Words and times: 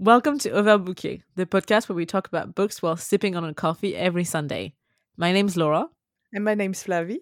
Welcome 0.00 0.38
to 0.40 0.50
Overbooké, 0.50 1.20
the 1.36 1.44
podcast 1.44 1.86
where 1.88 1.94
we 1.96 2.06
talk 2.06 2.26
about 2.26 2.54
books 2.54 2.80
while 2.80 2.96
sipping 2.96 3.36
on 3.36 3.44
a 3.44 3.52
coffee 3.52 3.94
every 3.94 4.24
Sunday. 4.24 4.72
My 5.18 5.30
name's 5.30 5.58
Laura, 5.58 5.88
And 6.32 6.42
my 6.42 6.54
name's 6.54 6.82
Flavie. 6.82 7.18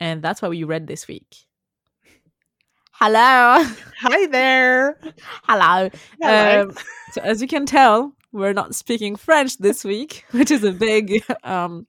and 0.00 0.20
that's 0.20 0.42
what 0.42 0.50
we 0.50 0.64
read 0.64 0.88
this 0.88 1.06
week. 1.06 1.36
Hello. 2.92 3.62
Hi 4.00 4.26
there. 4.26 4.98
Hello. 5.44 5.88
Hello. 6.20 6.62
Um, 6.62 6.76
so 7.12 7.20
as 7.22 7.40
you 7.40 7.46
can 7.46 7.66
tell, 7.66 8.12
we're 8.32 8.52
not 8.52 8.74
speaking 8.74 9.14
French 9.14 9.56
this 9.58 9.84
week, 9.84 10.24
which 10.32 10.50
is 10.50 10.64
a 10.64 10.72
big 10.72 11.22
um 11.44 11.86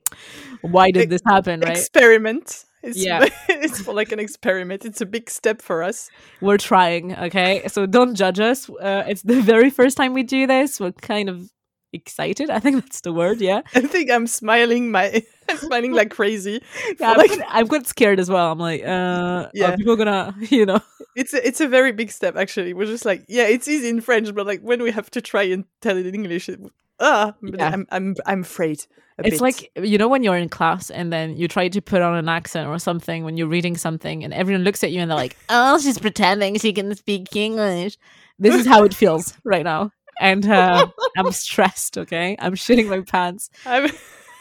why 0.62 0.92
did 0.92 1.10
this 1.10 1.22
happen, 1.26 1.62
right? 1.62 1.72
Experiment. 1.76 2.66
It's, 2.84 2.98
Yeah. 2.98 3.26
it's 3.50 3.88
like 3.88 4.12
an 4.12 4.20
experiment. 4.20 4.86
It's 4.86 5.02
a 5.02 5.06
big 5.06 5.30
step 5.30 5.62
for 5.62 5.84
us. 5.84 6.10
We're 6.42 6.58
trying, 6.58 7.16
okay? 7.16 7.68
So 7.68 7.86
don't 7.86 8.16
judge 8.16 8.40
us. 8.40 8.70
Uh, 8.70 9.04
it's 9.08 9.22
the 9.24 9.42
very 9.42 9.70
first 9.70 9.98
time 9.98 10.14
we 10.14 10.24
do 10.24 10.48
this. 10.48 10.80
We're 10.80 10.92
kind 10.94 11.30
of 11.30 11.50
excited. 11.92 12.50
I 12.50 12.60
think 12.60 12.84
that's 12.84 13.02
the 13.02 13.12
word, 13.12 13.42
yeah. 13.42 13.62
I 13.76 13.82
think 13.82 14.12
I'm 14.12 14.28
smiling 14.28 14.92
my 14.92 15.24
I'm 15.50 15.58
smiling 15.58 15.92
like 15.94 16.12
crazy. 16.12 16.62
Yeah, 17.00 17.12
I'm, 17.12 17.18
like- 17.18 17.32
quite, 17.32 17.46
I'm 17.50 17.68
quite 17.68 17.88
scared 17.88 18.20
as 18.20 18.30
well. 18.30 18.52
I'm 18.52 18.60
like, 18.60 18.84
uh, 18.84 19.50
Yeah. 19.54 19.72
are 19.74 19.78
people 19.78 19.96
gonna, 19.96 20.36
you 20.40 20.66
know? 20.66 20.80
It's 21.16 21.34
a, 21.34 21.46
it's 21.46 21.60
a 21.60 21.68
very 21.68 21.92
big 21.92 22.12
step 22.12 22.36
actually. 22.38 22.74
We're 22.74 22.86
just 22.86 23.04
like, 23.06 23.26
yeah, 23.28 23.48
it's 23.48 23.68
easy 23.68 23.90
in 23.90 24.00
French, 24.02 24.34
but 24.34 24.46
like 24.46 24.62
when 24.62 24.82
we 24.84 24.92
have 24.92 25.10
to 25.12 25.22
try 25.22 25.44
and 25.44 25.66
tell 25.82 25.98
it 25.98 26.06
in 26.06 26.14
English, 26.16 26.48
it, 26.48 26.60
ah, 27.00 27.34
Yeah. 27.42 27.70
I'm 27.74 27.88
I'm 27.92 28.16
I'm 28.26 28.42
afraid. 28.42 28.86
a 29.18 29.28
It's 29.28 29.36
bit. 29.36 29.42
like 29.42 29.72
you 29.76 29.98
know 29.98 30.08
when 30.08 30.24
you're 30.24 30.38
in 30.38 30.50
class 30.50 30.90
and 30.90 31.12
then 31.12 31.36
you 31.36 31.48
try 31.48 31.68
to 31.70 31.82
put 31.82 32.02
on 32.02 32.16
an 32.16 32.30
accent 32.30 32.68
or 32.70 32.80
something 32.80 33.24
when 33.26 33.36
you're 33.38 33.48
reading 33.48 33.76
something 33.78 34.24
and 34.24 34.34
everyone 34.34 34.64
looks 34.64 34.84
at 34.84 34.92
you 34.92 35.02
and 35.02 35.10
they're 35.12 35.18
like, 35.18 35.36
"Oh, 35.50 35.78
she's 35.80 36.00
pretending 36.00 36.58
she 36.60 36.72
can 36.74 36.96
speak 36.96 37.36
English." 37.36 37.98
This 38.40 38.56
is 38.56 38.66
how 38.66 38.84
it 38.84 38.94
feels 38.94 39.34
right 39.44 39.64
now, 39.66 39.92
and 40.22 40.46
uh, 40.48 40.88
I'm 41.18 41.32
stressed. 41.32 41.98
Okay, 41.98 42.36
I'm 42.40 42.54
shitting 42.56 42.88
my 42.88 43.02
pants. 43.02 43.50
I'm 43.66 43.92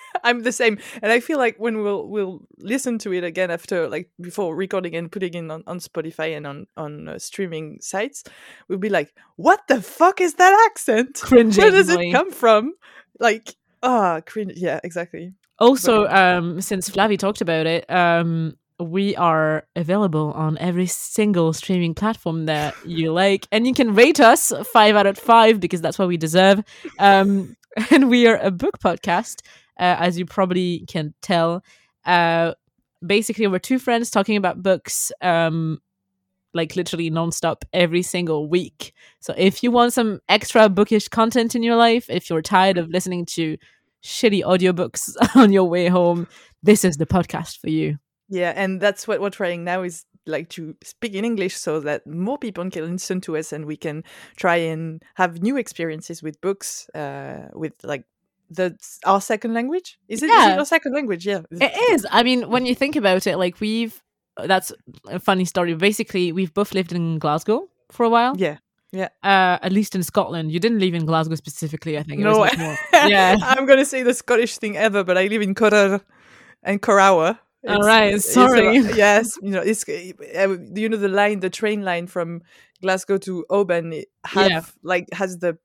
I'm 0.25 0.43
the 0.43 0.53
same, 0.53 0.79
and 1.03 1.13
I 1.13 1.21
feel 1.21 1.39
like 1.39 1.57
when 1.59 1.83
we'll 1.83 2.09
we'll 2.09 2.41
listen 2.59 2.99
to 3.01 3.13
it 3.13 3.25
again 3.25 3.51
after 3.51 3.89
like 3.89 4.11
before 4.21 4.55
recording 4.55 4.95
and 4.95 5.11
putting 5.11 5.35
it 5.35 5.51
on, 5.51 5.63
on 5.67 5.79
Spotify 5.79 6.37
and 6.37 6.47
on 6.47 6.67
on 6.77 7.09
uh, 7.09 7.19
streaming 7.19 7.79
sites, 7.81 8.25
we'll 8.69 8.79
be 8.79 8.89
like, 8.89 9.15
"What 9.37 9.61
the 9.69 9.83
fuck 9.83 10.21
is 10.21 10.35
that 10.35 10.69
accent? 10.71 11.21
Cringing. 11.23 11.57
Where 11.57 11.71
does 11.71 11.89
it 11.89 12.13
come 12.13 12.31
from?" 12.31 12.75
Like, 13.19 13.55
ah, 13.83 14.21
cringe. 14.25 14.53
Yeah, 14.57 14.81
exactly. 14.85 15.35
Also, 15.59 16.07
um, 16.07 16.61
since 16.61 16.89
Flavie 16.89 17.19
talked 17.19 17.41
about 17.41 17.67
it, 17.67 17.91
um, 17.91 18.57
we 18.81 19.17
are 19.17 19.67
available 19.75 20.33
on 20.33 20.57
every 20.59 20.87
single 20.87 21.53
streaming 21.53 21.95
platform 21.95 22.47
that 22.47 22.75
you 22.87 23.13
like, 23.23 23.47
and 23.51 23.67
you 23.67 23.75
can 23.75 23.95
rate 23.95 24.21
us 24.21 24.53
five 24.73 24.97
out 24.97 25.07
of 25.07 25.19
five 25.19 25.61
because 25.61 25.81
that's 25.81 25.99
what 25.99 26.09
we 26.09 26.17
deserve. 26.17 26.63
Um, 26.99 27.57
and 27.91 28.09
we 28.09 28.27
are 28.27 28.39
a 28.39 28.51
book 28.51 28.79
podcast, 28.79 29.43
uh, 29.79 29.97
as 29.99 30.19
you 30.19 30.27
probably 30.27 30.85
can 30.89 31.15
tell. 31.23 31.63
Uh, 32.05 32.55
basically, 33.05 33.47
we're 33.47 33.59
two 33.59 33.79
friends 33.79 34.11
talking 34.11 34.37
about 34.37 34.63
books. 34.63 35.13
Um, 35.21 35.81
like 36.55 36.77
literally 36.77 37.11
nonstop 37.11 37.63
every 37.73 38.03
single 38.03 38.49
week. 38.49 38.93
So 39.21 39.35
if 39.37 39.63
you 39.63 39.71
want 39.71 39.93
some 39.93 40.21
extra 40.29 40.69
bookish 40.69 41.09
content 41.09 41.55
in 41.55 41.63
your 41.63 41.77
life, 41.77 42.09
if 42.09 42.31
you're 42.31 42.43
tired 42.43 42.79
of 42.79 42.89
listening 42.89 43.27
to 43.27 43.57
shitty 44.03 44.43
audiobooks 44.43 45.15
on 45.37 45.53
your 45.53 45.65
way 45.65 45.89
home, 45.89 46.27
this 46.63 46.85
is 46.85 46.97
the 46.97 47.07
podcast 47.07 47.59
for 47.59 47.69
you. 47.69 47.99
Yeah, 48.29 48.53
and 48.57 48.81
that's 48.81 49.07
what 49.07 49.21
we're 49.21 49.31
trying 49.31 49.65
now 49.65 49.83
is 49.83 50.05
like 50.27 50.51
to 50.51 50.77
speak 50.83 51.15
in 51.15 51.25
English 51.25 51.57
so 51.57 51.81
that 51.81 52.07
more 52.07 52.37
people 52.39 52.69
can 52.71 52.93
listen 52.93 53.21
to 53.23 53.37
us 53.37 53.53
and 53.53 53.65
we 53.65 53.77
can 53.77 54.05
try 54.37 54.57
and 54.57 55.03
have 55.15 55.43
new 55.43 55.57
experiences 55.57 56.23
with 56.23 56.41
books, 56.41 56.89
uh, 56.91 57.49
with 57.55 57.73
like 57.83 58.05
the 58.51 58.77
our 59.05 59.21
second 59.21 59.55
language. 59.55 59.99
Is 60.09 60.23
it, 60.23 60.27
is 60.27 60.33
Yeah. 60.33 60.53
it 60.55 60.59
our 60.59 60.65
second 60.65 60.93
language? 60.95 61.27
Yeah. 61.27 61.43
It 61.51 61.93
is. 61.93 62.07
I 62.11 62.23
mean, 62.23 62.49
when 62.51 62.67
you 62.67 62.75
think 62.75 62.97
about 62.97 63.27
it, 63.27 63.37
like 63.37 63.61
we've 63.61 64.03
that's 64.45 64.73
a 65.09 65.19
funny 65.19 65.45
story. 65.45 65.75
Basically, 65.75 66.33
we've 66.33 66.55
both 66.55 66.73
lived 66.75 66.93
in 66.93 67.19
Glasgow 67.19 67.69
for 67.91 68.05
a 68.05 68.09
while. 68.09 68.37
Yeah. 68.37 68.59
Uh, 69.23 69.59
at 69.63 69.71
least 69.73 69.95
in 69.95 70.03
Scotland. 70.03 70.51
You 70.51 70.61
didn't 70.61 70.79
live 70.79 70.95
in 70.95 71.05
Glasgow 71.05 71.35
specifically, 71.35 71.99
I 71.99 72.03
think. 72.05 72.21
It 72.21 72.25
No, 72.25 72.39
was 72.39 72.57
more- 72.57 72.79
yeah. 73.09 73.37
I'm 73.43 73.67
gonna 73.67 73.85
say 73.85 74.03
the 74.03 74.15
Scottish 74.15 74.57
thing 74.59 74.77
ever, 74.79 75.05
but 75.05 75.19
I 75.19 75.27
live 75.27 75.43
in 75.43 75.55
Correr 75.55 76.01
and 76.63 76.81
Corawa. 76.81 77.39
All 77.69 77.81
right, 77.83 78.15
it's 78.15 78.29
a- 78.29 78.33
sorry. 78.33 78.79
yes, 78.79 79.37
you 79.43 79.51
know, 79.51 79.61
it's 79.61 79.87
uh, 79.89 80.57
you 80.75 80.89
know 80.89 80.97
the 80.97 81.09
line, 81.09 81.41
the 81.41 81.51
train 81.51 81.83
line 81.83 82.07
from 82.07 82.41
Glasgow 82.81 83.19
to 83.19 83.45
Oban 83.51 84.05
have 84.25 84.51
Yeah. 84.51 84.63
like 84.83 85.07
has 85.13 85.39
the 85.39 85.59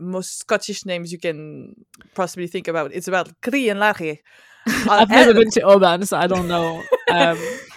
most 0.00 0.38
Scottish 0.38 0.84
names 0.86 1.12
you 1.12 1.18
can 1.18 1.74
possibly 2.14 2.46
think 2.46 2.68
about. 2.68 2.92
It's 2.92 3.08
about 3.08 3.40
Crianlarich. 3.42 4.18
I've 4.66 5.08
never 5.08 5.32
been 5.34 5.50
to 5.52 5.62
Oban, 5.62 6.04
so 6.06 6.16
I 6.18 6.26
don't 6.26 6.48
know. 6.48 6.82
Um, 7.10 7.38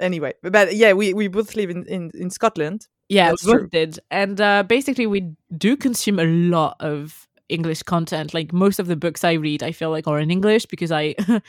Anyway, 0.00 0.34
but 0.42 0.74
yeah, 0.74 0.92
we, 0.92 1.14
we 1.14 1.28
both 1.28 1.54
live 1.54 1.70
in, 1.70 1.86
in, 1.86 2.10
in 2.14 2.28
Scotland. 2.28 2.88
Yeah, 3.08 3.30
That's 3.30 3.44
we 3.44 3.52
both 3.52 3.60
true. 3.60 3.68
did. 3.70 4.00
And 4.10 4.40
uh, 4.40 4.64
basically, 4.64 5.06
we 5.06 5.32
do 5.56 5.76
consume 5.76 6.18
a 6.18 6.24
lot 6.24 6.76
of 6.80 7.28
English 7.48 7.84
content. 7.84 8.34
Like 8.34 8.52
most 8.52 8.80
of 8.80 8.88
the 8.88 8.96
books 8.96 9.22
I 9.22 9.32
read, 9.34 9.62
I 9.62 9.70
feel 9.72 9.90
like 9.90 10.08
are 10.08 10.18
in 10.18 10.30
English 10.30 10.66
because 10.66 10.90
I 10.90 11.14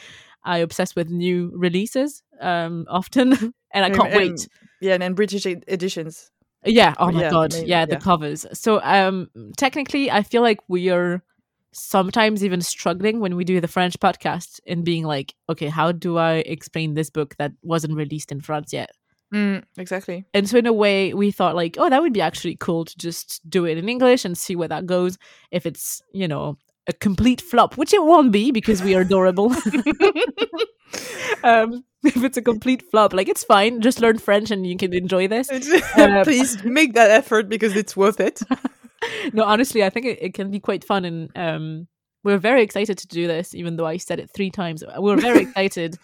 I 0.43 0.59
obsess 0.59 0.95
with 0.95 1.09
new 1.09 1.51
releases 1.55 2.21
um, 2.39 2.85
often, 2.87 3.53
and 3.73 3.85
I 3.85 3.89
can't 3.89 4.13
wait. 4.13 4.47
Yeah, 4.79 4.93
and 4.93 5.01
then 5.01 5.13
British 5.15 5.47
ed- 5.47 5.65
editions. 5.67 6.29
Yeah. 6.65 6.93
Oh 6.97 7.11
my 7.11 7.21
yeah, 7.21 7.29
god. 7.29 7.53
maybe, 7.53 7.67
yeah, 7.67 7.85
the 7.85 7.93
yeah. 7.93 7.99
covers. 7.99 8.45
So 8.53 8.81
um, 8.83 9.29
technically, 9.57 10.11
I 10.11 10.23
feel 10.23 10.41
like 10.41 10.59
we 10.67 10.89
are 10.89 11.23
sometimes 11.71 12.43
even 12.43 12.61
struggling 12.61 13.19
when 13.19 13.35
we 13.35 13.43
do 13.43 13.59
the 13.59 13.67
French 13.67 13.99
podcast 13.99 14.59
and 14.65 14.85
being 14.85 15.03
like, 15.03 15.35
okay, 15.49 15.67
how 15.67 15.91
do 15.91 16.17
I 16.17 16.35
explain 16.35 16.93
this 16.93 17.09
book 17.09 17.35
that 17.37 17.51
wasn't 17.61 17.95
released 17.95 18.31
in 18.31 18.41
France 18.41 18.71
yet? 18.73 18.91
Mm, 19.33 19.63
exactly. 19.77 20.23
and 20.33 20.47
so 20.47 20.57
in 20.59 20.67
a 20.67 20.71
way 20.71 21.13
we 21.13 21.31
thought 21.31 21.55
like 21.55 21.75
oh 21.79 21.89
that 21.89 21.99
would 22.01 22.13
be 22.13 22.21
actually 22.21 22.55
cool 22.55 22.85
to 22.85 22.95
just 22.95 23.41
do 23.49 23.65
it 23.65 23.75
in 23.75 23.89
english 23.89 24.23
and 24.23 24.37
see 24.37 24.55
where 24.55 24.67
that 24.67 24.85
goes 24.85 25.17
if 25.51 25.65
it's 25.65 25.99
you 26.13 26.27
know 26.27 26.57
a 26.87 26.93
complete 26.93 27.41
flop 27.41 27.75
which 27.75 27.91
it 27.91 28.03
won't 28.03 28.31
be 28.31 28.51
because 28.51 28.83
we 28.83 28.93
are 28.95 29.01
adorable 29.01 29.51
um 31.43 31.83
if 32.15 32.23
it's 32.23 32.37
a 32.37 32.41
complete 32.41 32.83
flop 32.91 33.13
like 33.13 33.27
it's 33.27 33.43
fine 33.43 33.81
just 33.81 33.99
learn 33.99 34.17
french 34.17 34.51
and 34.51 34.65
you 34.67 34.77
can 34.77 34.93
enjoy 34.93 35.27
this 35.27 35.49
Uh, 35.49 36.23
Please 36.23 36.63
make 36.63 36.93
that 36.93 37.11
effort 37.11 37.49
because 37.49 37.75
it's 37.75 37.95
worth 37.97 38.19
it. 38.19 38.41
no 39.33 39.43
honestly 39.43 39.83
i 39.83 39.89
think 39.89 40.05
it, 40.05 40.17
it 40.21 40.33
can 40.33 40.49
be 40.49 40.59
quite 40.59 40.83
fun 40.83 41.05
and 41.05 41.29
um 41.35 41.87
we're 42.23 42.39
very 42.39 42.63
excited 42.63 42.97
to 42.97 43.07
do 43.07 43.27
this 43.27 43.53
even 43.53 43.75
though 43.75 43.85
i 43.85 43.97
said 43.97 44.19
it 44.19 44.31
three 44.33 44.49
times 44.49 44.83
we're 44.97 45.15
very 45.15 45.41
excited 45.43 45.95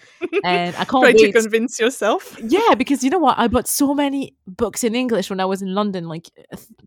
and 0.44 0.76
i 0.76 0.86
can't 0.86 1.04
Try 1.04 1.14
to 1.14 1.32
convince 1.32 1.80
yourself. 1.80 2.38
Yeah, 2.44 2.76
because 2.78 3.04
you 3.04 3.10
know 3.10 3.18
what? 3.18 3.40
I 3.40 3.48
bought 3.48 3.68
so 3.68 3.96
many 3.96 4.36
books 4.46 4.84
in 4.84 4.94
English 4.94 5.30
when 5.32 5.40
I 5.40 5.46
was 5.46 5.62
in 5.64 5.74
London 5.74 6.08
like 6.08 6.30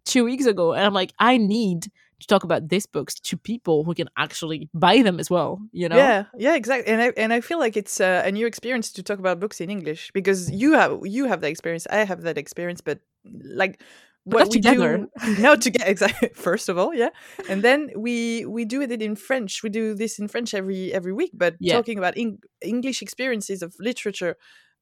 two 0.05 0.25
weeks 0.25 0.47
ago. 0.47 0.73
And 0.73 0.85
I'm 0.87 0.95
like, 0.95 1.13
I 1.19 1.37
need 1.37 1.91
to 2.21 2.27
talk 2.27 2.45
about 2.45 2.69
these 2.69 2.87
books 2.87 3.15
to 3.15 3.37
people 3.37 3.85
who 3.85 3.95
can 3.95 4.09
actually 4.17 4.69
buy 4.75 5.03
them 5.03 5.19
as 5.21 5.31
well, 5.31 5.61
you 5.73 5.89
know? 5.89 5.97
Yeah, 5.99 6.25
yeah, 6.37 6.55
exactly. 6.57 6.93
And 6.93 7.01
I 7.03 7.13
and 7.17 7.33
I 7.33 7.41
feel 7.41 7.59
like 7.59 7.77
it's 7.77 8.01
uh, 8.01 8.23
a 8.25 8.33
new 8.33 8.47
experience 8.47 8.93
to 8.93 9.03
talk 9.03 9.19
about 9.19 9.39
books 9.41 9.61
in 9.61 9.71
English 9.71 10.11
because 10.13 10.51
you 10.51 10.73
have 10.73 10.99
you 11.05 11.27
have 11.27 11.41
that 11.43 11.51
experience, 11.51 11.87
I 11.91 12.05
have 12.05 12.23
that 12.23 12.37
experience, 12.39 12.81
but 12.81 13.01
like 13.45 13.81
But 14.27 14.39
not 14.39 14.51
together. 14.51 15.01
do 15.21 15.39
no 15.39 15.57
together 15.57 15.91
exactly 15.91 16.29
first 16.35 16.69
of 16.69 16.79
all 16.79 16.95
yeah 16.95 17.11
and 17.49 17.63
then 17.63 17.91
we 17.97 18.45
we 18.47 18.65
do 18.65 18.81
it 18.83 18.91
in 19.03 19.17
french 19.17 19.63
we 19.63 19.69
do 19.71 19.95
this 19.95 20.19
in 20.19 20.29
french 20.29 20.55
every 20.55 20.93
every 20.93 21.13
week 21.13 21.31
but 21.35 21.57
Yeah. 21.61 21.77
talking 21.77 21.99
about 21.99 22.17
Eng- 22.17 22.43
english 22.63 23.03
experiences 23.03 23.63
of 23.63 23.75
literature 23.79 24.37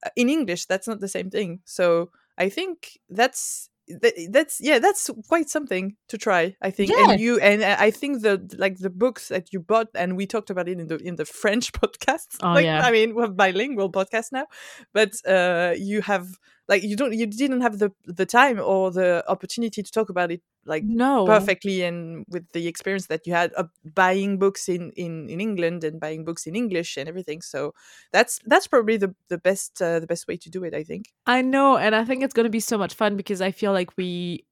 uh, 0.07 0.11
in 0.17 0.29
english 0.29 0.67
that's 0.67 0.87
not 0.89 1.01
the 1.01 1.09
same 1.09 1.29
thing 1.31 1.61
so 1.65 2.11
i 2.39 2.49
think 2.49 2.99
that's 3.11 3.69
that, 3.89 4.15
that's 4.31 4.61
yeah 4.61 4.79
that's 4.79 5.11
quite 5.29 5.49
something 5.51 5.97
to 6.09 6.17
try 6.17 6.55
i 6.63 6.71
think 6.71 6.91
Yeah. 6.91 7.11
and 7.13 7.21
you 7.21 7.39
and 7.41 7.65
i 7.65 7.91
think 7.91 8.23
the 8.23 8.41
like 8.59 8.79
the 8.79 8.91
books 8.91 9.29
that 9.29 9.53
you 9.53 9.61
bought 9.61 9.89
and 9.95 10.17
we 10.17 10.27
talked 10.27 10.51
about 10.51 10.69
it 10.69 10.79
in 10.79 10.87
the 10.87 10.97
in 10.99 11.17
the 11.17 11.25
french 11.25 11.73
podcast 11.81 12.29
Oh, 12.43 12.53
like 12.53 12.65
yeah. 12.65 12.87
i 12.87 12.91
mean 12.93 13.15
we're 13.15 13.29
bilingual 13.29 13.91
podcast 13.91 14.33
now 14.33 14.47
but 14.93 15.13
uh 15.27 15.75
you 15.77 16.01
have 16.03 16.27
like 16.69 16.83
you 16.83 16.97
don't 16.97 17.13
you 17.13 17.27
didn't 17.27 17.61
have 17.61 17.79
the 17.79 17.91
the 18.05 18.27
time 18.27 18.59
or 18.61 18.91
the 18.91 19.25
opportunity 19.29 19.83
to 19.83 19.91
talk 19.93 20.09
about 20.09 20.31
it 20.31 20.41
like 20.65 20.87
No. 20.87 21.27
perfectly 21.27 21.83
and 21.83 22.25
with 22.29 22.51
the 22.53 22.67
experience 22.69 23.07
that 23.07 23.27
you 23.27 23.33
had 23.33 23.53
of 23.55 23.69
buying 23.95 24.39
books 24.39 24.69
in 24.69 24.91
in 24.93 25.29
in 25.29 25.41
England 25.41 25.85
and 25.85 26.01
buying 26.01 26.25
books 26.25 26.47
in 26.47 26.55
English 26.57 26.97
and 26.97 27.09
everything 27.09 27.41
so 27.43 27.75
that's 28.13 28.39
that's 28.47 28.67
probably 28.67 28.97
the 28.97 29.15
the 29.29 29.39
best 29.39 29.81
uh, 29.83 29.99
the 30.01 30.07
best 30.07 30.27
way 30.29 30.37
to 30.37 30.51
do 30.51 30.65
it 30.65 30.75
I 30.75 30.83
think 30.85 31.07
I 31.27 31.43
know. 31.43 31.77
And 31.77 31.95
I 31.95 32.05
think 32.05 32.23
it's 32.23 32.35
going 32.35 32.45
to 32.45 32.51
be 32.51 32.61
so 32.61 32.77
much 32.79 32.95
fun 32.95 33.17
because 33.17 33.41
I 33.41 33.53
feel 33.53 33.73
like 33.73 33.97
we, 33.97 34.45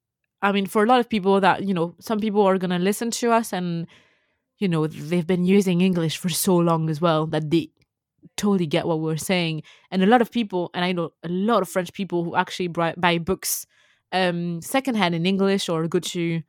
I 0.42 0.52
mean, 0.52 0.66
for 0.66 0.84
a 0.84 0.86
lot 0.86 1.00
of 1.00 1.08
people 1.08 1.40
that, 1.40 1.64
you 1.64 1.74
know, 1.74 1.94
some 1.98 2.20
people 2.20 2.42
are 2.46 2.58
going 2.58 2.70
to 2.70 2.78
listen 2.78 3.10
to 3.12 3.32
us 3.32 3.52
and, 3.52 3.86
you 4.58 4.68
know, 4.68 4.86
they've 4.86 5.26
been 5.26 5.44
using 5.44 5.80
English 5.80 6.16
for 6.18 6.28
so 6.28 6.56
long 6.56 6.90
as 6.90 7.00
well 7.00 7.26
that 7.28 7.50
they 7.50 7.70
totally 8.37 8.67
get 8.67 8.87
what 8.87 9.00
we're 9.00 9.17
saying. 9.17 9.62
And 9.90 10.02
a 10.02 10.06
lot 10.06 10.22
of 10.22 10.31
people, 10.31 10.70
and 10.75 10.84
I 10.84 10.93
know 10.93 11.11
a 11.22 11.28
lot 11.28 11.62
of 11.62 11.69
French 11.69 11.93
people 11.93 12.25
who 12.25 12.37
actually 12.37 12.69
buy, 12.69 12.94
buy 12.96 13.19
books 13.19 13.67
um 14.12 14.61
secondhand 14.61 15.14
in 15.14 15.25
English 15.25 15.69
or 15.69 15.87
go 15.87 16.00
to 16.00 16.43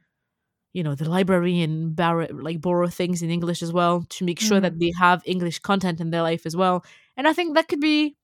you 0.73 0.83
know 0.83 0.95
the 0.95 1.09
library 1.09 1.61
and 1.61 1.95
borrow 1.95 2.27
like 2.31 2.61
borrow 2.61 2.87
things 2.87 3.21
in 3.21 3.29
english 3.29 3.61
as 3.61 3.73
well 3.73 4.03
to 4.09 4.23
make 4.23 4.39
sure 4.39 4.59
that 4.59 4.79
they 4.79 4.91
have 4.97 5.21
english 5.25 5.59
content 5.59 5.99
in 5.99 6.11
their 6.11 6.21
life 6.21 6.45
as 6.45 6.55
well 6.55 6.83
and 7.17 7.27
i 7.27 7.33
think 7.33 7.55
that 7.55 7.67
could 7.67 7.79
be 7.81 8.15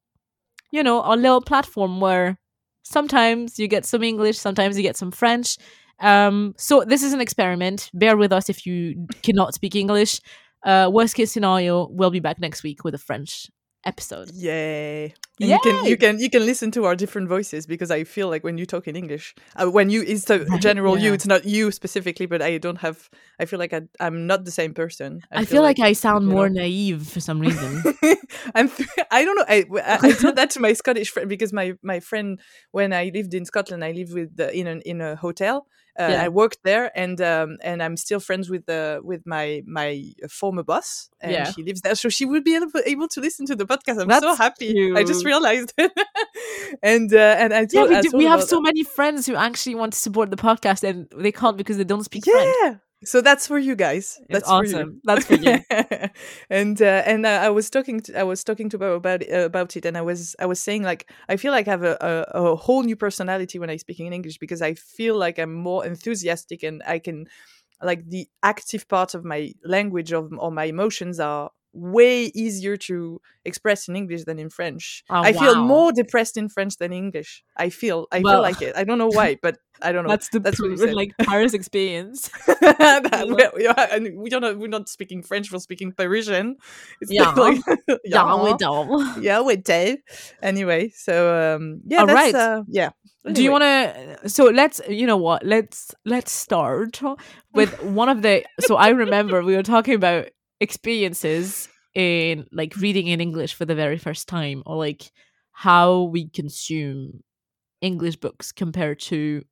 you 0.71 0.83
know 0.83 1.01
a 1.05 1.15
little 1.15 1.41
platform 1.41 1.99
where 1.99 2.39
sometimes 2.83 3.59
you 3.59 3.67
get 3.67 3.85
some 3.85 4.03
english 4.03 4.37
sometimes 4.37 4.77
you 4.77 4.83
get 4.83 4.97
some 4.97 5.11
french 5.11 5.57
um 5.99 6.53
so 6.57 6.83
this 6.85 7.03
is 7.03 7.13
an 7.13 7.21
experiment 7.21 7.89
bear 7.93 8.17
with 8.17 8.31
us 8.31 8.49
if 8.49 8.65
you 8.65 9.07
cannot 9.23 9.53
speak 9.53 9.75
english 9.75 10.21
uh 10.67 10.89
worst 10.91 11.15
case 11.15 11.31
scenario 11.31 11.87
we'll 11.89 12.11
be 12.11 12.19
back 12.19 12.39
next 12.39 12.61
week 12.61 12.83
with 12.83 12.93
a 12.93 12.99
french 12.99 13.49
episode 13.85 14.29
Yay. 14.33 15.13
And 15.39 15.49
you 15.49 15.59
can 15.59 15.85
you 15.85 15.97
can 15.97 16.19
you 16.19 16.29
can 16.31 16.45
listen 16.45 16.71
to 16.71 16.85
our 16.85 16.95
different 16.95 17.29
voices 17.29 17.67
because 17.67 17.91
I 17.91 18.05
feel 18.05 18.27
like 18.27 18.43
when 18.43 18.57
you 18.57 18.65
talk 18.65 18.87
in 18.87 18.95
English, 18.95 19.35
uh, 19.55 19.69
when 19.69 19.91
you 19.91 20.01
it's 20.01 20.27
a 20.31 20.45
general 20.59 20.97
you, 20.97 21.13
it's 21.13 21.27
not 21.27 21.45
you 21.45 21.69
specifically, 21.71 22.25
but 22.25 22.41
I 22.41 22.57
don't 22.57 22.77
have. 22.77 23.07
I 23.39 23.45
feel 23.45 23.59
like 23.59 23.71
I, 23.71 23.81
I'm 23.99 24.25
not 24.25 24.45
the 24.45 24.51
same 24.51 24.73
person. 24.73 25.21
i, 25.31 25.45
feel 25.45 25.61
like, 25.61 25.79
i 25.79 25.93
sound 25.93 26.27
more 26.27 26.49
know. 26.49 26.61
naive 26.61 27.07
for 27.07 27.19
some 27.19 27.39
reason 27.39 27.83
I'm. 28.55 28.71
I 29.11 29.25
don't 29.25 29.35
know. 29.35 29.45
I, 29.47 29.65
I, 29.85 29.99
I 30.07 30.11
told 30.13 30.35
that 30.37 30.49
to 30.51 30.59
my 30.59 30.73
Scottish 30.73 31.11
friend 31.11 31.29
because 31.29 31.53
my 31.53 31.73
my 31.83 31.99
friend 31.99 32.39
when 32.71 32.91
I 32.91 33.11
lived 33.13 33.35
in 33.35 33.45
Scotland, 33.45 33.83
I 33.83 33.91
lived 33.91 34.13
with 34.13 34.35
the, 34.35 34.51
in 34.57 34.65
an 34.65 34.81
in 34.85 35.01
a 35.01 35.15
hotel. 35.15 35.67
Uh, 35.99 36.09
Yeah. 36.11 36.25
I 36.25 36.27
worked 36.29 36.59
there, 36.63 36.91
and 36.95 37.19
um, 37.21 37.57
and 37.63 37.81
I'm 37.81 37.97
still 37.97 38.19
friends 38.19 38.49
with 38.49 38.65
the 38.65 38.99
with 39.03 39.25
my 39.25 39.63
my 39.65 40.03
former 40.29 40.63
boss, 40.63 41.09
and 41.19 41.31
Yeah. 41.31 41.51
she 41.51 41.63
lives 41.63 41.81
there, 41.81 41.95
so 41.95 42.09
she 42.09 42.25
would 42.25 42.43
be 42.43 42.55
able, 42.55 42.69
able 42.85 43.07
to 43.09 43.19
listen 43.21 43.45
to 43.47 43.55
the 43.55 43.65
podcast. 43.65 43.99
I'm 44.01 44.09
so 44.11 44.19
That's 44.21 44.37
happy. 44.37 44.93
I 44.95 45.01
just 45.03 45.21
cute. 45.21 45.25
realized, 45.25 45.73
and 46.83 47.13
uh, 47.13 47.35
and 47.41 47.53
I 47.53 47.67
yeah 47.71 47.83
we, 47.85 48.01
do, 48.01 48.17
we 48.17 48.25
have 48.25 48.43
so 48.43 48.59
many 48.61 48.83
friends 48.83 49.25
who 49.25 49.35
actually 49.35 49.75
want 49.75 49.93
to 49.93 49.99
support 49.99 50.29
the 50.29 50.37
podcast 50.37 50.83
and 50.83 51.07
they 51.15 51.31
can't 51.31 51.57
because 51.57 51.77
they 51.77 51.83
don't 51.83 52.03
speak 52.03 52.25
french 52.25 52.55
yeah. 52.63 52.75
So 53.03 53.21
that's 53.21 53.45
for 53.45 53.59
you 53.59 53.75
guys. 53.75 54.17
It's 54.21 54.27
That's 54.29 54.49
for 54.49 54.65
awesome. 54.65 55.01
That's 55.03 55.25
for 55.25 55.35
you. 55.35 55.59
and 56.49 56.81
uh, 56.81 57.03
and 57.05 57.27
uh, 57.27 57.41
I 57.43 57.49
was 57.49 57.69
talking 57.69 57.99
to 58.01 58.19
I 58.19 58.23
was 58.23 58.43
talking 58.43 58.69
to 58.69 58.77
Bo 58.79 58.95
about 58.95 59.21
it, 59.21 59.31
uh, 59.31 59.45
about 59.45 59.77
it, 59.77 59.85
and 59.85 59.95
I 59.95 60.01
was 60.01 60.35
I 60.39 60.47
was 60.47 60.59
saying 60.59 60.81
like 60.81 61.11
I 61.29 61.37
feel 61.37 61.51
like 61.51 61.67
I 61.67 61.71
have 61.71 61.83
a, 61.83 61.97
a, 62.01 62.41
a 62.41 62.55
whole 62.55 62.81
new 62.81 62.95
personality 62.95 63.59
when 63.59 63.69
I 63.69 63.77
speak 63.77 63.99
in 63.99 64.13
English 64.13 64.39
because 64.39 64.63
I 64.63 64.73
feel 64.73 65.15
like 65.15 65.37
I'm 65.37 65.53
more 65.53 65.85
enthusiastic 65.85 66.63
and 66.63 66.81
I 66.87 66.97
can 66.97 67.27
like 67.83 68.09
the 68.09 68.27
active 68.41 68.87
part 68.87 69.13
of 69.13 69.23
my 69.23 69.53
language 69.63 70.11
of 70.11 70.31
or 70.35 70.51
my 70.51 70.63
emotions 70.63 71.19
are 71.19 71.51
way 71.77 72.25
easier 72.33 72.75
to 72.77 73.21
express 73.45 73.87
in 73.87 73.95
English 73.95 74.23
than 74.25 74.39
in 74.39 74.49
French. 74.49 75.03
Oh, 75.09 75.21
I 75.21 75.31
feel 75.33 75.55
more 75.55 75.91
depressed 75.91 76.35
in 76.37 76.49
French 76.49 76.77
than 76.77 76.91
English. 76.91 77.43
I 77.55 77.69
feel 77.69 78.07
I 78.11 78.19
Well- 78.19 78.35
feel 78.35 78.41
like 78.41 78.61
it. 78.61 78.75
I 78.75 78.83
don't 78.83 78.97
know 78.97 79.07
why, 79.07 79.37
but 79.41 79.57
I 79.81 79.91
don't 79.91 80.03
know. 80.03 80.09
That's 80.09 80.29
the 80.29 80.39
That's 80.39 80.59
what 80.59 80.71
pr- 80.71 80.77
said. 80.87 80.95
like 80.95 81.11
Paris 81.21 81.53
experience. 81.53 82.29
that, 82.47 83.25
we're, 83.55 83.73
and 83.91 84.19
we 84.19 84.29
don't 84.29 84.41
know, 84.41 84.55
we're 84.55 84.67
not 84.67 84.89
speaking 84.89 85.21
French, 85.21 85.51
we're 85.51 85.59
speaking 85.59 85.91
Parisian. 85.91 86.55
It's 86.99 87.11
Yeah. 87.13 87.29
like, 87.37 87.61
yeah, 88.03 88.43
we 88.43 88.57
don't. 88.57 89.21
yeah, 89.23 89.39
with 89.41 89.63
Dave. 89.63 89.97
Anyway, 90.41 90.89
so 90.95 91.55
um, 91.55 91.81
yeah, 91.85 91.99
All 92.01 92.07
right. 92.07 92.33
uh, 92.35 92.63
yeah. 92.67 92.89
Do 93.31 93.43
you 93.43 93.51
want 93.51 93.63
to? 93.63 94.29
So 94.29 94.45
let's. 94.45 94.79
You 94.87 95.05
know 95.05 95.17
what? 95.17 95.45
Let's 95.45 95.93
let's 96.05 96.31
start 96.31 97.01
with 97.53 97.83
one 97.83 98.07
of 98.07 98.21
the. 98.21 98.45
So 98.61 98.77
I 98.77 98.89
remember 98.89 99.43
we 99.43 99.53
were 99.55 99.63
talking 99.63 99.95
about 99.95 100.29
experiences 100.59 101.69
in 101.93 102.45
like 102.51 102.75
reading 102.77 103.07
in 103.07 103.21
English 103.21 103.53
for 103.53 103.65
the 103.65 103.75
very 103.75 103.97
first 103.97 104.27
time, 104.27 104.63
or 104.65 104.75
like 104.75 105.11
how 105.51 106.03
we 106.03 106.29
consume 106.29 107.23
English 107.81 108.17
books 108.17 108.51
compared 108.51 108.99
to, 108.99 109.43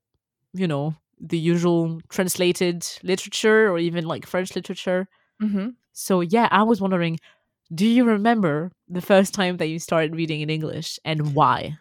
you 0.53 0.67
know, 0.67 0.95
the 1.19 1.37
usual 1.37 2.01
translated 2.09 2.85
literature 3.03 3.69
or 3.69 3.79
even 3.79 4.05
like 4.05 4.25
French 4.25 4.55
literature. 4.55 5.07
Mhm. 5.41 5.75
So 5.93 6.21
yeah, 6.21 6.47
I 6.51 6.63
was 6.63 6.81
wondering, 6.81 7.19
do 7.73 7.87
you 7.87 8.03
remember 8.03 8.71
the 8.87 9.01
first 9.01 9.33
time 9.33 9.57
that 9.57 9.67
you 9.67 9.79
started 9.79 10.15
reading 10.15 10.41
in 10.41 10.49
English 10.49 10.99
and 11.05 11.33
why? 11.33 11.77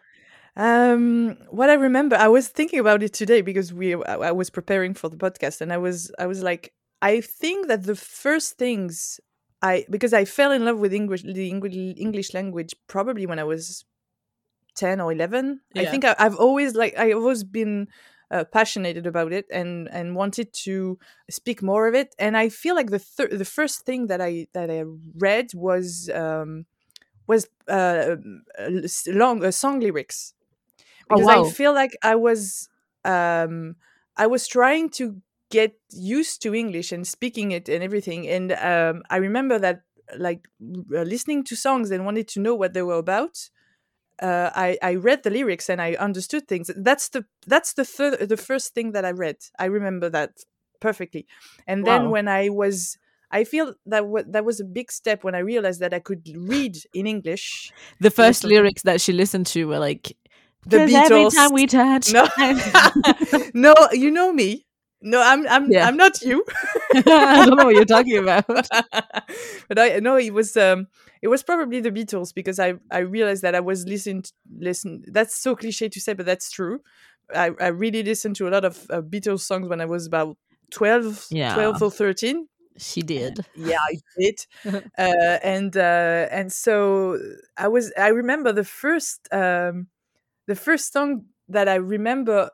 Um, 0.56 1.36
what 1.50 1.68
I 1.68 1.74
remember, 1.74 2.16
I 2.16 2.28
was 2.28 2.48
thinking 2.48 2.78
about 2.78 3.02
it 3.02 3.12
today 3.12 3.40
because 3.42 3.72
we 3.72 3.94
I 3.94 4.30
was 4.30 4.50
preparing 4.50 4.94
for 4.94 5.08
the 5.08 5.16
podcast, 5.16 5.60
and 5.60 5.72
I 5.72 5.78
was 5.78 6.12
I 6.18 6.26
was 6.26 6.42
like, 6.42 6.72
I 7.02 7.20
think 7.20 7.68
that 7.68 7.84
the 7.84 7.96
first 7.96 8.56
things 8.58 9.20
I 9.62 9.86
because 9.90 10.12
I 10.12 10.24
fell 10.24 10.52
in 10.52 10.64
love 10.64 10.78
with 10.78 10.92
English 10.92 11.22
the 11.22 11.50
English 11.50 12.34
language 12.34 12.74
probably 12.86 13.26
when 13.26 13.38
I 13.38 13.44
was 13.44 13.84
ten 14.74 15.00
or 15.00 15.12
eleven. 15.12 15.60
I 15.76 15.84
think 15.84 16.04
I, 16.04 16.14
I've 16.18 16.36
always 16.36 16.74
like 16.74 16.96
I've 16.98 17.16
always 17.16 17.44
been 17.44 17.88
uh, 18.30 18.44
passionate 18.44 19.06
about 19.06 19.32
it 19.32 19.46
and 19.52 19.88
and 19.92 20.16
wanted 20.16 20.52
to 20.64 20.98
speak 21.30 21.62
more 21.62 21.86
of 21.88 21.94
it. 21.94 22.14
And 22.18 22.36
I 22.36 22.48
feel 22.48 22.74
like 22.74 22.90
the 22.90 22.98
thir- 22.98 23.28
the 23.36 23.44
first 23.44 23.82
thing 23.86 24.06
that 24.08 24.20
I 24.20 24.48
that 24.54 24.70
I 24.70 24.84
read 25.16 25.52
was 25.54 26.10
um 26.14 26.66
was 27.26 27.48
uh, 27.68 28.16
long 29.08 29.44
uh, 29.44 29.50
song 29.50 29.80
lyrics 29.80 30.34
Oh, 31.10 31.18
because 31.18 31.26
wow. 31.26 31.42
I 31.42 31.42
feel 31.42 31.74
like 31.74 31.96
I 32.02 32.14
was 32.14 32.68
um 33.04 33.76
I 34.16 34.26
was 34.26 34.46
trying 34.46 34.90
to 34.90 35.20
get 35.58 35.72
used 36.16 36.36
to 36.42 36.54
English 36.62 36.88
and 36.94 37.04
speaking 37.16 37.48
it 37.58 37.66
and 37.74 37.80
everything 37.88 38.22
and 38.36 38.48
um 38.72 38.96
I 39.14 39.18
remember 39.28 39.56
that 39.66 39.78
like 40.26 40.42
uh, 40.98 41.02
listening 41.14 41.40
to 41.48 41.54
songs 41.66 41.90
and 41.92 42.04
wanted 42.08 42.28
to 42.34 42.40
know 42.44 42.54
what 42.60 42.72
they 42.74 42.82
were 42.90 42.98
about 43.08 43.34
uh, 44.22 44.50
I, 44.54 44.78
I 44.82 44.94
read 44.96 45.22
the 45.22 45.30
lyrics 45.30 45.68
and 45.68 45.80
I 45.82 45.94
understood 45.94 46.46
things. 46.48 46.70
That's 46.76 47.08
the 47.08 47.24
that's 47.46 47.72
the 47.74 47.84
third 47.84 48.28
the 48.28 48.36
first 48.36 48.74
thing 48.74 48.92
that 48.92 49.04
I 49.04 49.10
read. 49.10 49.36
I 49.58 49.66
remember 49.66 50.08
that 50.10 50.30
perfectly. 50.80 51.26
And 51.66 51.84
then 51.84 52.02
Wow. 52.02 52.10
when 52.10 52.28
I 52.28 52.48
was, 52.48 52.98
I 53.30 53.44
feel 53.44 53.74
that 53.86 54.00
w- 54.00 54.24
that 54.28 54.44
was 54.44 54.60
a 54.60 54.64
big 54.64 54.92
step 54.92 55.24
when 55.24 55.34
I 55.34 55.40
realized 55.40 55.80
that 55.80 55.92
I 55.94 55.98
could 55.98 56.22
read 56.36 56.76
in 56.94 57.06
English. 57.06 57.72
The 58.00 58.10
first 58.10 58.44
lyrics 58.44 58.82
that 58.82 59.00
she 59.00 59.12
listened 59.12 59.46
to 59.48 59.64
were 59.66 59.78
like 59.80 60.16
The 60.66 60.78
'Cause 60.78 60.94
every 60.94 61.26
Beatles. 61.26 61.34
time 61.36 61.52
we 61.52 61.66
touch. 61.66 62.12
No, 62.12 62.28
no, 63.54 63.74
you 63.92 64.10
know 64.10 64.32
me. 64.32 64.63
No, 65.04 65.20
I'm 65.20 65.46
I'm 65.48 65.70
Yeah. 65.70 65.86
I'm 65.86 65.96
not 65.96 66.20
you. 66.22 66.44
I 66.94 67.42
don't 67.44 67.56
know 67.56 67.66
what 67.66 67.74
you're 67.76 67.84
talking 67.84 68.16
about. 68.18 68.46
but 69.68 69.78
I 69.78 70.00
know 70.00 70.16
it 70.16 70.32
was 70.32 70.56
um 70.56 70.86
it 71.22 71.28
was 71.28 71.42
probably 71.42 71.80
the 71.80 71.90
Beatles 71.90 72.34
because 72.34 72.58
I 72.58 72.74
I 72.90 72.98
realized 73.00 73.42
that 73.42 73.54
I 73.54 73.60
was 73.60 73.84
listening 73.86 74.22
to, 74.22 74.32
listen 74.58 75.04
that's 75.06 75.36
so 75.36 75.54
cliche 75.56 75.88
to 75.90 76.00
say 76.00 76.14
but 76.14 76.26
that's 76.26 76.50
true. 76.50 76.80
I 77.34 77.50
I 77.60 77.68
really 77.68 78.02
listened 78.02 78.36
to 78.36 78.48
a 78.48 78.50
lot 78.50 78.64
of 78.64 78.86
uh, 78.90 79.02
Beatles 79.02 79.40
songs 79.40 79.68
when 79.68 79.80
I 79.82 79.86
was 79.86 80.06
about 80.06 80.38
12 80.70 81.26
Yeah. 81.30 81.52
12 81.54 81.82
or 81.82 81.90
13 81.90 82.48
She 82.78 83.02
did. 83.02 83.44
yeah 83.54 83.78
i 83.92 83.96
did 84.18 84.38
uh, 84.98 85.38
and 85.42 85.76
uh, 85.76 86.26
and 86.30 86.50
so 86.52 87.18
i 87.56 87.68
was 87.68 87.92
i 87.96 88.08
remember 88.08 88.52
the 88.52 88.64
first 88.64 89.28
um 89.32 89.86
the 90.46 90.56
first 90.56 90.92
song 90.92 91.26
that 91.48 91.68
i 91.68 91.74
remember 91.76 92.50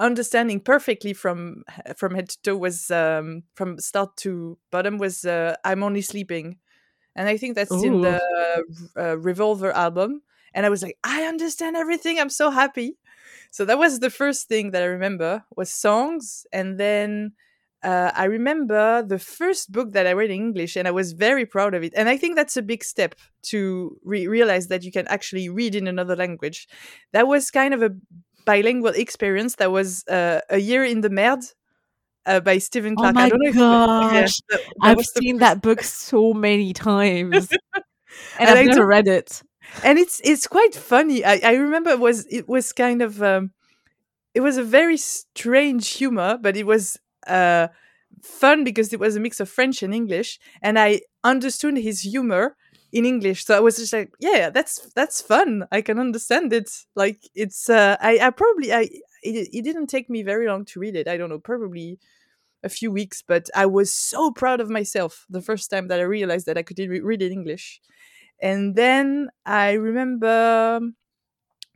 understanding 0.00 0.60
perfectly 0.60 1.12
from 1.12 1.64
from 1.96 2.14
head 2.14 2.28
to 2.30 2.38
toe 2.42 2.56
was 2.56 2.90
um 2.90 3.44
from 3.54 3.78
start 3.78 4.16
to 4.18 4.58
bottom 4.72 4.98
was 4.98 5.24
uh, 5.24 5.54
i'm 5.64 5.82
only 5.82 6.02
sleeping. 6.02 6.58
And 7.16 7.28
i 7.28 7.36
think 7.36 7.56
that's 7.56 7.82
in 7.82 8.00
the 8.00 8.20
uh, 8.98 9.18
revolver 9.18 9.72
album. 9.72 10.22
And 10.54 10.66
i 10.66 10.70
was 10.70 10.82
like 10.82 10.98
i 11.04 11.24
understand 11.24 11.76
everything. 11.76 12.18
I'm 12.18 12.30
so 12.30 12.50
happy. 12.50 12.98
So 13.50 13.64
that 13.66 13.78
was 13.78 14.00
the 14.00 14.10
first 14.10 14.48
thing 14.48 14.72
that 14.72 14.82
i 14.82 14.86
remember 14.86 15.44
was 15.56 15.72
songs. 15.72 16.46
And 16.52 16.78
then 16.80 17.32
uh, 17.82 18.12
I 18.14 18.24
remember 18.24 19.02
the 19.02 19.18
first 19.18 19.72
book 19.72 19.92
that 19.92 20.06
I 20.06 20.12
read 20.12 20.30
in 20.30 20.36
English, 20.36 20.76
and 20.76 20.86
I 20.86 20.90
was 20.90 21.12
very 21.12 21.46
proud 21.46 21.74
of 21.74 21.82
it. 21.82 21.94
And 21.96 22.10
I 22.10 22.16
think 22.18 22.36
that's 22.36 22.56
a 22.58 22.62
big 22.62 22.84
step 22.84 23.14
to 23.44 23.96
re- 24.04 24.26
realize 24.26 24.68
that 24.68 24.84
you 24.84 24.92
can 24.92 25.06
actually 25.08 25.48
read 25.48 25.74
in 25.74 25.86
another 25.88 26.14
language. 26.14 26.68
That 27.12 27.26
was 27.26 27.50
kind 27.50 27.72
of 27.72 27.82
a 27.82 27.90
bilingual 28.44 28.92
experience. 28.94 29.56
That 29.56 29.70
was 29.72 30.04
uh, 30.08 30.40
a 30.50 30.58
year 30.58 30.84
in 30.84 31.00
the 31.02 31.10
Merde 31.10 31.46
uh, 32.26 32.40
by 32.40 32.58
Stephen 32.58 32.96
Clarke. 32.96 33.10
Oh 33.10 33.12
Clarke. 33.12 33.14
my 33.14 33.24
I 33.24 33.28
don't 33.28 33.42
know 33.42 33.48
if 33.48 33.54
gosh. 34.24 34.36
that- 34.50 34.60
that 34.60 34.62
I've 34.82 35.04
seen 35.06 35.36
first- 35.38 35.40
that 35.40 35.62
book 35.62 35.82
so 35.82 36.32
many 36.32 36.72
times. 36.72 37.48
and, 38.38 38.48
And 38.48 38.50
I've 38.50 38.58
I 38.58 38.64
never 38.64 38.86
read 38.86 39.08
it. 39.08 39.42
and 39.84 39.98
it's 39.98 40.20
it's 40.24 40.46
quite 40.46 40.74
funny. 40.74 41.24
I, 41.24 41.40
I 41.44 41.52
remember 41.54 41.90
it 41.90 42.00
was 42.00 42.26
it 42.30 42.48
was 42.48 42.72
kind 42.72 43.02
of 43.02 43.22
um, 43.22 43.52
it 44.34 44.40
was 44.40 44.56
a 44.56 44.64
very 44.64 44.96
strange 44.96 45.88
humor, 45.90 46.38
but 46.40 46.56
it 46.56 46.66
was 46.66 46.98
uh, 47.26 47.68
fun 48.22 48.64
because 48.64 48.92
it 48.92 49.00
was 49.00 49.16
a 49.16 49.20
mix 49.20 49.40
of 49.40 49.48
French 49.48 49.82
and 49.82 49.94
English, 49.94 50.38
and 50.62 50.78
I 50.78 51.00
understood 51.24 51.76
his 51.76 52.00
humor 52.02 52.56
in 52.92 53.04
English. 53.04 53.44
So 53.44 53.56
I 53.56 53.60
was 53.60 53.76
just 53.76 53.92
like, 53.92 54.12
yeah, 54.20 54.50
that's 54.50 54.90
that's 54.94 55.20
fun. 55.20 55.66
I 55.70 55.82
can 55.82 55.98
understand 55.98 56.52
it. 56.52 56.70
Like 56.96 57.22
it's 57.34 57.68
uh, 57.70 57.96
I 58.00 58.18
I 58.18 58.30
probably 58.30 58.72
I 58.72 58.88
it, 59.22 59.48
it 59.52 59.64
didn't 59.64 59.88
take 59.88 60.10
me 60.10 60.22
very 60.22 60.46
long 60.46 60.64
to 60.66 60.80
read 60.80 60.96
it. 60.96 61.08
I 61.08 61.16
don't 61.16 61.30
know, 61.30 61.38
probably 61.38 61.98
a 62.62 62.68
few 62.68 62.90
weeks, 62.90 63.22
but 63.26 63.48
I 63.54 63.66
was 63.66 63.92
so 63.92 64.30
proud 64.30 64.60
of 64.60 64.68
myself 64.68 65.26
the 65.30 65.40
first 65.40 65.70
time 65.70 65.88
that 65.88 66.00
I 66.00 66.04
realized 66.04 66.46
that 66.46 66.58
I 66.58 66.62
could 66.62 66.78
re- 66.78 67.00
read 67.00 67.22
in 67.22 67.32
English. 67.32 67.80
And 68.40 68.74
then 68.74 69.28
I 69.46 69.72
remember 69.72 70.80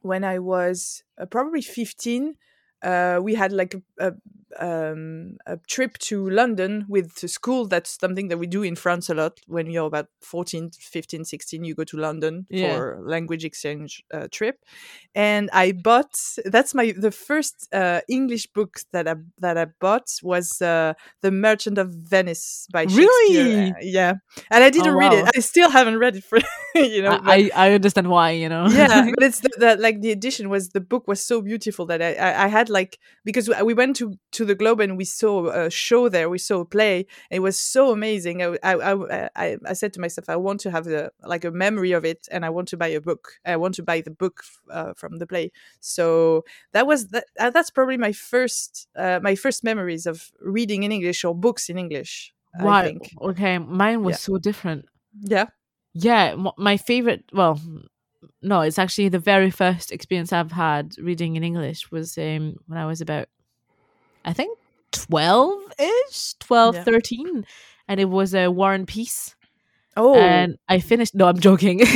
when 0.01 0.25
I 0.25 0.39
was 0.39 1.03
uh, 1.19 1.27
probably 1.27 1.63
15, 1.63 2.37
uh, 2.83 3.21
we 3.23 3.35
had 3.35 3.53
like 3.53 3.75
a, 3.75 4.09
a, 4.09 4.13
um, 4.59 5.37
a 5.47 5.57
trip 5.69 5.99
to 5.99 6.29
London 6.31 6.87
with 6.89 7.17
the 7.21 7.29
school. 7.29 7.67
That's 7.67 7.99
something 8.01 8.29
that 8.29 8.39
we 8.39 8.47
do 8.47 8.63
in 8.63 8.77
France 8.77 9.09
a 9.11 9.15
lot. 9.15 9.41
When 9.47 9.71
you're 9.71 9.87
about 9.87 10.09
14, 10.23 10.71
15, 10.79 11.25
16, 11.25 11.65
you 11.65 11.75
go 11.75 11.85
to 11.85 11.97
London 11.97 12.47
Yeah. 12.51 12.77
for 12.77 13.01
language 13.05 13.45
exchange 13.45 14.03
uh, 14.13 14.29
trip. 14.31 14.65
And 15.15 15.49
I 15.53 15.73
bought. 15.73 16.15
That's 16.45 16.75
my 16.75 16.93
the 16.97 17.11
first 17.11 17.69
uh, 17.73 18.01
English 18.09 18.47
book 18.49 18.81
that 18.93 19.07
I 19.09 19.15
that 19.39 19.57
I 19.57 19.67
bought 19.81 20.11
was 20.23 20.61
uh, 20.61 20.95
The 21.21 21.31
Merchant 21.31 21.79
of 21.79 21.91
Venice 21.91 22.67
by 22.73 22.83
Shakespeare. 22.87 23.07
Really? 23.07 23.71
Uh, 23.71 23.75
yeah, 23.81 24.13
and 24.51 24.65
I 24.65 24.71
didn't 24.71 24.95
read 24.95 25.13
wow. 25.13 25.19
it. 25.27 25.31
I 25.37 25.41
still 25.41 25.71
haven't 25.71 25.99
read 25.99 26.17
it 26.17 26.25
for 26.25 26.39
you 26.75 27.03
know. 27.03 27.21
I, 27.23 27.51
I 27.55 27.69
I 27.69 27.75
understand 27.75 28.09
why, 28.09 28.31
you 28.33 28.49
know. 28.49 28.67
yeah 28.69 29.11
but 29.15 29.23
it's 29.23 29.41
the, 29.41 29.51
the 29.59 29.77
like 29.77 30.01
the 30.01 30.11
edition 30.11 30.49
was 30.49 30.71
the 30.71 30.81
book 30.81 31.07
was 31.07 31.21
so 31.21 31.41
beautiful 31.41 31.87
that 31.87 32.03
I, 32.03 32.15
I 32.15 32.45
i 32.45 32.47
had 32.49 32.69
like 32.69 32.99
because 33.25 33.49
we- 33.49 33.63
we 33.63 33.75
went 33.75 33.97
to 33.97 34.15
to 34.33 34.44
the 34.45 34.55
globe 34.55 34.81
and 34.81 34.97
we 34.97 35.05
saw 35.05 35.49
a 35.49 35.71
show 35.71 36.09
there 36.09 36.29
we 36.29 36.39
saw 36.39 36.61
a 36.61 36.65
play 36.65 37.07
it 37.31 37.41
was 37.41 37.59
so 37.59 37.91
amazing 37.93 38.43
i 38.43 38.57
i 38.63 38.75
i, 38.75 39.29
I, 39.37 39.57
I 39.67 39.73
said 39.73 39.93
to 39.95 40.01
myself 40.01 40.29
i 40.29 40.37
want 40.37 40.61
to 40.61 40.71
have 40.71 40.87
a 40.87 41.11
like 41.25 41.45
a 41.45 41.51
memory 41.51 41.93
of 41.93 42.05
it 42.05 42.29
and 42.31 42.45
i 42.45 42.51
want 42.51 42.69
to 42.69 42.77
buy 42.77 42.89
a 42.89 43.01
book 43.01 43.33
i 43.47 43.57
want 43.57 43.75
to 43.77 43.83
buy 43.83 44.01
the 44.01 44.11
book 44.11 44.43
uh, 44.71 44.93
from 44.95 45.19
the 45.19 45.27
play 45.27 45.53
so 45.81 46.45
that 46.73 46.87
was 46.87 47.09
that 47.09 47.25
uh, 47.39 47.51
that's 47.51 47.71
probably 47.71 47.97
my 47.97 48.13
first 48.13 48.89
uh, 48.97 49.21
my 49.23 49.35
first 49.35 49.65
memories 49.65 50.07
of 50.07 50.31
reading 50.41 50.83
in 50.83 50.93
english 50.93 51.25
or 51.25 51.35
books 51.35 51.69
in 51.69 51.79
english 51.79 52.33
think 52.85 53.11
Okay, 53.21 53.59
mine 53.59 54.03
was 54.05 54.15
Yeah. 54.15 54.19
so 54.19 54.39
different. 54.39 54.85
yeah 55.21 55.47
Yeah, 55.95 56.35
my 56.59 56.77
favorite. 56.77 57.25
Well, 57.33 57.61
no, 58.43 58.61
it's 58.63 58.79
actually 58.79 59.09
the 59.09 59.19
very 59.19 59.51
first 59.51 59.93
experience 59.93 60.33
I've 60.33 60.53
had 60.53 60.97
reading 60.99 61.37
in 61.37 61.45
English 61.45 61.91
was 61.91 62.19
um, 62.19 62.57
when 62.67 62.79
I 62.79 62.87
was 62.87 63.01
about, 63.01 63.29
I 64.25 64.33
think, 64.33 64.59
twelve 64.93 65.61
ish, 65.79 66.35
12, 66.41 66.77
Yeah. 66.77 66.85
13. 66.85 67.47
and 67.89 68.01
it 68.01 68.07
was 68.09 68.35
a 68.35 68.49
War 68.49 68.73
and 68.73 68.87
Peace. 68.89 69.35
oh 69.97 70.15
And 70.15 70.57
I 70.69 70.81
finished. 70.81 71.15
No, 71.15 71.27
I'm 71.27 71.39
joking. 71.39 71.81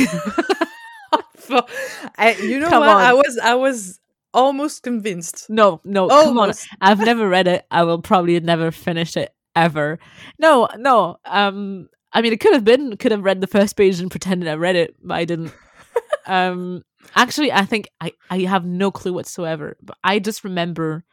I, 2.17 2.35
you 2.41 2.59
know 2.59 2.69
Come 2.69 2.81
what? 2.81 2.89
I 2.89 3.13
was 3.13 3.39
I 3.41 3.55
was 3.55 3.99
almost 4.33 4.83
convinced. 4.83 5.49
no, 5.49 5.81
no, 5.83 6.07
come 6.07 6.37
on. 6.37 6.53
I've 6.79 6.99
never 6.99 7.27
read 7.27 7.47
it. 7.47 7.65
I 7.71 7.83
will 7.83 8.01
probably 8.01 8.39
never 8.39 8.71
finish 8.71 9.17
it 9.17 9.33
ever. 9.55 9.97
No, 10.37 10.67
no. 10.77 11.17
Um, 11.25 11.89
I 12.13 12.21
mean, 12.21 12.33
it 12.33 12.39
could 12.39 12.53
have 12.53 12.63
been. 12.63 12.95
Could 12.97 13.11
have 13.11 13.23
read 13.23 13.41
the 13.41 13.47
first 13.47 13.75
page 13.75 13.99
and 13.99 14.11
pretended 14.11 14.47
I 14.47 14.53
read 14.55 14.75
it, 14.75 14.95
but 15.01 15.15
I 15.15 15.25
didn't. 15.25 15.53
um, 16.27 16.83
actually, 17.15 17.51
I 17.51 17.65
think 17.65 17.87
I 17.99 18.13
I 18.29 18.39
have 18.41 18.65
no 18.65 18.91
clue 18.91 19.13
whatsoever. 19.13 19.75
But 19.81 19.97
I 20.03 20.19
just 20.19 20.43
remember. 20.43 21.03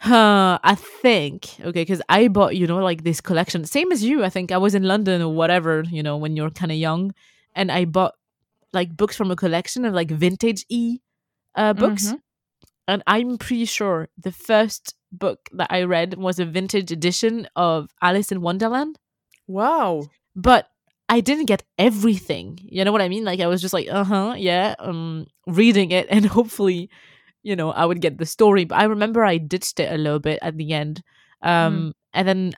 Huh, 0.00 0.58
I 0.64 0.74
think 0.76 1.56
okay, 1.60 1.82
because 1.82 2.00
I 2.08 2.28
bought 2.28 2.56
you 2.56 2.66
know 2.66 2.78
like 2.78 3.04
this 3.04 3.20
collection, 3.20 3.64
same 3.66 3.92
as 3.92 4.02
you. 4.02 4.24
I 4.24 4.30
think 4.30 4.50
I 4.50 4.56
was 4.56 4.74
in 4.74 4.84
London 4.84 5.20
or 5.20 5.32
whatever, 5.34 5.84
you 5.90 6.02
know, 6.02 6.16
when 6.16 6.36
you're 6.36 6.50
kind 6.50 6.72
of 6.72 6.78
young, 6.78 7.12
and 7.54 7.70
I 7.70 7.84
bought 7.84 8.14
like 8.72 8.96
books 8.96 9.14
from 9.16 9.30
a 9.30 9.36
collection 9.36 9.84
of 9.84 9.92
like 9.92 10.10
vintage 10.10 10.64
e 10.70 11.00
uh, 11.54 11.74
books 11.74 12.12
Mhm. 12.12 12.20
and 12.88 13.02
I'm 13.06 13.36
pretty 13.38 13.64
sure 13.66 14.08
the 14.16 14.32
first 14.32 14.94
book 15.12 15.48
that 15.52 15.68
I 15.70 15.82
read 15.82 16.14
was 16.14 16.38
a 16.38 16.44
vintage 16.46 16.92
edition 16.92 17.48
of 17.56 17.90
Alice 18.00 18.30
in 18.32 18.40
Wonderland, 18.40 18.98
Wow. 19.48 20.04
but 20.36 20.70
I 21.08 21.20
didn't 21.20 21.46
get 21.46 21.64
everything. 21.78 22.58
You 22.62 22.84
know 22.84 22.92
what 22.92 23.02
I 23.02 23.08
mean? 23.08 23.24
Like 23.24 23.40
I 23.40 23.48
was 23.48 23.60
just 23.60 23.74
like, 23.74 23.88
uh 23.90 24.04
huh, 24.04 24.34
yeah, 24.38 24.76
um, 24.78 25.26
reading 25.46 25.90
it, 25.90 26.06
and 26.14 26.24
hopefully, 26.26 26.88
you 27.42 27.56
know, 27.56 27.70
I 27.72 27.84
would 27.86 28.00
get 28.00 28.18
the 28.18 28.26
story. 28.26 28.64
But 28.64 28.78
I 28.78 28.84
remember 28.84 29.24
I 29.24 29.38
ditched 29.38 29.80
it 29.80 29.92
a 29.92 29.96
little 29.98 30.18
bit 30.20 30.38
at 30.42 30.56
the 30.56 30.72
end, 30.72 31.02
um, 31.42 31.92
and 32.12 32.26
then 32.28 32.52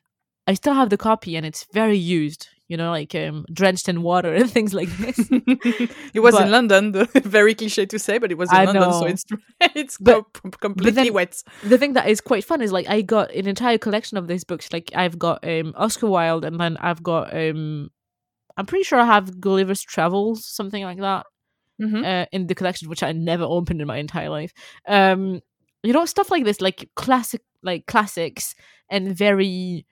I 0.47 0.55
still 0.55 0.75
have 0.75 0.91
the 0.91 0.97
copy, 0.99 1.37
and 1.37 1.47
it's 1.47 1.67
very 1.73 1.99
used. 1.99 2.49
You 2.69 2.79
know, 2.79 2.91
like 2.91 3.15
um, 3.15 3.45
drenched 3.53 3.87
in 3.91 4.01
water 4.03 4.33
and 4.39 4.51
things 4.51 4.73
like 4.73 4.89
this. 4.97 5.19
it 5.31 6.21
was 6.21 6.35
But- 6.35 6.45
in 6.47 6.51
London. 6.51 6.93
The, 6.93 7.05
very 7.25 7.55
cliche 7.55 7.85
to 7.87 7.99
say, 7.99 8.17
but 8.19 8.31
it 8.33 8.39
was 8.39 8.51
in 8.51 8.57
I 8.57 8.65
London, 8.65 8.93
so 8.93 9.05
it's 9.07 9.25
it's 9.75 9.99
But- 9.99 10.25
co- 10.33 10.51
completely 10.51 10.91
then- 11.05 11.12
wet. 11.12 11.43
the 11.62 11.77
thing 11.77 11.93
that 11.93 12.09
is 12.09 12.21
quite 12.23 12.45
fun 12.45 12.62
is 12.62 12.73
like 12.73 12.89
I 12.89 13.03
got 13.03 13.31
an 13.35 13.47
entire 13.47 13.77
collection 13.79 14.17
of 14.17 14.27
these 14.27 14.43
books. 14.45 14.73
Like 14.73 14.91
I've 14.95 15.19
got 15.19 15.47
um 15.47 15.75
Oscar 15.77 16.09
Wilde 16.09 16.45
and 16.47 16.59
then 16.59 16.79
I've 16.79 17.03
got 17.03 17.37
um 17.37 17.91
I'm 18.57 18.67
pretty 18.67 18.85
sure 18.85 18.99
I 19.01 19.07
have 19.07 19.39
Gulliver's 19.41 19.83
Travels, 19.83 20.47
something 20.47 20.83
like 20.83 20.99
that, 21.01 21.27
Mhm. 21.83 22.05
uh, 22.05 22.27
in 22.33 22.47
the 22.47 22.55
collection, 22.55 22.89
which 22.89 23.03
I 23.03 23.12
never 23.12 23.45
opened 23.45 23.81
in 23.83 23.87
my 23.87 23.99
entire 23.99 24.31
life. 24.39 24.53
Um 24.87 25.41
you 25.85 25.93
know, 25.93 26.05
stuff 26.07 26.31
like 26.31 26.45
this, 26.45 26.61
like 26.61 26.89
classic 26.95 27.43
like 27.62 27.87
classics 27.87 28.55
and 28.89 29.17
very 29.17 29.85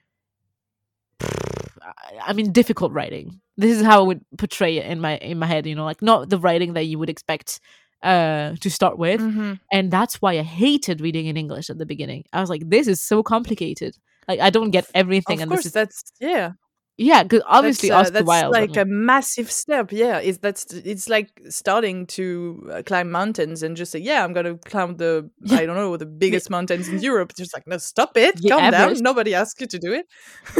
I 2.21 2.33
mean 2.33 2.51
difficult 2.51 2.91
writing. 2.91 3.41
This 3.57 3.77
is 3.77 3.83
how 3.85 3.99
I 4.03 4.07
would 4.07 4.21
portray 4.37 4.77
it 4.77 4.85
in 4.85 4.99
my 4.99 5.17
in 5.17 5.37
my 5.39 5.45
head, 5.47 5.65
you 5.65 5.75
know, 5.75 5.85
like 5.85 6.01
not 6.01 6.29
the 6.29 6.37
writing 6.39 6.73
that 6.73 6.83
you 6.85 6.97
would 6.99 7.09
expect 7.09 7.59
uh 8.03 8.55
to 8.59 8.69
start 8.71 8.97
with 8.97 9.21
Mhm. 9.21 9.59
and 9.71 9.91
that's 9.91 10.15
why 10.21 10.31
I 10.39 10.41
hated 10.43 11.01
reading 11.01 11.27
in 11.27 11.37
English 11.37 11.69
at 11.69 11.77
the 11.77 11.85
beginning. 11.85 12.23
I 12.33 12.41
was 12.41 12.49
like, 12.49 12.63
this 12.67 12.87
is 12.87 12.99
so 13.01 13.21
complicated. 13.23 13.95
Like 14.27 14.39
I 14.39 14.49
don't 14.49 14.71
get 14.71 14.85
everything, 14.95 15.37
Of 15.39 15.43
and 15.43 15.51
course, 15.51 15.59
this 15.63 15.65
is 15.67 15.73
that's 15.73 16.03
yeah. 16.19 16.51
Yeah, 16.97 17.23
because 17.23 17.41
obviously 17.47 17.89
that's, 17.89 17.97
uh, 17.97 18.01
Oscar 18.01 18.13
that's 18.13 18.27
Wilde. 18.27 18.53
Like 18.53 18.77
a 18.77 18.85
massive 18.85 19.51
step. 19.51 19.91
Yeah, 19.91 20.19
it's 20.19 20.37
that's 20.37 20.65
it's 20.73 21.09
like 21.09 21.29
starting 21.49 22.05
to 22.07 22.69
uh, 22.71 22.81
climb 22.85 23.09
mountains 23.11 23.63
and 23.63 23.75
just 23.75 23.91
say, 23.91 23.99
yeah, 23.99 24.23
I'm 24.23 24.33
gonna 24.33 24.57
climb 24.57 24.97
the 24.97 25.29
I 25.51 25.65
don't 25.65 25.75
know 25.75 25.97
the 25.97 26.05
biggest 26.23 26.49
mountains 26.49 26.87
in 26.87 26.99
Europe. 26.99 27.33
Just 27.35 27.53
like, 27.55 27.65
no, 27.67 27.77
stop 27.77 28.15
it, 28.17 28.37
The 28.41 28.49
calm 28.49 28.61
Everest. 28.63 28.95
down. 28.95 29.03
Nobody 29.03 29.33
asked 29.33 29.59
you 29.61 29.67
to 29.67 29.79
do 29.79 29.93
it. 29.93 30.05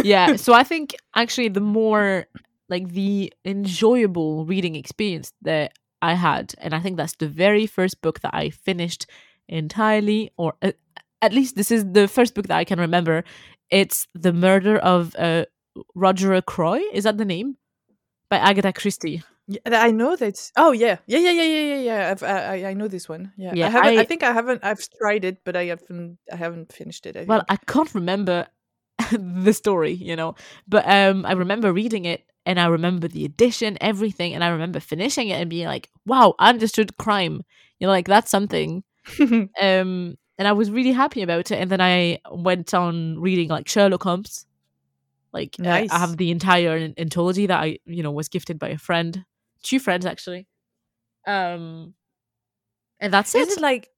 yeah. 0.04 0.36
So 0.42 0.54
I 0.54 0.64
think 0.64 0.96
actually 1.16 1.50
the 1.50 1.62
more 1.62 2.26
like 2.70 2.90
the 2.90 3.32
enjoyable 3.46 4.46
reading 4.46 4.76
experience 4.76 5.34
that 5.44 5.74
I 6.02 6.14
had, 6.16 6.56
and 6.58 6.74
I 6.74 6.80
think 6.80 6.98
that's 6.98 7.16
the 7.18 7.28
very 7.28 7.68
first 7.68 8.02
book 8.02 8.22
that 8.22 8.34
I 8.34 8.50
finished 8.50 9.06
entirely, 9.48 10.32
or 10.38 10.54
uh, 10.64 10.72
at 11.22 11.34
least 11.34 11.56
this 11.56 11.70
is 11.70 11.86
the 11.92 12.08
first 12.08 12.34
book 12.34 12.48
that 12.48 12.58
I 12.58 12.64
can 12.64 12.80
remember. 12.80 13.24
It's 13.70 14.08
the 14.16 14.34
murder 14.34 14.78
of 14.78 15.16
uh, 15.18 15.46
Roger 15.96 16.34
Ackroyd. 16.34 16.84
Is 16.94 17.04
that 17.06 17.18
the 17.18 17.26
name? 17.26 17.58
By 18.30 18.38
Agatha 18.38 18.72
Christie. 18.74 19.24
I 19.66 19.92
know 19.92 20.16
that. 20.16 20.52
Oh 20.56 20.72
yeah, 20.72 20.98
yeah, 21.08 21.20
yeah, 21.20 21.32
yeah, 21.32 21.44
yeah, 21.44 21.76
yeah. 21.76 21.82
yeah. 21.82 22.12
I've, 22.12 22.24
I, 22.24 22.38
I- 22.68 22.70
I 22.70 22.74
know 22.74 22.88
this 22.88 23.10
one. 23.10 23.34
Yeah, 23.36 23.54
Yeah, 23.54 23.68
I 23.68 23.70
haven't. 23.70 23.98
I, 23.98 24.02
I- 24.02 24.06
think 24.06 24.24
I 24.24 24.32
haven't. 24.32 24.64
I've 24.64 24.88
tried 24.98 25.26
it, 25.26 25.40
but 25.44 25.56
I 25.58 25.66
haven't. 25.66 26.20
I 26.32 26.36
haven't 26.38 26.72
finished 26.72 27.06
it. 27.06 27.18
I 27.18 27.26
well 27.26 27.44
i 27.50 27.58
can't 27.58 27.94
remember 27.94 28.48
the 29.12 29.52
story 29.54 29.92
you 29.92 30.16
know 30.16 30.36
but 30.68 30.88
um 30.88 31.26
i 31.26 31.32
remember 31.34 31.74
reading 31.74 32.06
it 32.06 32.24
and 32.46 32.60
i 32.60 32.68
remember 32.68 33.08
the 33.08 33.26
edition 33.26 33.76
everything 33.82 34.34
and 34.36 34.44
i 34.44 34.48
remember 34.50 34.80
finishing 34.80 35.30
it 35.30 35.42
and 35.42 35.50
being 35.50 35.66
like 35.66 35.90
wow 36.06 36.36
I 36.38 36.50
understood 36.50 36.96
crime 36.98 37.42
you 37.80 37.88
know 37.88 37.92
like 37.92 38.08
that's 38.08 38.30
something 38.30 38.84
um 39.20 39.50
and 40.38 40.48
i 40.48 40.52
was 40.52 40.70
really 40.70 40.92
happy 40.92 41.24
about 41.24 41.50
it 41.52 41.56
and 41.60 41.70
then 41.72 41.82
i 41.82 42.20
went 42.32 42.74
on 42.76 43.20
reading 43.20 43.50
like 43.50 43.68
sherlock 43.68 44.04
holmes 44.04 44.46
like 45.34 45.56
I- 45.60 45.88
I, 45.92 46.00
have 46.00 46.18
the 46.18 46.32
entire 46.32 46.76
an- 46.76 46.94
anthology 46.98 47.46
that 47.48 47.60
i 47.60 47.78
you 47.86 48.04
know 48.04 48.12
was 48.12 48.30
gifted 48.30 48.60
by 48.60 48.70
a 48.70 48.78
friend 48.78 49.24
two 49.64 49.80
friends 49.80 50.06
actually 50.06 50.48
um 51.28 51.94
and 53.00 53.12
that's 53.12 53.34
is 53.36 53.48
it 53.50 53.58
it 53.58 53.62
like, 53.62 53.90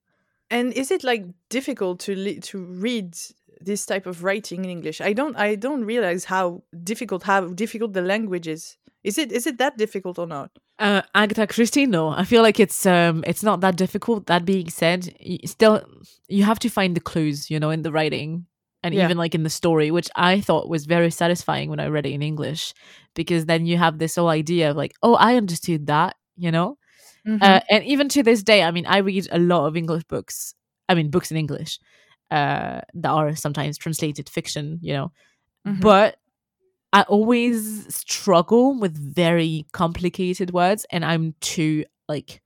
and 0.50 0.72
is 0.72 0.90
it 0.90 1.04
like 1.04 1.26
difficult 1.50 2.00
to 2.00 2.14
li- 2.14 2.40
to 2.40 2.58
read 2.64 3.14
this 3.60 3.86
type 3.86 4.06
of 4.06 4.24
writing 4.24 4.64
in 4.64 4.70
English? 4.70 5.00
I 5.00 5.12
don't. 5.12 5.36
I 5.36 5.54
don't 5.56 5.84
realize 5.84 6.24
how 6.24 6.62
difficult 6.82 7.22
how 7.22 7.48
difficult 7.48 7.92
the 7.92 8.02
language 8.02 8.48
is. 8.48 8.76
Is 9.02 9.18
it 9.18 9.30
is 9.30 9.46
it 9.46 9.58
that 9.58 9.76
difficult 9.76 10.18
or 10.18 10.26
not? 10.26 10.50
Uh, 10.78 11.02
Agatha 11.14 11.46
Christie, 11.46 11.86
no. 11.86 12.08
I 12.08 12.24
feel 12.24 12.42
like 12.42 12.58
it's 12.58 12.86
um, 12.86 13.22
it's 13.26 13.42
not 13.42 13.60
that 13.60 13.76
difficult. 13.76 14.26
That 14.26 14.44
being 14.44 14.70
said, 14.70 15.14
y- 15.24 15.38
still 15.44 15.82
you 16.28 16.44
have 16.44 16.58
to 16.60 16.68
find 16.70 16.96
the 16.96 17.00
clues, 17.00 17.50
you 17.50 17.60
know, 17.60 17.70
in 17.70 17.82
the 17.82 17.92
writing 17.92 18.46
and 18.84 18.94
Yeah. 18.94 19.04
even 19.04 19.16
like 19.18 19.34
in 19.34 19.42
the 19.42 19.50
story, 19.50 19.90
which 19.90 20.08
I 20.14 20.40
thought 20.40 20.68
was 20.68 20.86
very 20.86 21.10
satisfying 21.10 21.70
when 21.70 21.80
I 21.80 21.88
read 21.88 22.06
it 22.06 22.12
in 22.12 22.22
English, 22.22 22.74
because 23.14 23.46
then 23.46 23.66
you 23.66 23.78
have 23.78 23.98
this 23.98 24.14
whole 24.16 24.28
idea 24.28 24.70
of 24.70 24.76
like, 24.76 24.94
oh, 25.02 25.14
I 25.16 25.36
understood 25.36 25.86
that, 25.88 26.14
you 26.36 26.52
know. 26.52 26.78
Mm-hmm. 27.26 27.42
Uh, 27.42 27.60
and 27.70 27.82
even 27.84 28.08
to 28.10 28.22
this 28.22 28.42
day, 28.42 28.62
I 28.62 28.70
mean, 28.70 28.86
I 28.86 28.98
read 28.98 29.26
a 29.32 29.38
lot 29.38 29.66
of 29.66 29.76
English 29.76 30.04
books. 30.04 30.54
I 30.88 30.94
mean, 30.94 31.10
books 31.10 31.30
in 31.30 31.36
English 31.38 31.80
uh, 32.30 32.80
that 32.94 33.10
are 33.10 33.34
sometimes 33.36 33.78
translated 33.78 34.28
fiction, 34.28 34.78
you 34.82 34.92
know. 34.92 35.12
Mhm. 35.66 35.80
But 35.80 36.16
I 36.92 37.02
always 37.02 37.94
struggle 37.94 38.78
with 38.78 38.96
very 38.96 39.66
complicated 39.72 40.52
words, 40.52 40.86
and 40.90 41.04
I'm 41.04 41.34
too 41.40 41.84
like 42.08 42.42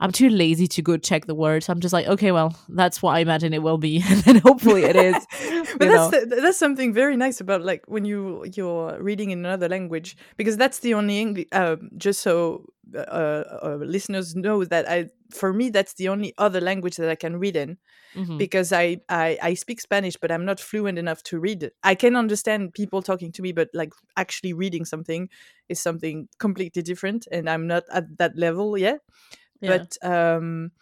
I'm 0.00 0.12
too 0.12 0.30
lazy 0.30 0.66
to 0.68 0.82
go 0.82 0.96
check 0.96 1.26
the 1.26 1.34
words. 1.34 1.68
I'm 1.68 1.80
just 1.80 1.92
like, 1.92 2.06
okay, 2.06 2.32
well, 2.32 2.56
that's 2.68 3.02
what 3.02 3.14
I 3.14 3.20
imagine 3.20 3.52
it 3.52 3.62
will 3.62 3.78
be, 3.78 4.02
and 4.08 4.20
then 4.22 4.36
hopefully 4.36 4.84
it 4.84 4.96
is. 4.96 5.14
but 5.78 5.88
that's 5.88 6.10
the, 6.10 6.36
that's 6.40 6.58
something 6.58 6.92
very 6.92 7.16
nice 7.16 7.40
about 7.40 7.62
like 7.62 7.84
when 7.86 8.04
you 8.04 8.44
you're 8.54 8.96
reading 9.02 9.30
in 9.30 9.44
another 9.44 9.68
language 9.68 10.16
because 10.36 10.56
that's 10.56 10.78
the 10.80 10.94
only 10.94 11.20
English. 11.20 11.46
Uh, 11.52 11.76
just 11.96 12.22
so 12.22 12.64
uh, 12.96 12.98
uh, 12.98 13.78
listeners 13.80 14.34
know 14.34 14.64
that 14.64 14.88
I 14.88 15.10
for 15.30 15.52
me 15.52 15.70
that's 15.70 15.94
the 15.94 16.08
only 16.08 16.34
other 16.38 16.60
language 16.60 16.96
that 16.96 17.08
I 17.08 17.14
can 17.14 17.36
read 17.38 17.54
in 17.56 17.78
Mhm. 18.16 18.38
because 18.38 18.72
I, 18.72 18.98
I 19.08 19.38
I 19.40 19.54
speak 19.54 19.80
Spanish, 19.80 20.16
but 20.16 20.32
I'm 20.32 20.44
not 20.44 20.58
fluent 20.58 20.98
enough 20.98 21.22
to 21.24 21.38
read 21.38 21.62
it. 21.62 21.74
I 21.84 21.94
can 21.94 22.16
understand 22.16 22.74
people 22.74 23.02
talking 23.02 23.30
to 23.32 23.42
me, 23.42 23.52
but 23.52 23.68
like 23.72 23.92
actually 24.16 24.52
reading 24.52 24.84
something 24.84 25.28
is 25.68 25.78
something 25.78 26.26
completely 26.38 26.82
different, 26.82 27.28
and 27.30 27.48
I'm 27.48 27.66
not 27.68 27.84
at 27.92 28.18
that 28.18 28.36
level 28.36 28.76
yet. 28.76 29.00
Yeah. 29.60 29.78
But 29.78 29.96
um, 30.06 30.72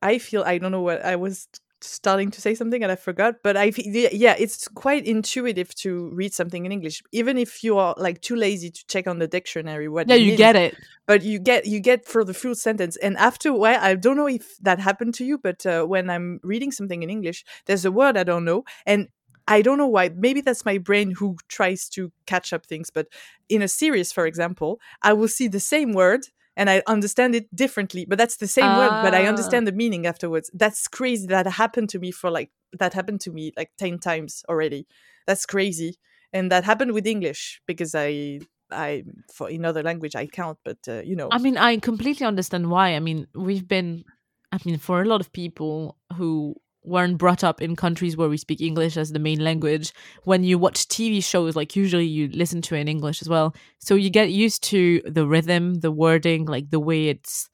I 0.00 0.18
feel 0.18 0.42
I 0.42 0.58
don't 0.58 0.72
know 0.72 0.82
what 0.82 1.04
I 1.04 1.16
was 1.16 1.48
starting 1.84 2.30
to 2.30 2.40
say 2.40 2.54
something 2.54 2.82
and 2.82 2.92
I 2.92 2.96
forgot. 2.96 3.36
But 3.42 3.56
I 3.56 3.72
yeah, 3.76 4.08
yeah, 4.12 4.34
it's 4.38 4.68
quite 4.68 5.06
intuitive 5.06 5.74
to 5.76 6.10
read 6.10 6.32
something 6.34 6.64
in 6.64 6.72
English, 6.72 7.02
even 7.12 7.38
if 7.38 7.62
you 7.64 7.78
are 7.78 7.94
like 7.96 8.20
too 8.20 8.36
lazy 8.36 8.70
to 8.70 8.86
check 8.86 9.06
on 9.06 9.18
the 9.18 9.28
dictionary 9.28 9.88
what. 9.88 10.08
yeah, 10.08 10.16
you 10.16 10.28
means 10.28 10.38
get 10.38 10.56
it. 10.56 10.76
but 11.06 11.22
you 11.22 11.38
get 11.38 11.66
you 11.66 11.80
get 11.80 12.06
for 12.06 12.24
the 12.24 12.34
full 12.34 12.54
sentence 12.54 12.96
and 12.96 13.16
after 13.16 13.48
a 13.48 13.54
while 13.54 13.78
i 13.80 13.94
don't 13.94 14.16
know 14.16 14.28
if 14.28 14.56
that 14.58 14.78
happened 14.78 15.14
to 15.14 15.24
you 15.24 15.38
but 15.38 15.64
uh, 15.66 15.84
when 15.84 16.08
i'm 16.08 16.40
reading 16.42 16.70
something 16.70 17.02
in 17.02 17.10
english 17.10 17.44
there's 17.66 17.84
a 17.84 17.92
word 17.92 18.16
i 18.16 18.22
don't 18.22 18.44
know 18.44 18.64
and 18.86 19.08
i 19.48 19.62
don't 19.62 19.78
know 19.78 19.86
why 19.86 20.08
maybe 20.14 20.40
that's 20.40 20.64
my 20.64 20.78
brain 20.78 21.10
who 21.10 21.36
tries 21.48 21.88
to 21.88 22.12
catch 22.26 22.52
up 22.52 22.64
things 22.66 22.88
but 22.90 23.06
in 23.48 23.62
a 23.62 23.68
series 23.68 24.12
for 24.12 24.26
example 24.26 24.80
i 25.02 25.12
will 25.12 25.28
see 25.28 25.48
the 25.48 25.60
same 25.60 25.92
word 25.92 26.26
and 26.56 26.68
i 26.70 26.82
understand 26.86 27.34
it 27.34 27.46
differently 27.54 28.04
but 28.08 28.18
that's 28.18 28.36
the 28.36 28.46
same 28.48 28.76
word 28.76 28.92
but 29.02 29.14
i 29.14 29.24
Ah. 29.24 29.28
understand 29.28 29.66
the 29.66 29.72
meaning 29.72 30.06
afterwards 30.06 30.50
that's 30.54 30.88
crazy 30.88 31.26
that 31.26 31.46
happened 31.46 31.88
to 31.90 31.98
me 31.98 32.10
for 32.10 32.30
like 32.30 32.50
that 32.78 32.94
happened 32.94 33.20
to 33.20 33.30
me 33.30 33.52
like 33.56 33.70
10 33.78 33.98
times 33.98 34.44
already 34.48 34.86
that's 35.26 35.46
crazy 35.46 35.96
and 36.32 36.50
that 36.52 36.64
happened 36.64 36.92
with 36.92 37.06
english 37.06 37.60
because 37.66 37.94
i 37.94 38.40
I 38.74 39.04
for 39.34 39.50
in 39.50 39.66
other 39.66 39.82
language 39.82 40.16
I 40.16 40.26
count, 40.26 40.56
but 40.64 40.78
uh, 40.88 41.02
you 41.04 41.14
know, 41.14 41.28
I 41.30 41.36
mean, 41.36 41.58
I 41.58 41.76
completely 41.76 42.24
understand 42.24 42.70
why. 42.70 42.96
I 42.96 43.00
mean, 43.00 43.26
we've 43.34 43.68
been, 43.68 44.02
I 44.50 44.56
mean, 44.64 44.78
for 44.78 45.02
a 45.02 45.04
lot 45.04 45.20
of 45.20 45.30
people 45.32 45.98
who 46.16 46.54
weren't 46.84 47.18
brought 47.18 47.44
up 47.44 47.62
in 47.62 47.76
countries 47.76 48.16
where 48.16 48.28
we 48.28 48.36
speak 48.36 48.60
English 48.60 48.96
as 48.96 49.12
the 49.12 49.18
main 49.18 49.42
language, 49.42 49.92
when 50.24 50.44
you 50.44 50.58
watch 50.58 50.88
TV 50.88 51.22
shows, 51.22 51.54
like 51.54 51.76
usually 51.76 52.06
you 52.06 52.28
listen 52.28 52.62
to 52.62 52.74
in 52.74 52.88
English 52.88 53.22
as 53.22 53.28
well. 53.28 53.54
So 53.78 53.94
you 53.94 54.10
get 54.10 54.30
used 54.30 54.62
to 54.64 55.00
the 55.06 55.26
rhythm, 55.26 55.74
the 55.74 55.92
wording, 55.92 56.46
like 56.46 56.70
the 56.70 56.80
way 56.80 57.08
it's, 57.08 57.48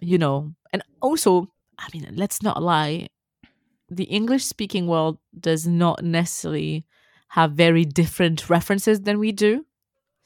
you 0.00 0.18
know, 0.18 0.54
and 0.72 0.82
also, 1.00 1.48
I 1.78 1.88
mean, 1.92 2.08
let's 2.14 2.42
not 2.42 2.62
lie, 2.62 3.08
the 3.90 4.04
English 4.04 4.44
speaking 4.44 4.86
world 4.86 5.18
does 5.38 5.66
not 5.66 6.04
necessarily 6.04 6.84
have 7.28 7.52
very 7.52 7.84
different 7.84 8.48
references 8.48 9.00
than 9.00 9.18
we 9.18 9.32
do. 9.32 9.64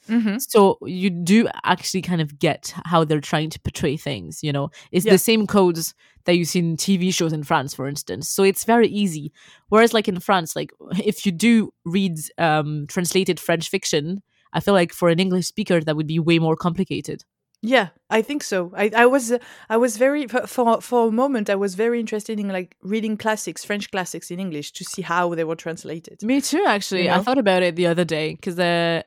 Mhm. 0.09 0.41
So 0.41 0.79
you 0.85 1.11
do 1.11 1.49
actually 1.65 2.03
kind 2.03 2.21
of 2.21 2.39
get 2.39 2.73
how 2.85 3.05
they're 3.05 3.21
trying 3.21 3.51
to 3.51 3.61
portray 3.61 3.97
things, 3.97 4.43
you 4.43 4.53
know. 4.53 4.71
It's 4.91 5.07
Yeah. 5.07 5.13
the 5.13 5.19
same 5.19 5.47
codes 5.47 5.95
that 6.25 6.37
you 6.37 6.45
see 6.45 6.59
in 6.61 6.77
TV 6.77 7.13
shows 7.13 7.33
in 7.33 7.43
France, 7.45 7.75
for 7.75 7.87
instance. 7.89 8.29
So 8.29 8.43
it's 8.43 8.65
very 8.65 8.89
easy. 8.89 9.33
Whereas 9.69 9.93
like 9.93 10.09
in 10.09 10.21
France, 10.21 10.55
like 10.57 10.71
if 11.05 11.25
you 11.27 11.33
do 11.33 11.73
read 11.85 12.19
um 12.39 12.87
translated 12.89 13.39
French 13.41 13.69
fiction, 13.69 14.23
I 14.53 14.61
feel 14.61 14.75
like 14.75 14.93
for 14.93 15.09
an 15.09 15.19
English 15.19 15.47
speaker 15.47 15.81
that 15.81 15.97
would 15.97 16.07
be 16.09 16.19
way 16.19 16.39
more 16.39 16.57
complicated. 16.57 17.25
Yeah, 17.65 17.91
I 18.11 18.23
think 18.23 18.43
so. 18.43 18.73
I, 18.77 18.91
I 18.97 19.07
was 19.07 19.31
uh, 19.31 19.39
I 19.71 19.77
was 19.77 19.97
very 19.97 20.27
for, 20.27 20.47
for 20.81 21.09
a 21.09 21.13
moment 21.13 21.49
I 21.49 21.55
was 21.55 21.77
very 21.77 22.01
interested 22.01 22.41
in 22.41 22.49
like 22.49 22.77
reading 22.83 23.17
classics, 23.17 23.65
French 23.65 23.89
classics 23.93 24.33
in 24.33 24.41
English 24.41 24.73
to 24.73 24.85
see 24.85 25.03
how 25.03 25.33
they 25.37 25.45
were 25.45 25.55
translated. 25.55 26.23
Me 26.25 26.41
too, 26.41 26.65
actually. 26.67 27.05
You 27.05 27.11
I 27.11 27.21
thought 27.21 27.39
about 27.39 27.63
it 27.63 27.77
the 27.77 27.87
other 27.87 28.05
day 28.05 28.35
because, 28.35 28.59
uh, 28.59 29.03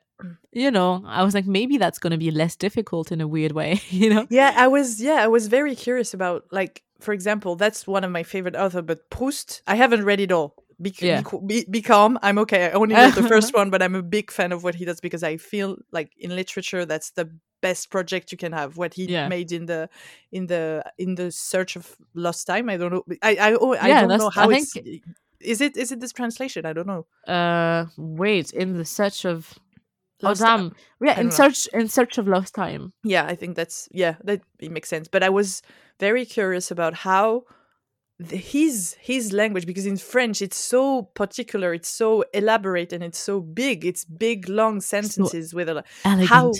you 0.52 0.72
know, 0.72 1.04
I 1.06 1.24
was 1.24 1.34
like, 1.34 1.46
maybe 1.46 1.78
that's 1.78 2.00
going 2.00 2.12
to 2.12 2.18
be 2.18 2.32
less 2.32 2.56
difficult 2.56 3.12
in 3.12 3.22
a 3.22 3.28
weird 3.28 3.52
way, 3.52 3.82
you 3.90 4.10
know? 4.10 4.26
Yeah, 4.30 4.54
I 4.56 4.68
was 4.68 5.02
yeah, 5.02 5.16
I 5.24 5.28
was 5.28 5.48
very 5.48 5.76
curious 5.76 6.14
about 6.14 6.46
like 6.52 6.84
for 7.00 7.14
example, 7.14 7.56
that's 7.56 7.86
one 7.86 8.04
of 8.04 8.12
my 8.12 8.24
favorite 8.24 8.56
author, 8.56 8.82
but 8.82 9.10
Proust, 9.10 9.62
I 9.68 9.76
haven't 9.76 10.06
read 10.06 10.20
it 10.20 10.32
all. 10.32 10.56
Be, 10.82 10.94
Yeah. 11.00 11.24
be, 11.46 11.66
be, 11.70 11.82
calm. 11.82 12.20
I'm 12.22 12.38
okay. 12.40 12.66
I 12.68 12.72
only 12.72 12.96
read 12.96 13.14
the 13.14 13.24
first 13.24 13.54
one, 13.60 13.70
but 13.70 13.82
I'm 13.82 13.96
a 13.96 14.04
big 14.04 14.30
fan 14.32 14.52
of 14.52 14.64
what 14.64 14.76
he 14.76 14.84
does 14.86 15.00
because 15.00 15.24
I 15.24 15.38
feel 15.38 15.78
like 15.92 16.12
in 16.18 16.36
literature 16.36 16.86
that's 16.86 17.12
the 17.12 17.30
best 17.62 17.90
project 17.90 18.32
you 18.32 18.38
can 18.38 18.52
have. 18.52 18.76
What 18.78 18.94
he 18.94 19.06
Yeah. 19.06 19.30
made 19.30 19.52
in 19.52 19.66
the 19.68 19.90
in 20.32 20.48
the 20.48 20.84
in 20.98 21.16
the 21.16 21.32
search 21.32 21.76
of 21.76 21.96
lost 22.14 22.48
time. 22.48 22.70
I 22.70 22.78
don't 22.78 22.92
know. 22.92 23.04
I 23.22 23.36
I, 23.36 23.54
oh, 23.54 23.74
I 23.74 23.88
Yeah, 23.90 24.02
don't 24.02 24.18
know 24.18 24.30
how 24.30 24.50
I 24.50 24.54
it's. 24.54 24.76
Is 25.40 25.62
it 25.62 25.78
is 25.78 25.92
it 25.92 26.00
this 26.00 26.14
translation? 26.14 26.66
I 26.66 26.74
don't 26.74 26.88
know. 26.88 27.06
Uh, 27.28 27.86
wait, 27.98 28.52
in 28.54 28.78
the 28.78 28.86
search 28.86 29.26
of. 29.26 29.58
Lost 30.22 30.42
oh, 30.42 30.46
Time. 30.46 30.76
Yeah, 31.02 31.20
in 31.20 31.28
know. 31.28 31.32
search 31.32 31.68
in 31.68 31.88
search 31.88 32.18
of 32.18 32.28
lost 32.28 32.56
time. 32.56 32.94
yeah 33.04 33.26
i 33.26 33.36
think 33.36 33.56
that's 33.56 33.90
yeah 33.92 34.16
that 34.24 34.42
it 34.60 34.72
makes 34.72 34.90
sense 34.90 35.08
but 35.08 35.24
i 35.24 35.30
was 35.30 35.62
very 36.00 36.26
curious 36.26 36.72
about 36.72 36.94
how 36.94 37.44
the, 38.20 38.38
his 38.38 38.96
his 39.00 39.34
language 39.34 39.66
because 39.66 39.86
in 39.86 39.98
french 39.98 40.42
it's 40.42 40.58
so 40.58 41.04
particular 41.16 41.74
it's 41.74 41.90
so 41.90 42.24
elaborate 42.34 42.94
and 42.94 43.04
it's 43.04 43.20
so 43.20 43.42
big 43.42 43.86
it's 43.86 44.06
big 44.06 44.48
long 44.48 44.80
sentences 44.80 45.54
with 45.54 45.68
a 45.68 45.84
Elegant. 46.06 46.30
how 46.30 46.54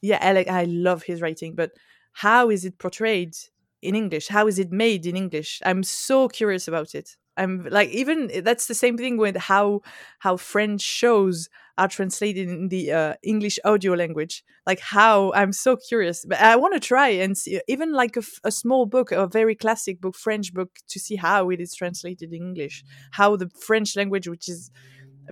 yeah 0.00 0.18
I, 0.20 0.32
like, 0.32 0.48
I 0.48 0.64
love 0.64 1.02
his 1.02 1.20
writing 1.20 1.54
but 1.54 1.72
how 2.12 2.48
is 2.48 2.64
it 2.64 2.78
portrayed 2.78 3.36
in 3.82 3.94
english 3.94 4.28
how 4.28 4.46
is 4.46 4.58
it 4.58 4.72
made 4.72 5.04
in 5.04 5.16
english 5.16 5.60
i'm 5.66 5.82
so 5.82 6.28
curious 6.28 6.66
about 6.66 6.94
it 6.94 7.16
i'm 7.36 7.66
like 7.70 7.90
even 7.90 8.30
that's 8.42 8.66
the 8.66 8.74
same 8.74 8.96
thing 8.96 9.18
with 9.18 9.36
how 9.36 9.82
how 10.20 10.38
french 10.38 10.80
shows 10.80 11.50
are 11.78 11.88
translated 11.88 12.48
in 12.48 12.68
the 12.68 12.92
uh, 12.92 13.14
english 13.22 13.58
audio 13.64 13.92
language. 13.94 14.44
Like 14.66 14.80
how? 14.80 15.32
I'm 15.34 15.52
so 15.52 15.76
curious 15.76 16.24
but 16.28 16.38
i 16.40 16.56
want 16.56 16.74
to 16.74 16.80
try 16.80 17.08
and 17.08 17.36
see 17.36 17.60
even 17.68 17.92
like 17.92 18.16
a, 18.16 18.20
f- 18.20 18.40
a 18.44 18.50
small 18.52 18.86
book 18.86 19.12
a 19.12 19.26
very 19.26 19.54
classic 19.54 20.00
book 20.00 20.16
french 20.16 20.52
book 20.54 20.70
to 20.88 20.98
see 21.00 21.16
how 21.16 21.50
it 21.50 21.60
is 21.60 21.74
translated 21.74 22.32
in 22.32 22.42
english. 22.50 22.84
How 23.12 23.36
the 23.36 23.48
french 23.68 23.96
language 23.96 24.28
which 24.28 24.48
is 24.48 24.70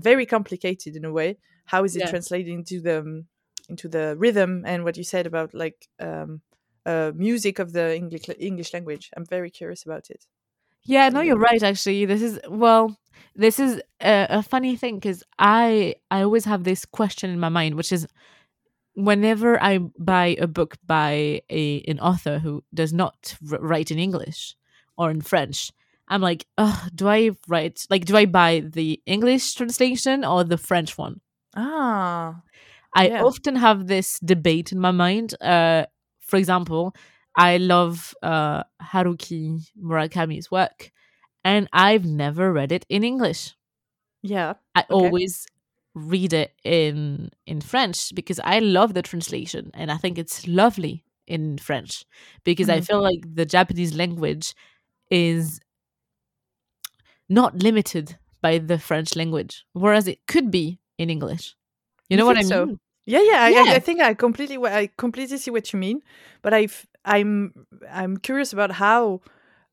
very 0.01 0.27
complicated 0.27 0.97
in 0.97 1.05
a 1.05 1.13
way 1.13 1.39
how 1.67 1.85
is 1.85 1.97
it 1.97 2.01
Yeah. 2.01 2.07
translated 2.07 2.53
into 2.53 2.81
the 2.81 3.01
um, 3.01 3.27
into 3.69 3.89
the 3.89 4.17
rhythm 4.19 4.65
and 4.67 4.85
what 4.85 4.97
you 4.97 5.05
said 5.05 5.27
about 5.27 5.55
like 5.55 5.89
um 6.01 6.41
uh 6.87 7.13
music 7.15 7.59
of 7.59 7.73
the 7.73 7.95
english 7.97 8.27
english 8.39 8.73
language. 8.75 9.11
I'm 9.17 9.27
very 9.27 9.51
curious 9.51 9.85
about 9.85 10.11
it 10.11 10.25
Yeah, 10.85 11.09
no, 11.11 11.21
you're 11.21 11.39
right. 11.39 11.63
Actually, 11.63 12.05
this 12.07 12.23
is 12.23 12.39
well, 12.49 12.97
this 13.37 13.59
is 13.61 13.81
a, 14.01 14.27
a 14.31 14.43
funny 14.43 14.77
thing 14.77 14.97
because 14.97 15.23
I 15.39 15.95
I 16.11 16.23
always 16.23 16.45
have 16.47 16.65
this 16.65 16.85
question 16.85 17.31
in 17.31 17.39
my 17.41 17.49
mind, 17.49 17.75
which 17.75 17.93
is 17.93 18.07
whenever 18.95 19.63
I 19.63 19.79
buy 19.99 20.37
a 20.41 20.47
book 20.47 20.77
by 20.87 21.43
a 21.51 21.83
an 21.89 22.01
author 22.01 22.39
who 22.39 22.65
does 22.75 22.93
not 22.93 23.37
write 23.43 23.91
in 23.91 23.99
English 23.99 24.57
or 24.99 25.11
in 25.11 25.21
French, 25.21 25.73
I'm 26.09 26.23
like, 26.23 26.47
Ugh, 26.59 26.91
do 26.95 27.09
I 27.09 27.33
write 27.49 27.87
like 27.91 28.07
do 28.07 28.17
I 28.17 28.27
buy 28.27 28.61
the 28.61 29.01
English 29.07 29.55
translation 29.55 30.25
or 30.25 30.45
the 30.45 30.59
French 30.59 30.99
one? 30.99 31.21
ah 31.57 32.43
I 32.95 33.09
Yeah. 33.09 33.23
often 33.23 33.57
have 33.57 33.87
this 33.87 34.19
debate 34.21 34.73
in 34.73 34.81
my 34.81 34.91
mind. 34.93 35.35
Uh, 35.41 35.87
for 36.21 36.37
example, 36.39 36.95
I 37.37 37.57
love 37.59 38.15
uh, 38.23 38.65
Haruki 38.83 39.71
Murakami's 39.83 40.51
work, 40.51 40.91
and 41.45 41.69
I've 41.73 42.05
never 42.07 42.53
read 42.53 42.73
it 42.73 42.87
in 42.89 43.05
English. 43.05 43.55
yeah 44.23 44.55
I 44.75 44.85
Okay. 44.91 45.13
always 45.13 45.47
read 45.95 46.33
it 46.33 46.55
in 46.65 47.31
in 47.47 47.61
French 47.61 48.15
because 48.15 48.41
I 48.45 48.61
love 48.61 48.95
the 48.95 49.03
translation, 49.03 49.71
and 49.75 49.91
I 49.91 49.97
think 49.97 50.19
it's 50.19 50.47
lovely 50.47 51.05
in 51.27 51.59
French 51.59 52.05
because 52.45 52.69
I 52.69 52.81
Mhm. 52.81 52.81
feel 52.81 53.03
like 53.03 53.21
the 53.35 53.47
Japanese 53.47 53.95
language 53.95 54.55
is 55.11 55.61
not 57.29 57.63
limited 57.63 58.19
by 58.43 58.59
the 58.59 58.79
French 58.79 59.17
language, 59.17 59.65
whereas 59.73 60.09
it 60.09 60.27
could 60.27 60.51
be 60.51 60.81
in 60.99 61.11
English. 61.11 61.55
You 62.09 62.17
You 62.17 62.19
know 62.19 62.27
what 62.27 62.39
I 62.39 62.45
mean? 62.45 62.63
so? 62.63 62.79
Mean? 63.07 63.25
Yeah, 63.27 63.49
yeah, 63.49 63.63
I, 63.73 63.75
I, 63.77 63.79
think 63.79 64.01
I 64.01 64.15
completely, 64.15 64.57
I 64.69 64.89
completely 64.97 65.39
see 65.39 65.51
what 65.51 65.73
you 65.73 65.79
mean, 65.79 66.03
but 66.43 66.53
I've, 66.55 66.87
I'm, 67.05 67.55
I'm 67.91 68.17
curious 68.19 68.53
about 68.53 68.71
how, 68.73 69.21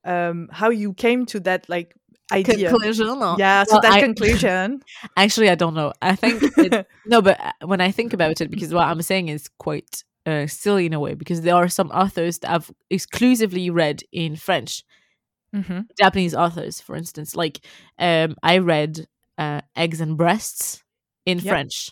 um, 0.03 0.49
how 0.51 0.69
you 0.69 0.93
came 0.93 1.25
to 1.27 1.39
that 1.41 1.67
like 1.69 1.95
idea. 2.31 2.69
Conclusion. 2.69 3.07
or- 3.21 3.35
Yeah, 3.37 3.63
so 3.63 3.73
Well, 3.73 3.81
that 3.81 3.93
I- 3.93 3.99
conclusion. 4.01 4.81
Actually, 5.17 5.49
I 5.49 5.55
don't 5.55 5.73
know. 5.73 5.93
I 6.01 6.15
think 6.15 6.43
it, 6.57 6.87
no, 7.05 7.21
but 7.21 7.39
uh, 7.39 7.51
when 7.67 7.81
I 7.81 7.91
think 7.91 8.13
about 8.13 8.41
it, 8.41 8.49
because 8.49 8.73
what 8.73 8.87
I'm 8.87 9.01
saying 9.01 9.27
is 9.29 9.49
quite 9.57 10.03
uh, 10.25 10.47
silly 10.47 10.85
in 10.85 10.93
a 10.93 10.99
way, 10.99 11.13
because 11.13 11.41
there 11.41 11.55
are 11.55 11.69
some 11.69 11.89
authors 11.91 12.39
that 12.39 12.51
I've 12.51 12.71
exclusively 12.89 13.69
read 13.69 14.03
in 14.11 14.35
French, 14.35 14.83
hmm 15.53 15.81
Japanese 15.97 16.35
authors, 16.35 16.81
for 16.81 16.95
instance. 16.95 17.35
Like 17.35 17.59
um, 17.97 18.35
I 18.43 18.57
read 18.59 19.07
uh, 19.37 19.61
Eggs 19.75 20.01
and 20.01 20.17
Breasts 20.17 20.83
in 21.25 21.39
Yep. 21.39 21.47
French, 21.47 21.91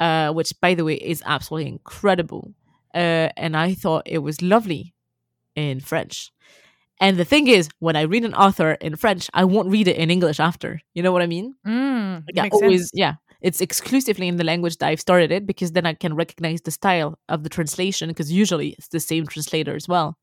uh, 0.00 0.32
which, 0.32 0.52
by 0.60 0.74
the 0.74 0.84
way, 0.84 0.94
is 0.94 1.22
absolutely 1.26 1.70
incredible. 1.70 2.54
Uh, 2.94 3.28
and 3.36 3.56
I 3.56 3.74
thought 3.74 4.02
it 4.06 4.18
was 4.18 4.40
lovely 4.42 4.94
in 5.54 5.80
French. 5.80 6.30
And 7.00 7.16
the 7.16 7.24
thing 7.24 7.46
is, 7.46 7.68
when 7.78 7.94
I 7.96 8.02
read 8.02 8.24
an 8.24 8.34
author 8.34 8.72
in 8.72 8.96
French, 8.96 9.30
I 9.32 9.44
won't 9.44 9.68
read 9.68 9.86
it 9.86 9.96
in 9.96 10.10
English 10.10 10.40
after. 10.40 10.80
You 10.94 11.02
know 11.02 11.12
what 11.12 11.22
I 11.22 11.26
mean? 11.26 11.54
Mm, 11.66 12.24
yeah, 12.32 12.48
always 12.50 12.80
sense. 12.82 12.90
yeah. 12.94 13.14
It's 13.40 13.60
exclusively 13.60 14.26
in 14.26 14.36
the 14.36 14.42
language 14.44 14.78
that 14.78 14.88
I've 14.88 15.00
started 15.00 15.30
it 15.30 15.46
because 15.46 15.70
then 15.72 15.86
I 15.86 15.94
can 15.94 16.14
recognize 16.16 16.60
the 16.62 16.72
style 16.72 17.16
of 17.28 17.44
the 17.44 17.48
translation 17.48 18.08
because 18.08 18.32
usually 18.32 18.70
it's 18.70 18.88
the 18.88 18.98
same 18.98 19.26
translator 19.26 19.76
as 19.76 19.86
well. 19.88 20.16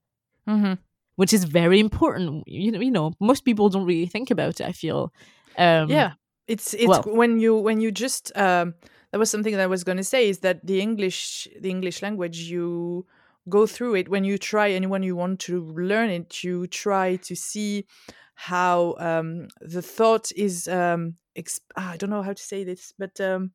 hmm 0.45 0.73
which 1.17 1.31
is 1.31 1.45
very 1.45 1.79
important. 1.79 2.43
You 2.45 2.73
know, 2.73 2.81
you 2.81 2.91
know, 2.91 3.13
most 3.21 3.45
people 3.45 3.69
don't 3.69 3.85
really 3.85 4.05
think 4.05 4.31
about 4.31 4.59
it. 4.59 4.65
I 4.67 4.73
feel. 4.73 5.13
Um, 5.57 5.89
yeah, 5.89 6.11
it's 6.45 6.73
it's 6.73 6.89
well- 6.89 7.03
when 7.07 7.39
you 7.39 7.55
when 7.55 7.79
you 7.79 7.89
just 7.89 8.35
um, 8.35 8.73
that 9.15 9.19
was 9.19 9.29
something 9.29 9.53
that 9.53 9.61
I 9.61 9.67
was 9.67 9.85
going 9.85 9.95
to 9.95 10.03
say 10.03 10.27
is 10.27 10.39
that 10.39 10.67
the 10.67 10.81
English 10.81 11.47
the 11.57 11.69
English 11.69 12.01
language 12.01 12.39
you 12.39 13.05
go 13.47 13.65
through 13.65 13.95
it. 13.95 14.09
When 14.09 14.25
you 14.25 14.37
try 14.37 14.67
and 14.67 14.89
when 14.89 15.03
you 15.03 15.15
want 15.15 15.39
to 15.47 15.63
learn 15.71 16.09
it 16.09 16.43
you 16.43 16.67
try 16.67 17.15
to 17.27 17.33
see 17.33 17.85
how 18.33 18.95
um, 18.99 19.47
the 19.61 19.81
thought 19.81 20.33
is 20.35 20.67
um, 20.67 21.15
exp- 21.33 21.61
ah, 21.77 21.91
I 21.91 21.95
don't 21.95 22.09
know 22.09 22.23
how 22.23 22.33
to 22.33 22.43
say 22.43 22.65
this 22.65 22.93
but 22.99 23.21
um, 23.21 23.51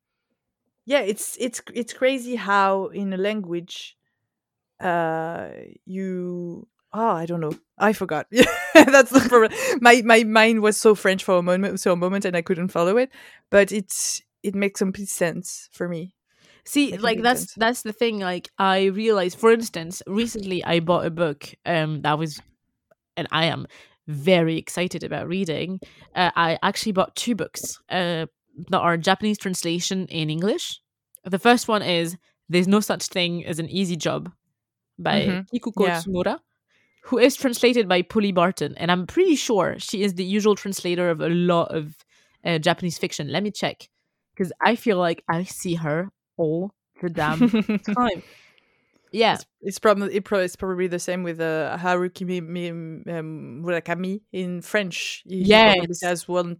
yeah 0.87 1.01
it's 1.01 1.37
it's 1.39 1.61
it's 1.75 1.93
crazy 1.93 2.35
how 2.37 2.87
in 2.87 3.13
a 3.13 3.17
language 3.17 3.95
uh, 4.79 5.49
you 5.85 6.67
oh 6.91 7.11
I 7.11 7.27
don't 7.27 7.39
know. 7.39 7.53
I 7.77 7.93
forgot. 7.93 8.25
That's 8.73 9.11
the 9.11 9.19
problem. 9.29 9.51
My 9.79 10.01
my 10.03 10.23
mind 10.23 10.63
was 10.63 10.77
so 10.77 10.95
French 10.95 11.23
for 11.23 11.37
a 11.37 11.43
moment 11.43 11.79
so 11.79 11.93
a 11.93 11.95
moment 11.95 12.25
and 12.25 12.35
I 12.35 12.41
couldn't 12.41 12.69
follow 12.69 12.97
it. 12.97 13.11
But 13.51 13.71
it's 13.71 14.23
it 14.43 14.55
makes 14.55 14.79
complete 14.79 15.09
sense 15.09 15.69
for 15.71 15.87
me 15.87 16.13
See, 16.63 16.91
That 16.91 17.01
like 17.01 17.21
that's 17.23 17.41
sense. 17.41 17.53
that's 17.57 17.81
the 17.81 17.91
thing. 17.93 18.19
Like 18.19 18.47
I 18.59 18.85
realized, 18.85 19.39
for 19.39 19.51
instance, 19.51 20.03
recently 20.05 20.63
I 20.63 20.79
bought 20.79 21.07
a 21.07 21.09
book 21.09 21.55
um 21.65 22.01
that 22.03 22.19
was, 22.19 22.39
and 23.17 23.27
I 23.31 23.45
am 23.45 23.65
very 24.07 24.57
excited 24.59 25.03
about 25.03 25.27
reading. 25.27 25.79
Uh, 26.15 26.29
I 26.35 26.59
actually 26.61 26.91
bought 26.91 27.15
two 27.15 27.33
books 27.33 27.79
uh 27.89 28.27
that 28.69 28.79
are 28.79 28.95
Japanese 28.97 29.39
translation 29.39 30.05
in 30.07 30.29
English. 30.29 30.79
The 31.25 31.39
first 31.39 31.67
one 31.67 31.81
is 31.81 32.15
"There's 32.47 32.67
No 32.67 32.79
Such 32.79 33.07
Thing 33.07 33.43
as 33.47 33.57
an 33.57 33.67
Easy 33.69 33.95
Job" 33.97 34.29
by 34.99 35.17
Mhm. 35.25 35.47
Kikuko 35.51 35.87
Yeah. 35.87 35.99
Tsumura, 36.01 36.39
who 37.05 37.17
is 37.17 37.35
translated 37.35 37.87
by 37.87 38.03
Polly 38.03 38.31
Barton, 38.31 38.75
and 38.77 38.91
I'm 38.91 39.07
pretty 39.07 39.35
sure 39.35 39.77
she 39.79 40.03
is 40.03 40.13
the 40.13 40.25
usual 40.37 40.55
translator 40.55 41.09
of 41.09 41.21
a 41.21 41.29
lot 41.29 41.73
of 41.75 41.83
uh, 42.45 42.59
Japanese 42.59 42.99
fiction. 42.99 43.31
Let 43.31 43.41
me 43.43 43.49
check 43.51 43.89
because 44.41 44.51
I 44.59 44.75
feel 44.75 44.97
like 44.97 45.23
I 45.29 45.43
see 45.43 45.75
her 45.75 46.09
all 46.35 46.71
the 46.99 47.09
damn 47.09 47.47
time. 47.95 48.23
Yeah, 49.11 49.33
It's, 49.35 49.45
it's 49.61 49.79
probably 49.79 50.15
it 50.15 50.23
pro- 50.25 50.39
it's 50.39 50.55
probably 50.55 50.87
the 50.87 50.97
same 50.97 51.21
with 51.21 51.39
uh, 51.39 51.77
Haruki 51.79 52.39
um, 52.39 53.61
Murakami 53.63 54.21
in 54.31 54.61
French. 54.61 55.21
He, 55.27 55.43
he 55.99 56.07
has 56.07 56.27
one 56.27 56.57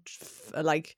uh, 0.53 0.61
like 0.61 0.97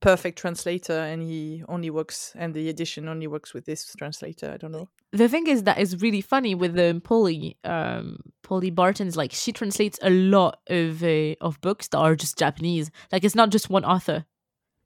perfect 0.00 0.38
translator, 0.38 0.98
and 0.98 1.22
he 1.22 1.62
only 1.68 1.90
works 1.90 2.32
and 2.34 2.54
the 2.54 2.68
edition 2.70 3.08
only 3.08 3.26
works 3.28 3.54
with 3.54 3.66
this 3.66 3.94
translator. 3.96 4.50
I 4.50 4.56
don't 4.56 4.72
know. 4.72 4.88
the 5.12 5.28
thing 5.28 5.46
is 5.46 5.64
that 5.64 5.78
is 5.78 6.00
really 6.00 6.22
funny 6.22 6.54
with 6.54 6.74
the 6.74 7.00
Polly, 7.04 7.58
um, 7.64 8.16
Polly 8.42 8.70
Barton's 8.70 9.16
like 9.16 9.32
she 9.32 9.52
translates 9.52 9.98
a 10.02 10.10
lot 10.10 10.60
of 10.68 11.02
uh, 11.04 11.34
of 11.42 11.60
books 11.60 11.88
that 11.88 11.98
are 11.98 12.16
just 12.16 12.38
Japanese. 12.38 12.90
Like 13.12 13.22
it's 13.22 13.34
not 13.34 13.50
just 13.50 13.68
one 13.68 13.84
author, 13.84 14.24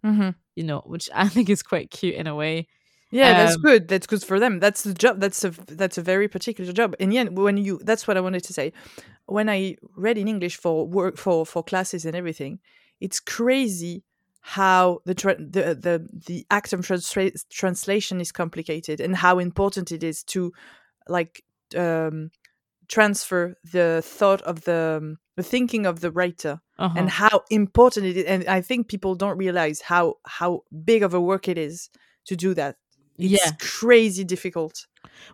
Mm-hmm. 0.05 0.31
you 0.55 0.65
know, 0.65 0.83
which 0.87 1.09
I 1.15 1.29
think 1.29 1.49
is 1.49 1.63
quite 1.63 1.91
cute 1.91 2.15
in 2.15 2.27
a 2.27 2.35
way. 2.35 2.67
Yeah, 3.11 3.45
that's 3.45 3.57
Um, 3.57 3.63
good. 3.63 3.89
That's 3.89 4.07
good 4.09 4.25
for 4.25 4.41
them. 4.41 4.59
That's 4.59 4.83
the 4.83 4.93
job. 4.95 5.21
That's 5.21 5.45
a 5.45 5.51
that's 5.51 5.99
a 5.99 6.03
very 6.03 6.29
particular 6.29 6.73
job. 6.73 6.97
And 6.99 7.13
yeah, 7.15 7.25
when 7.25 7.57
you 7.57 7.81
that's 7.85 8.07
what 8.09 8.17
I 8.17 8.21
wanted 8.21 8.43
to 8.45 8.53
say. 8.53 8.73
When 9.27 9.49
I 9.49 9.77
read 9.97 10.19
in 10.19 10.29
English 10.29 10.57
for 10.57 10.87
work 10.87 11.17
for 11.17 11.47
for 11.47 11.63
classes 11.63 12.05
and 12.05 12.17
everything, 12.17 12.59
it's 13.01 13.21
crazy 13.21 14.03
how 14.41 15.01
the 15.07 15.15
tra- 15.15 15.39
the 15.39 15.75
the 15.75 16.07
the 16.27 16.45
act 16.51 16.73
of 16.73 16.81
transla- 16.81 17.33
translation 17.51 18.21
is 18.21 18.33
complicated 18.33 19.01
and 19.01 19.17
how 19.17 19.39
important 19.39 19.93
it 19.93 20.03
is 20.03 20.23
to 20.25 20.53
like 21.09 21.43
um 21.77 22.31
transfer 22.89 23.55
the 23.73 24.03
thought 24.05 24.43
of 24.43 24.65
the 24.65 24.99
um, 25.01 25.17
the 25.37 25.43
thinking 25.43 25.87
of 25.87 26.01
the 26.01 26.11
writer 26.11 26.61
Uh-huh. 26.79 26.95
and 26.99 27.09
how 27.09 27.43
important 27.51 28.05
it 28.07 28.17
is 28.17 28.25
and 28.25 28.47
i 28.49 28.61
think 28.61 28.89
people 28.89 29.15
don't 29.15 29.39
realize 29.39 29.81
how 29.81 30.15
how 30.27 30.63
big 30.85 31.03
of 31.05 31.15
a 31.15 31.21
work 31.21 31.47
it 31.49 31.57
is 31.57 31.89
to 32.27 32.35
do 32.35 32.53
that 32.55 32.77
it's 33.17 33.31
yeah, 33.33 33.51
crazy 33.61 34.25
difficult 34.25 34.87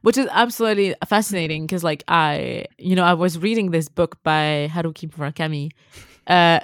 which 0.03 0.19
is 0.19 0.27
absolutely 0.31 0.95
fascinating 1.07 1.67
because 1.67 1.85
like 1.85 2.03
I, 2.09 2.67
you 2.79 2.97
know, 2.97 3.05
I 3.05 3.15
was 3.15 3.39
reading 3.39 3.71
this 3.71 3.89
book 3.89 4.23
by 4.23 4.69
Haruki 4.71 5.09
Murakami, 5.11 5.71
uh, 6.27 6.61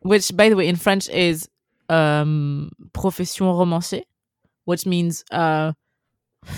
which 0.00 0.36
by 0.36 0.48
the 0.48 0.56
way 0.56 0.68
in 0.68 0.76
French 0.76 1.08
is 1.08 1.48
um, 1.88 2.70
profession 2.92 3.46
romancier, 3.46 4.02
which 4.64 4.86
means 4.86 5.24
uh. 5.30 5.72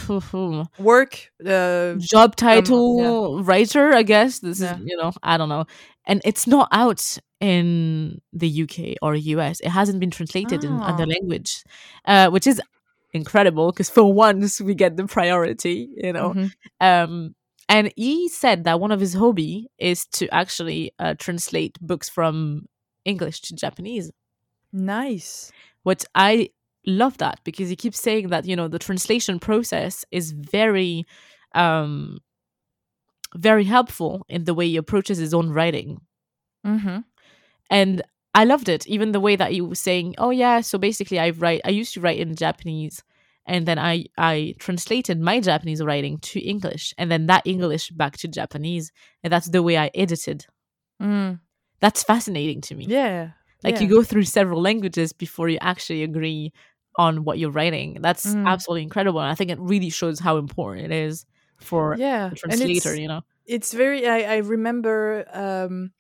work 0.79 1.31
uh, 1.47 1.95
job 1.99 2.37
title 2.37 3.43
writer 3.43 3.93
i 3.95 4.03
guess 4.03 4.41
this 4.41 4.61
Yeah. 4.61 4.77
is 4.77 4.83
you 4.85 4.97
know 4.97 5.11
i 5.23 5.37
don't 5.39 5.49
know 5.49 5.65
and 6.07 6.21
it's 6.25 6.47
not 6.47 6.69
out 6.71 7.19
in 7.41 8.21
the 8.33 8.63
uk 8.63 8.97
or 9.03 9.15
us 9.15 9.61
it 9.61 9.71
hasn't 9.71 9.99
been 10.01 10.11
translated 10.11 10.63
in 10.65 10.73
other 10.81 11.05
Ah. 11.05 11.15
language 11.21 11.65
uh, 12.05 12.29
which 12.31 12.47
is 12.47 12.61
incredible 13.13 13.73
because 13.73 13.91
for 13.91 14.13
once 14.29 14.61
we 14.61 14.75
get 14.75 14.97
the 14.97 15.07
priority 15.07 15.89
you 15.97 16.13
know 16.13 16.35
mhm. 16.35 16.53
um 16.81 17.35
and 17.69 17.93
he 17.97 18.29
said 18.29 18.65
that 18.65 18.81
one 18.81 18.93
of 18.93 19.01
his 19.01 19.15
hobby 19.15 19.69
is 19.79 20.05
to 20.07 20.29
actually 20.35 20.93
uh, 20.99 21.15
translate 21.19 21.79
books 21.81 22.09
from 22.09 22.67
english 23.05 23.41
to 23.41 23.55
japanese 23.55 24.11
nice 24.73 25.51
which 25.83 26.05
I 26.15 26.51
love 26.87 27.19
that 27.19 27.41
because 27.45 27.69
he 27.69 27.77
keeps 27.77 28.01
saying 28.01 28.29
that 28.29 28.47
you 28.47 28.57
know 28.57 28.69
the 28.69 28.79
translation 28.79 29.39
process 29.39 30.05
is 30.11 30.33
very 30.33 31.05
um 31.55 32.19
very 33.37 33.65
helpful 33.65 34.25
in 34.29 34.45
the 34.45 34.55
way 34.55 34.67
he 34.67 34.77
approaches 34.77 35.19
his 35.19 35.35
own 35.35 35.51
writing 35.51 36.01
mm-hmm. 36.67 36.99
And 37.71 38.03
I 38.35 38.45
loved 38.45 38.69
it 38.69 38.87
even 38.87 39.13
the 39.13 39.21
way 39.21 39.37
that 39.37 39.53
he 39.53 39.61
was 39.61 39.81
saying 39.81 40.15
oh 40.19 40.31
yeah 40.31 40.61
so 40.61 40.79
basically 40.79 41.19
I 41.19 41.31
write 41.31 41.63
I 41.65 41.71
used 41.71 41.95
to 41.95 42.01
write 42.01 42.19
in 42.19 42.35
Japanese 42.35 43.03
and 43.47 43.67
then 43.67 43.79
I 43.79 44.07
I 44.19 44.55
translated 44.59 45.21
my 45.21 45.41
Japanese 45.41 45.83
writing 45.83 46.19
to 46.19 46.41
English 46.41 46.95
and 46.99 47.11
then 47.11 47.27
that 47.27 47.47
English 47.47 47.91
back 47.91 48.17
to 48.19 48.29
Japanese 48.29 48.93
and 49.23 49.33
that's 49.33 49.49
the 49.49 49.63
way 49.63 49.77
I 49.77 49.91
edited 49.95 50.47
mm. 51.01 51.39
that's 51.81 52.03
fascinating 52.03 52.61
to 52.63 52.75
me 52.75 52.87
yeah 52.87 53.31
like 53.65 53.77
yeah. 53.77 53.83
you 53.83 53.89
go 53.89 54.03
through 54.03 54.25
several 54.25 54.61
languages 54.63 55.13
before 55.13 55.49
you 55.49 55.59
actually 55.61 56.03
agree 56.03 56.53
on 56.97 57.25
what 57.25 57.39
you're 57.39 57.51
writing. 57.51 57.99
That's 58.01 58.27
Mm. 58.27 58.47
absolutely 58.47 58.83
incredible. 58.83 59.21
And 59.21 59.31
I 59.31 59.35
think 59.35 59.51
it 59.51 59.59
really 59.61 59.91
shows 59.91 60.19
how 60.19 60.39
important 60.39 60.87
it 60.87 60.93
is 60.93 61.25
for 61.59 61.95
yeah 61.99 62.31
a 62.33 62.35
translator, 62.35 62.95
you 62.99 63.07
know? 63.07 63.21
it's 63.45 63.75
very 63.75 64.09
i, 64.09 64.37
I 64.37 64.37
remember 64.39 65.27
um 65.33 65.93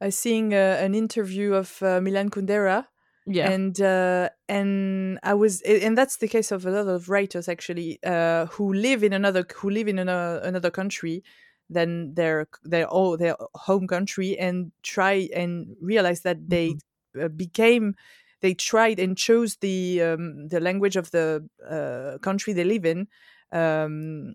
uh, 0.00 0.10
seeing 0.10 0.54
an 0.54 0.94
interview 0.94 1.54
of 1.54 1.82
uh, 1.82 2.00
milan 2.00 2.30
kundera 2.30 2.86
Yeah. 3.26 3.52
and 3.52 3.78
uh, 3.80 4.28
and 4.48 5.18
I 5.22 5.34
was 5.34 5.60
and 5.62 5.96
that's 5.96 6.16
the 6.18 6.26
case 6.26 6.50
of 6.50 6.66
a 6.66 6.70
lot 6.70 6.88
of 6.88 7.08
writers 7.08 7.48
actually 7.48 7.98
uh, 8.02 8.46
who 8.46 8.72
live 8.72 9.04
in 9.06 9.12
another 9.12 9.44
who 9.60 9.70
live 9.70 9.88
in 9.88 9.98
another 9.98 10.40
another 10.42 10.70
country 10.70 11.22
than 11.68 12.14
their 12.14 12.48
their 12.64 12.88
oh 12.90 13.16
their 13.16 13.36
home 13.54 13.86
country 13.86 14.38
and 14.38 14.72
try 14.82 15.28
and 15.36 15.76
realize 15.80 16.22
that 16.22 16.38
they 16.48 16.74
uh, 17.22 17.28
became 17.28 17.94
they 18.40 18.54
tried 18.54 18.98
and 18.98 19.16
chose 19.16 19.56
the 19.60 20.02
um, 20.02 20.48
the 20.48 20.58
language 20.58 20.96
of 20.96 21.10
the 21.10 21.46
uh, 21.62 22.18
country 22.18 22.52
they 22.54 22.64
live 22.64 22.84
in 22.84 23.06
um, 23.52 24.34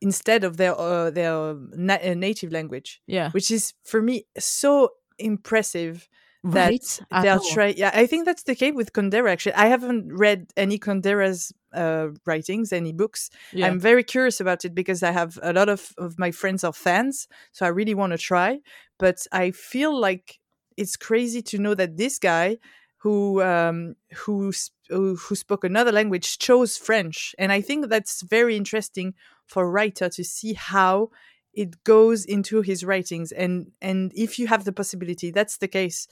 instead 0.00 0.44
of 0.44 0.56
their 0.56 0.78
uh, 0.78 1.10
their 1.10 1.56
na- 1.74 2.14
native 2.14 2.52
language 2.52 3.00
yeah. 3.06 3.30
which 3.32 3.50
is 3.50 3.74
for 3.82 4.02
me 4.02 4.26
so 4.38 4.92
impressive 5.18 6.08
that 6.52 6.70
Right? 6.70 7.00
I 7.10 7.22
they'll 7.22 7.40
try. 7.40 7.74
Yeah, 7.76 7.90
I 7.92 8.06
think 8.06 8.24
that's 8.24 8.44
the 8.44 8.54
case 8.54 8.74
with 8.74 8.92
Kundera. 8.92 9.30
Actually, 9.30 9.54
I 9.54 9.66
haven't 9.66 10.14
read 10.14 10.52
any 10.56 10.78
Kundera's 10.78 11.52
uh, 11.72 12.08
writings, 12.24 12.72
any 12.72 12.92
books. 12.92 13.30
Yeah. 13.52 13.66
I'm 13.66 13.80
very 13.80 14.04
curious 14.04 14.40
about 14.40 14.64
it 14.64 14.74
because 14.74 15.02
I 15.02 15.10
have 15.10 15.38
a 15.42 15.52
lot 15.52 15.68
of 15.68 15.92
of 15.98 16.18
my 16.18 16.30
friends 16.30 16.62
are 16.64 16.72
fans, 16.72 17.26
so 17.52 17.66
I 17.66 17.70
really 17.70 17.94
want 17.94 18.12
to 18.12 18.18
try. 18.18 18.60
But 18.98 19.26
I 19.32 19.50
feel 19.50 19.98
like 19.98 20.38
it's 20.76 20.96
crazy 20.96 21.42
to 21.42 21.58
know 21.58 21.74
that 21.74 21.96
this 21.96 22.18
guy 22.18 22.58
who 22.98 23.42
um, 23.42 23.94
who 24.14 24.52
who 24.88 25.16
spoke 25.34 25.64
another 25.64 25.92
language 25.92 26.38
chose 26.38 26.76
French, 26.76 27.34
and 27.38 27.50
I 27.50 27.60
think 27.60 27.88
that's 27.88 28.22
very 28.22 28.56
interesting 28.56 29.14
for 29.46 29.64
a 29.64 29.70
writer 29.70 30.08
to 30.08 30.24
see 30.24 30.54
how 30.54 31.10
it 31.56 31.82
goes 31.84 32.24
into 32.24 32.62
his 32.62 32.84
writings 32.84 33.32
and 33.32 33.72
and 33.82 34.12
if 34.14 34.38
you 34.38 34.46
have 34.46 34.64
the 34.64 34.72
possibility 34.72 35.30
that's 35.32 35.58
the 35.58 35.68
case 35.68 36.08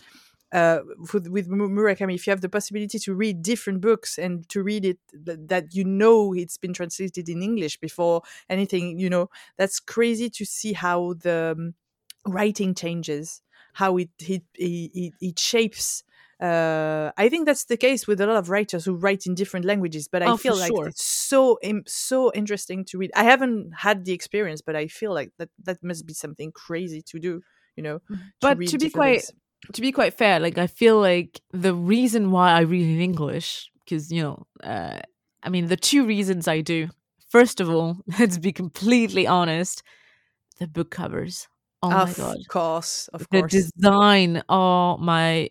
uh, 0.53 0.81
with, 1.13 1.27
with 1.29 1.49
Murakami, 1.49 2.15
if 2.15 2.27
you 2.27 2.31
have 2.31 2.41
the 2.41 2.49
possibility 2.49 2.99
to 3.01 3.15
read 3.15 3.43
different 3.43 3.81
books 3.81 4.19
and 4.19 4.49
to 4.49 4.63
read 4.63 4.85
it 4.85 4.99
th- 5.27 5.39
that 5.47 5.75
you 5.75 5.85
know 5.85 6.33
it's 6.33 6.59
been 6.59 6.73
translated 6.73 7.29
in 7.29 7.43
English 7.43 7.79
before 7.81 8.23
anything, 8.49 8.99
you 8.99 9.11
know, 9.11 9.29
that's 9.57 9.81
crazy 9.81 10.31
to 10.31 10.45
see 10.45 10.73
how 10.73 11.15
the 11.23 11.55
um, 11.59 11.75
writing 12.27 12.75
changes, 12.75 13.43
how 13.75 13.97
it 13.97 14.11
it 14.21 14.43
it, 14.55 14.91
it, 14.95 15.13
it 15.21 15.39
shapes. 15.39 16.05
Uh, 16.41 17.13
I 17.17 17.29
think 17.29 17.47
that's 17.47 17.65
the 17.67 17.77
case 17.77 18.07
with 18.07 18.21
a 18.21 18.27
lot 18.27 18.37
of 18.37 18.51
writers 18.51 18.85
who 18.85 18.95
write 18.95 19.27
in 19.27 19.35
different 19.35 19.65
languages, 19.67 20.09
but 20.09 20.23
I 20.23 20.33
Oh, 20.33 20.37
feel 20.37 20.57
like 20.57 20.73
sure. 20.73 20.87
it's 20.89 21.05
so 21.05 21.59
so 21.87 22.33
interesting 22.35 22.85
to 22.87 22.99
read. 22.99 23.11
I 23.15 23.25
haven't 23.25 23.73
had 23.79 24.05
the 24.05 24.13
experience, 24.13 24.61
but 24.63 24.77
I 24.77 24.89
feel 24.89 25.13
like 25.15 25.33
that 25.39 25.51
that 25.65 25.83
must 25.83 26.07
be 26.07 26.15
something 26.15 26.53
crazy 26.53 27.03
to 27.03 27.19
do. 27.19 27.43
you 27.77 27.83
know. 27.83 28.01
But 28.41 28.59
read 28.59 28.67
to 28.67 28.79
be 28.79 28.91
quite 28.91 29.25
things. 29.25 29.33
to 29.75 29.81
be 29.81 29.93
quite 29.93 30.15
fair, 30.15 30.41
like 30.41 30.59
I 30.59 30.67
feel 30.67 31.01
like 31.01 31.41
the 31.53 31.75
reason 31.75 32.31
why 32.31 32.53
I 32.53 32.61
read 32.61 32.87
in 32.87 33.01
English, 33.01 33.71
because 33.85 34.11
you 34.13 34.23
know, 34.23 34.47
uh, 34.63 35.01
I 35.43 35.49
mean, 35.49 35.67
the 35.69 35.77
two 35.77 36.07
reasons 36.07 36.49
I 36.49 36.61
do. 36.61 36.89
First 37.29 37.61
of 37.61 37.69
all, 37.71 37.97
let's 38.19 38.39
be 38.39 38.53
completely 38.53 39.27
honest, 39.27 39.83
the 40.61 40.67
book 40.69 40.91
covers. 40.91 41.49
Oh 41.83 41.95
my 41.95 42.13
of 42.13 42.15
god, 42.15 42.39
course, 42.49 43.09
of 43.09 43.29
the 43.31 43.43
course. 43.43 43.73
The 43.73 43.73
design. 43.83 44.43
Oh 44.49 44.97
my 44.99 45.49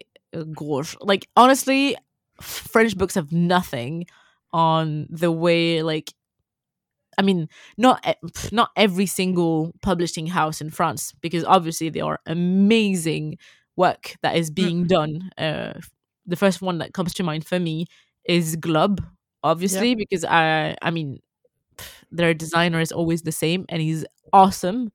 gosh, 0.53 0.95
like 1.01 1.27
honestly, 1.35 1.95
French 2.41 2.97
books 2.97 3.15
have 3.15 3.31
nothing 3.31 4.05
on 4.51 5.07
the 5.09 5.31
way 5.31 5.81
like. 5.83 6.13
I 7.17 7.21
mean, 7.21 7.47
not 7.77 8.03
not 8.51 8.71
every 8.75 9.05
single 9.05 9.71
publishing 9.81 10.27
house 10.27 10.61
in 10.61 10.71
France, 10.71 11.13
because 11.21 11.43
obviously 11.43 11.89
they 11.89 12.01
are 12.01 12.19
amazing 12.25 13.37
work 13.75 14.15
that 14.23 14.35
is 14.35 14.49
being 14.49 14.87
done. 14.87 15.29
Uh, 15.37 15.73
the 16.25 16.35
first 16.35 16.61
one 16.61 16.79
that 16.79 16.93
comes 16.93 17.13
to 17.15 17.23
mind 17.23 17.45
for 17.45 17.59
me 17.59 17.85
is 18.25 18.55
Glub, 18.55 18.99
obviously, 19.43 19.93
because 19.93 20.25
I, 20.25 20.75
I 20.81 20.89
mean, 20.89 21.19
their 22.11 22.33
designer 22.33 22.79
is 22.79 22.91
always 22.91 23.23
the 23.23 23.31
same, 23.31 23.65
and 23.69 23.81
he's 23.81 24.05
awesome. 24.31 24.91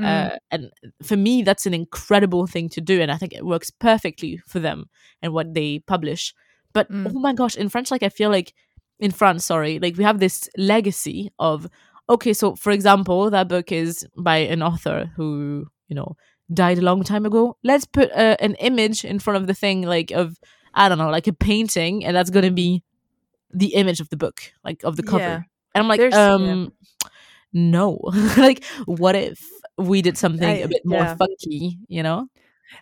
Mm. 0.00 0.04
Uh, 0.32 0.36
and 0.50 0.70
for 1.02 1.16
me, 1.16 1.42
that's 1.42 1.66
an 1.66 1.74
incredible 1.74 2.46
thing 2.46 2.68
to 2.70 2.80
do, 2.80 3.00
and 3.00 3.10
I 3.12 3.16
think 3.16 3.32
it 3.32 3.46
works 3.46 3.70
perfectly 3.70 4.40
for 4.46 4.58
them 4.58 4.86
and 5.22 5.32
what 5.32 5.54
they 5.54 5.78
publish. 5.86 6.34
But 6.72 6.90
Mm. 6.90 7.12
oh 7.14 7.18
my 7.20 7.32
gosh, 7.32 7.56
in 7.56 7.68
French, 7.68 7.90
like 7.90 8.02
I 8.02 8.08
feel 8.08 8.30
like 8.30 8.52
in 8.98 9.10
France, 9.12 9.44
sorry, 9.44 9.78
like 9.78 9.96
we 9.96 10.04
have 10.04 10.18
this 10.18 10.48
legacy 10.56 11.30
of 11.38 11.68
okay, 12.08 12.32
so 12.32 12.54
for 12.56 12.70
example, 12.72 13.30
that 13.30 13.48
book 13.48 13.70
is 13.72 14.06
by 14.16 14.38
an 14.38 14.62
author 14.62 15.10
who 15.16 15.66
you 15.88 15.94
know 15.96 16.16
died 16.52 16.78
a 16.78 16.82
long 16.82 17.02
time 17.04 17.24
ago. 17.24 17.56
Let's 17.62 17.84
put 17.86 18.10
uh, 18.12 18.36
an 18.40 18.54
image 18.56 19.04
in 19.04 19.18
front 19.20 19.36
of 19.40 19.46
the 19.46 19.54
thing, 19.54 19.82
like 19.82 20.10
of 20.10 20.36
I 20.74 20.88
don't 20.88 20.98
know, 20.98 21.10
like 21.10 21.28
a 21.28 21.32
painting, 21.32 22.04
and 22.04 22.16
that's 22.16 22.30
gonna 22.30 22.50
be 22.50 22.82
the 23.52 23.74
image 23.74 24.00
of 24.00 24.08
the 24.10 24.16
book, 24.16 24.40
like 24.64 24.82
of 24.82 24.96
the 24.96 25.04
cover. 25.04 25.22
Yeah. 25.22 25.42
And 25.74 25.82
I'm 25.82 25.88
like, 25.88 26.00
There's- 26.00 26.14
yeah. 26.14 26.34
um, 26.34 26.72
no, 27.52 28.00
like 28.36 28.64
what 28.86 29.14
if 29.14 29.38
we 29.78 30.02
did 30.02 30.16
something 30.16 30.48
I- 30.48 30.64
a 30.64 30.68
bit 30.68 30.82
more 30.84 31.00
yeah. 31.00 31.16
funky, 31.16 31.78
you 31.88 32.02
know? 32.02 32.28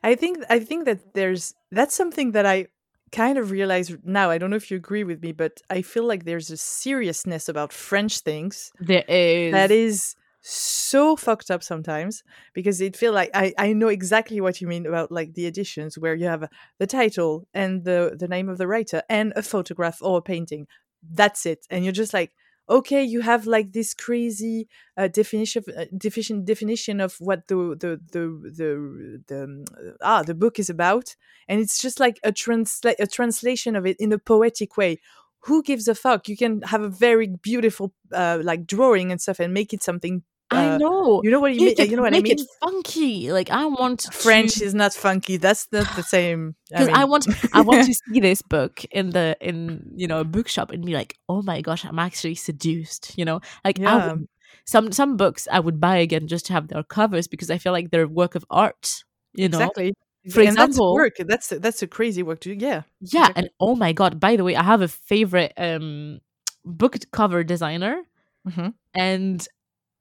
I 0.02 0.14
think 0.14 0.38
I 0.48 0.60
think 0.60 0.86
that 0.86 1.14
there's 1.14 1.54
that's 1.70 1.94
something 1.94 2.32
that 2.32 2.46
I 2.46 2.66
kind 3.10 3.36
of 3.36 3.50
realize 3.50 3.94
now. 4.04 4.30
I 4.30 4.38
don't 4.38 4.50
know 4.50 4.56
if 4.56 4.70
you 4.70 4.76
agree 4.76 5.04
with 5.04 5.22
me, 5.22 5.32
but 5.32 5.60
I 5.68 5.82
feel 5.82 6.04
like 6.04 6.24
there's 6.24 6.50
a 6.50 6.56
seriousness 6.56 7.48
about 7.48 7.72
French 7.72 8.20
things 8.20 8.72
There 8.80 9.04
is 9.08 9.52
that 9.52 9.70
is 9.70 10.14
so 10.40 11.14
fucked 11.16 11.50
up 11.50 11.62
sometimes 11.62 12.22
because 12.52 12.80
it 12.80 12.96
feel 12.96 13.12
like 13.12 13.30
I, 13.34 13.54
I 13.58 13.72
know 13.72 13.88
exactly 13.88 14.40
what 14.40 14.60
you 14.60 14.66
mean 14.66 14.86
about 14.86 15.12
like 15.12 15.34
the 15.34 15.46
editions 15.46 15.98
where 15.98 16.14
you 16.14 16.26
have 16.26 16.48
the 16.78 16.86
title 16.86 17.46
and 17.54 17.84
the 17.84 18.16
the 18.18 18.28
name 18.28 18.48
of 18.48 18.58
the 18.58 18.66
writer 18.66 19.02
and 19.08 19.32
a 19.36 19.42
photograph 19.42 19.98
or 20.02 20.18
a 20.18 20.22
painting 20.22 20.66
that's 21.12 21.46
it 21.46 21.64
and 21.70 21.84
you're 21.84 21.92
just 21.92 22.12
like 22.12 22.32
okay 22.68 23.02
you 23.02 23.20
have 23.20 23.46
like 23.46 23.72
this 23.72 23.92
crazy 23.94 24.68
uh, 24.96 25.08
definition 25.08 25.62
uh, 25.76 25.84
definition 25.96 26.44
definition 26.44 27.00
of 27.00 27.16
what 27.18 27.46
the 27.48 27.56
the 27.80 28.00
the 28.12 28.50
the, 28.58 29.22
the 29.28 29.44
um, 29.44 29.64
ah 30.02 30.22
the 30.22 30.34
book 30.34 30.58
is 30.58 30.70
about 30.70 31.16
and 31.48 31.60
it's 31.60 31.80
just 31.80 31.98
like 32.00 32.18
a 32.24 32.32
transla- 32.32 32.94
a 32.98 33.06
translation 33.06 33.76
of 33.76 33.86
it 33.86 33.96
in 33.98 34.12
a 34.12 34.18
poetic 34.18 34.76
way. 34.76 34.98
Who 35.46 35.62
gives 35.64 35.88
a 35.88 35.94
fuck? 35.96 36.28
You 36.28 36.36
can 36.36 36.62
have 36.62 36.82
a 36.82 36.88
very 36.88 37.26
beautiful 37.26 37.92
uh, 38.12 38.38
like 38.42 38.64
drawing 38.66 39.10
and 39.10 39.20
stuff 39.20 39.40
and 39.40 39.52
make 39.52 39.72
it 39.74 39.82
something 39.82 40.22
I 40.56 40.68
uh, 40.74 40.78
know. 40.78 41.20
you 41.24 41.30
know 41.30 41.40
what 41.40 41.54
you 41.54 41.60
mean 41.60 41.74
it, 41.78 41.90
you 41.90 41.96
know 41.96 42.02
what 42.02 42.12
i 42.14 42.16
make 42.20 42.24
mean 42.24 42.38
it 42.38 42.46
funky. 42.60 43.32
Like 43.32 43.50
I 43.50 43.64
want 43.66 44.02
french 44.12 44.54
to, 44.58 44.64
is 44.64 44.74
not 44.74 44.92
funky 44.94 45.36
that's 45.38 45.68
not 45.72 45.86
the 45.96 46.02
same 46.02 46.54
because 46.70 46.88
I, 46.88 47.00
mean, 47.00 47.10
want 47.10 47.26
I 47.52 47.60
want 47.62 47.82
to 47.84 47.94
see 48.06 48.20
this 48.20 48.42
book 48.42 48.84
in 48.90 49.10
the 49.10 49.36
in 49.40 49.90
you 49.96 50.06
know 50.06 50.20
a 50.20 50.24
bookshop 50.24 50.70
and 50.70 50.84
be 50.84 50.94
like, 50.94 51.16
oh 51.28 51.42
my 51.42 51.60
gosh, 51.60 51.84
I'm 51.84 51.98
actually 51.98 52.34
seduced. 52.36 53.16
You 53.18 53.24
know, 53.24 53.40
like 53.64 53.78
I 53.80 53.82
Yeah. 53.82 54.12
would, 54.12 54.26
some 54.66 54.92
some 54.92 55.16
books 55.16 55.48
I 55.50 55.60
would 55.60 55.80
buy 55.80 55.96
again 55.96 56.26
just 56.28 56.46
to 56.46 56.52
have 56.52 56.68
their 56.68 56.82
covers 56.82 57.26
because 57.28 57.50
I 57.50 57.58
feel 57.58 57.72
like 57.72 57.90
they're 57.90 58.04
a 58.04 58.08
work 58.08 58.34
of 58.34 58.44
art. 58.50 59.04
You 59.34 59.48
know, 59.48 59.58
exactly 59.58 59.94
For 60.30 60.40
and 60.40 60.56
that's 60.56 60.76
example- 60.76 60.94
work 60.94 61.14
that's 61.18 61.48
that's 61.48 61.82
a 61.82 61.86
crazy 61.86 62.22
work 62.22 62.40
to 62.40 62.54
do 62.54 62.64
yeah 62.66 62.82
yeah 63.00 63.26
Exactly. 63.26 63.34
and 63.42 63.50
oh 63.58 63.74
my 63.74 63.92
god 63.92 64.20
by 64.20 64.36
the 64.36 64.44
way 64.44 64.54
i 64.54 64.62
have 64.62 64.80
a 64.82 64.88
favorite 64.88 65.52
um 65.56 66.20
book 66.64 66.94
cover 67.10 67.42
designer 67.42 68.02
Mhm. 68.46 68.74
and 68.94 69.48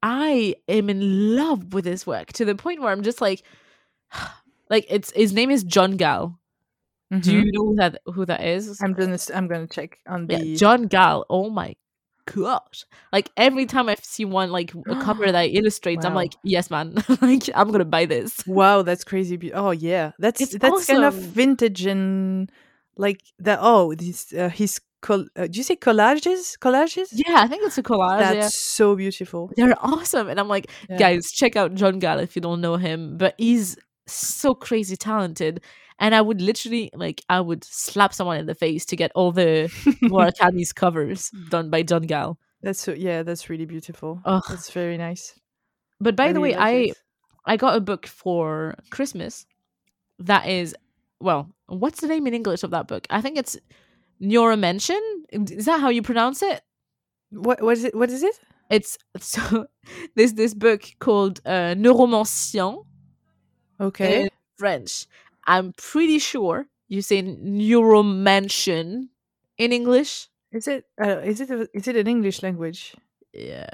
i 0.03 0.55
am 0.67 0.89
in 0.89 1.35
love 1.35 1.73
with 1.73 1.85
his 1.85 2.05
work 2.07 2.31
to 2.33 2.45
the 2.45 2.55
point 2.55 2.81
where 2.81 2.91
i'm 2.91 3.03
just 3.03 3.21
like 3.21 3.43
like 4.69 4.85
it's 4.89 5.11
his 5.13 5.33
name 5.33 5.49
is 5.51 5.63
john 5.63 5.97
gall 5.97 6.37
do 7.11 7.17
Mhm. 7.17 7.45
you 7.45 7.51
know 7.51 7.65
who 7.65 7.75
that 7.75 8.01
who 8.05 8.25
that 8.25 8.41
is? 8.41 8.81
I'm 8.81 8.93
gonna 8.93 9.17
i'm 9.35 9.47
gonna 9.49 9.67
check 9.67 9.99
on 10.07 10.27
the 10.27 10.37
yeah, 10.45 10.55
john 10.55 10.87
gall 10.87 11.25
oh 11.29 11.49
my 11.49 11.75
gosh. 12.33 12.85
Like 13.11 13.29
every 13.35 13.65
time 13.65 13.89
i 13.89 13.95
see 14.01 14.23
one 14.23 14.49
like 14.51 14.73
a 14.87 14.95
cover 15.01 15.29
that 15.29 15.43
illustrates 15.53 16.05
i'm 16.05 16.13
like 16.13 16.33
yes 16.43 16.69
man 16.71 16.95
like 17.21 17.49
i'm 17.53 17.69
gonna 17.71 17.83
buy 17.83 18.05
this. 18.05 18.45
Wow 18.47 18.81
that's 18.83 19.03
crazy 19.03 19.35
be- 19.35 19.51
oh 19.51 19.71
yeah. 19.71 20.11
That's 20.19 20.39
It's 20.39 20.57
that's 20.57 20.85
kind 20.85 21.03
of 21.03 21.13
vintage 21.15 21.85
and 21.85 22.49
like 22.95 23.21
the 23.39 23.57
oh 23.59 23.93
this 23.93 24.31
uh, 24.33 24.47
his 24.49 24.79
col- 25.01 25.27
uh, 25.35 25.47
do 25.47 25.57
you 25.57 25.63
say 25.63 25.75
collages 25.75 26.57
collages 26.59 27.07
yeah 27.11 27.37
i 27.41 27.47
think 27.47 27.63
it's 27.63 27.77
a 27.77 27.83
collage 27.83 28.19
that's 28.19 28.35
yeah. 28.35 28.49
so 28.51 28.95
beautiful 28.95 29.51
they're 29.55 29.75
awesome 29.81 30.29
and 30.29 30.39
i'm 30.39 30.47
like 30.47 30.69
Yeah. 30.89 30.97
guys 30.97 31.31
check 31.31 31.55
out 31.55 31.73
john 31.75 31.99
gall 31.99 32.19
if 32.19 32.35
you 32.35 32.41
don't 32.41 32.61
know 32.61 32.77
him 32.77 33.17
but 33.17 33.35
he's 33.37 33.77
so 34.07 34.53
crazy 34.53 34.95
talented 34.95 35.61
and 35.99 36.13
i 36.15 36.21
would 36.21 36.41
literally 36.41 36.89
like 36.93 37.21
i 37.29 37.39
would 37.39 37.63
slap 37.63 38.13
someone 38.13 38.37
in 38.37 38.45
the 38.45 38.55
face 38.55 38.85
to 38.85 38.95
get 38.95 39.11
all 39.15 39.31
the 39.31 39.69
War 40.03 40.25
murakami's 40.31 40.73
covers 40.73 41.31
done 41.49 41.69
by 41.69 41.81
john 41.83 42.03
gall 42.03 42.37
that's 42.61 42.79
so 42.79 42.93
yeah 42.93 43.23
that's 43.23 43.49
really 43.49 43.65
beautiful 43.65 44.21
Ugh. 44.25 44.43
that's 44.49 44.71
very 44.71 44.97
nice 44.97 45.33
but 45.99 46.15
by 46.15 46.25
I 46.25 46.33
the 46.33 46.39
really 46.39 46.51
way 46.53 46.57
like 46.57 46.65
i 46.65 46.71
it. 46.91 46.97
i 47.45 47.57
got 47.57 47.75
a 47.75 47.81
book 47.81 48.05
for 48.07 48.75
christmas 48.89 49.45
that 50.19 50.47
is 50.47 50.75
well 51.19 51.49
what's 51.67 52.01
the 52.01 52.07
name 52.07 52.27
in 52.27 52.33
english 52.33 52.63
of 52.63 52.71
that 52.71 52.87
book 52.87 53.07
i 53.09 53.21
think 53.21 53.37
it's 53.37 53.57
neuromention 54.21 54.99
is 55.31 55.65
that 55.65 55.79
how 55.81 55.89
you 55.89 56.01
pronounce 56.01 56.41
it 56.43 56.61
what 57.31 57.61
what 57.61 57.77
is 57.77 57.83
it 57.83 57.95
what 57.95 58.09
is 58.09 58.23
it 58.23 58.39
it's 58.69 58.97
so 59.19 59.65
there's 60.15 60.33
this 60.33 60.53
book 60.53 60.83
called 60.99 61.41
uh, 61.45 61.73
neuromancien 61.75 62.85
okay 63.79 64.29
French. 64.57 65.07
I'm 65.47 65.73
pretty 65.73 66.19
sure 66.19 66.67
you 66.87 67.01
say 67.01 67.23
neuromansion 67.23 69.07
in 69.57 69.71
English. 69.73 70.27
is 70.51 70.67
it 70.67 70.85
uh, 71.03 71.19
is 71.23 71.41
it 71.41 71.49
a, 71.49 71.67
is 71.73 71.87
it 71.87 71.95
an 71.95 72.07
english 72.07 72.43
language 72.43 72.93
Yeah. 73.33 73.69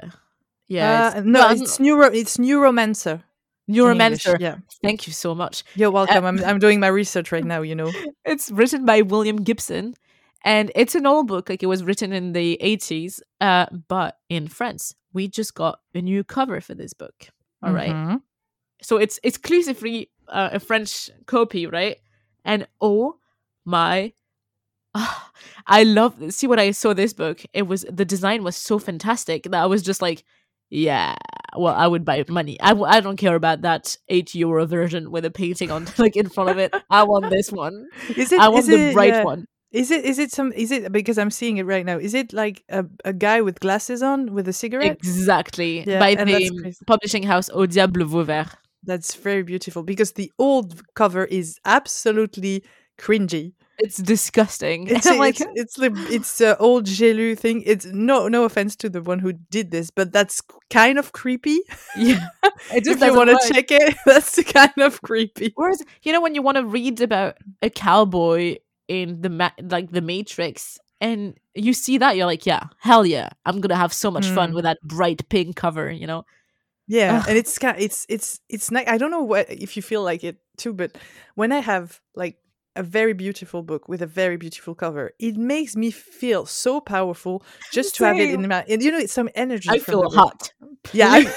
Yeah. 0.68 1.12
uh, 1.14 1.18
it's, 1.18 1.26
no 1.26 1.48
it's 1.50 1.80
neuro 1.80 2.06
it's 2.06 2.36
neuromancer 2.38 3.22
neuromancer. 3.68 4.38
yeah 4.40 4.56
Thank 4.82 5.06
you 5.06 5.12
so 5.12 5.34
much. 5.34 5.64
you're 5.74 5.90
welcome 5.90 6.24
I'm, 6.24 6.38
I'm 6.44 6.58
doing 6.58 6.80
my 6.80 6.88
research 6.88 7.32
right 7.32 7.44
now 7.44 7.60
you 7.62 7.74
know 7.74 7.90
It's 8.24 8.50
written 8.50 8.84
by 8.86 9.02
William 9.02 9.36
Gibson 9.42 9.94
and 10.44 10.70
it's 10.74 10.94
an 10.94 11.06
old 11.06 11.26
book. 11.28 11.48
Like 11.48 11.62
it 11.62 11.66
was 11.66 11.82
written 11.84 12.12
in 12.12 12.32
the 12.32 12.58
80s. 12.62 13.20
Uh, 13.40 13.66
but 13.88 14.18
in 14.28 14.48
France, 14.48 14.94
we 15.12 15.28
just 15.28 15.54
got 15.54 15.80
a 15.94 16.00
new 16.00 16.24
cover 16.24 16.60
for 16.60 16.74
this 16.74 16.92
book. 16.92 17.28
All 17.62 17.72
right. 17.72 17.90
Mhm. 17.90 18.22
so 18.82 18.96
it's 18.98 19.18
exclusively 19.24 20.10
uh, 20.28 20.50
a 20.52 20.60
French 20.60 21.10
copy, 21.26 21.66
right? 21.66 21.96
And 22.44 22.66
oh 22.80 23.16
my, 23.64 24.12
ah, 24.94 25.30
I 25.66 25.82
love. 25.84 26.14
See, 26.32 26.46
when 26.46 26.58
I 26.60 26.70
saw 26.72 26.94
this 26.94 27.12
book, 27.12 27.42
it 27.52 27.62
was 27.62 27.84
the 27.90 28.04
design 28.04 28.44
was 28.44 28.56
so 28.56 28.78
fantastic 28.78 29.44
that 29.44 29.54
I 29.62 29.66
was 29.66 29.82
just 29.82 30.00
like, 30.02 30.24
yeah, 30.70 31.16
well, 31.56 31.74
I 31.74 31.86
would 31.86 32.04
buy 32.04 32.24
money. 32.28 32.60
I, 32.60 32.68
w- 32.70 32.86
I 32.86 33.00
don't 33.00 33.16
care 33.16 33.34
about 33.34 33.62
that 33.62 33.96
eight 34.08 34.34
euro 34.34 34.66
version 34.66 35.10
with 35.10 35.24
a 35.24 35.30
painting 35.30 35.70
on 35.70 35.86
like 35.98 36.16
in 36.16 36.28
front 36.28 36.50
of 36.50 36.58
it. 36.58 36.72
I 36.90 37.02
want 37.04 37.30
this 37.30 37.50
one. 37.50 37.88
is 38.16 38.32
it 38.32 38.40
I 38.40 38.48
want 38.48 38.64
is 38.64 38.66
the 38.68 38.90
it, 38.90 38.92
bright 38.92 39.14
yeah, 39.14 39.24
one. 39.24 39.46
Is 39.70 39.90
it 39.90 40.04
is 40.04 40.18
it 40.18 40.32
some 40.32 40.52
is 40.52 40.70
it 40.70 40.90
because 40.92 41.18
I'm 41.18 41.30
seeing 41.30 41.58
it 41.58 41.66
right 41.66 41.84
now? 41.84 41.98
Is 41.98 42.14
it 42.14 42.32
like 42.32 42.64
a, 42.70 42.86
a 43.04 43.12
guy 43.12 43.42
with 43.42 43.60
glasses 43.60 44.02
on 44.02 44.32
with 44.32 44.48
a 44.48 44.52
cigarette? 44.52 44.92
Exactly. 44.92 45.84
Yeah, 45.86 45.98
By 45.98 46.14
the 46.14 46.74
publishing 46.86 47.22
house 47.22 47.50
Au 47.52 47.66
Diable 47.66 48.06
Vauvert. 48.06 48.48
That's 48.84 49.14
very 49.14 49.42
beautiful 49.42 49.82
because 49.82 50.12
the 50.12 50.32
old 50.38 50.82
cover 50.94 51.24
is 51.24 51.58
absolutely 51.64 52.64
cringy. 52.98 53.52
It's 53.78 53.98
disgusting. 53.98 54.88
It's 54.88 55.06
I'm 55.06 55.22
it's 55.22 55.42
it's 55.54 55.74
the 55.76 55.92
it's 56.10 56.38
the 56.38 56.56
old 56.58 56.86
Gelu 56.86 57.38
thing. 57.38 57.62
It's 57.64 57.86
no 57.86 58.26
no 58.26 58.44
offense 58.44 58.74
to 58.76 58.88
the 58.88 59.02
one 59.02 59.18
who 59.20 59.32
did 59.32 59.70
this, 59.70 59.90
but 59.90 60.12
that's 60.12 60.42
kind 60.70 60.98
of 60.98 61.12
creepy. 61.12 61.60
yeah. 61.96 62.26
I 62.72 62.80
just 62.80 63.00
want 63.00 63.30
to 63.30 63.52
check 63.52 63.70
it, 63.70 63.96
that's 64.06 64.42
kind 64.44 64.78
of 64.78 65.00
creepy. 65.02 65.52
Whereas, 65.54 65.82
you 66.02 66.12
know, 66.12 66.20
when 66.20 66.34
you 66.34 66.42
want 66.42 66.56
to 66.56 66.64
read 66.64 67.00
about 67.00 67.36
a 67.62 67.70
cowboy 67.70 68.56
in 68.88 69.20
the 69.20 69.30
ma- 69.30 69.50
like 69.62 69.90
the 69.90 70.00
Matrix, 70.00 70.78
and 71.00 71.36
you 71.54 71.72
see 71.74 71.98
that, 71.98 72.16
you're 72.16 72.26
like, 72.26 72.46
yeah, 72.46 72.64
hell 72.78 73.04
yeah, 73.06 73.28
I'm 73.46 73.60
gonna 73.60 73.76
have 73.76 73.92
so 73.92 74.10
much 74.10 74.26
fun 74.26 74.50
Mm. 74.50 74.54
with 74.54 74.64
that 74.64 74.78
bright 74.82 75.28
pink 75.28 75.54
cover. 75.56 75.90
You 75.90 76.06
know, 76.06 76.24
Yeah, 76.88 77.18
Ugh. 77.20 77.26
and 77.28 77.38
it's 77.38 77.58
kind 77.58 77.76
it's 77.78 78.06
it's 78.08 78.40
it's 78.48 78.70
nice. 78.70 78.88
I 78.88 78.98
don't 78.98 79.10
know 79.10 79.22
what 79.22 79.50
if 79.50 79.76
you 79.76 79.82
feel 79.82 80.02
like 80.02 80.24
it 80.24 80.38
too, 80.56 80.72
but 80.72 80.96
when 81.34 81.52
I 81.52 81.60
have 81.60 82.00
like 82.14 82.36
a 82.76 82.82
very 82.82 83.12
beautiful 83.12 83.62
book 83.62 83.88
with 83.88 84.02
a 84.02 84.06
very 84.06 84.36
beautiful 84.36 84.74
cover, 84.74 85.12
it 85.18 85.36
makes 85.36 85.74
me 85.76 85.90
feel 85.90 86.46
so 86.46 86.80
powerful 86.80 87.42
just 87.72 87.96
to 87.96 88.04
have 88.04 88.16
it 88.18 88.30
in 88.30 88.40
Same. 88.40 88.48
my 88.48 88.64
and 88.68 88.82
you 88.82 88.90
know 88.90 88.98
it's 88.98 89.12
some 89.12 89.28
energy. 89.34 89.68
I 89.70 89.78
feel 89.80 90.08
hot. 90.10 90.52
Yeah, 90.92 91.08
I- 91.12 91.34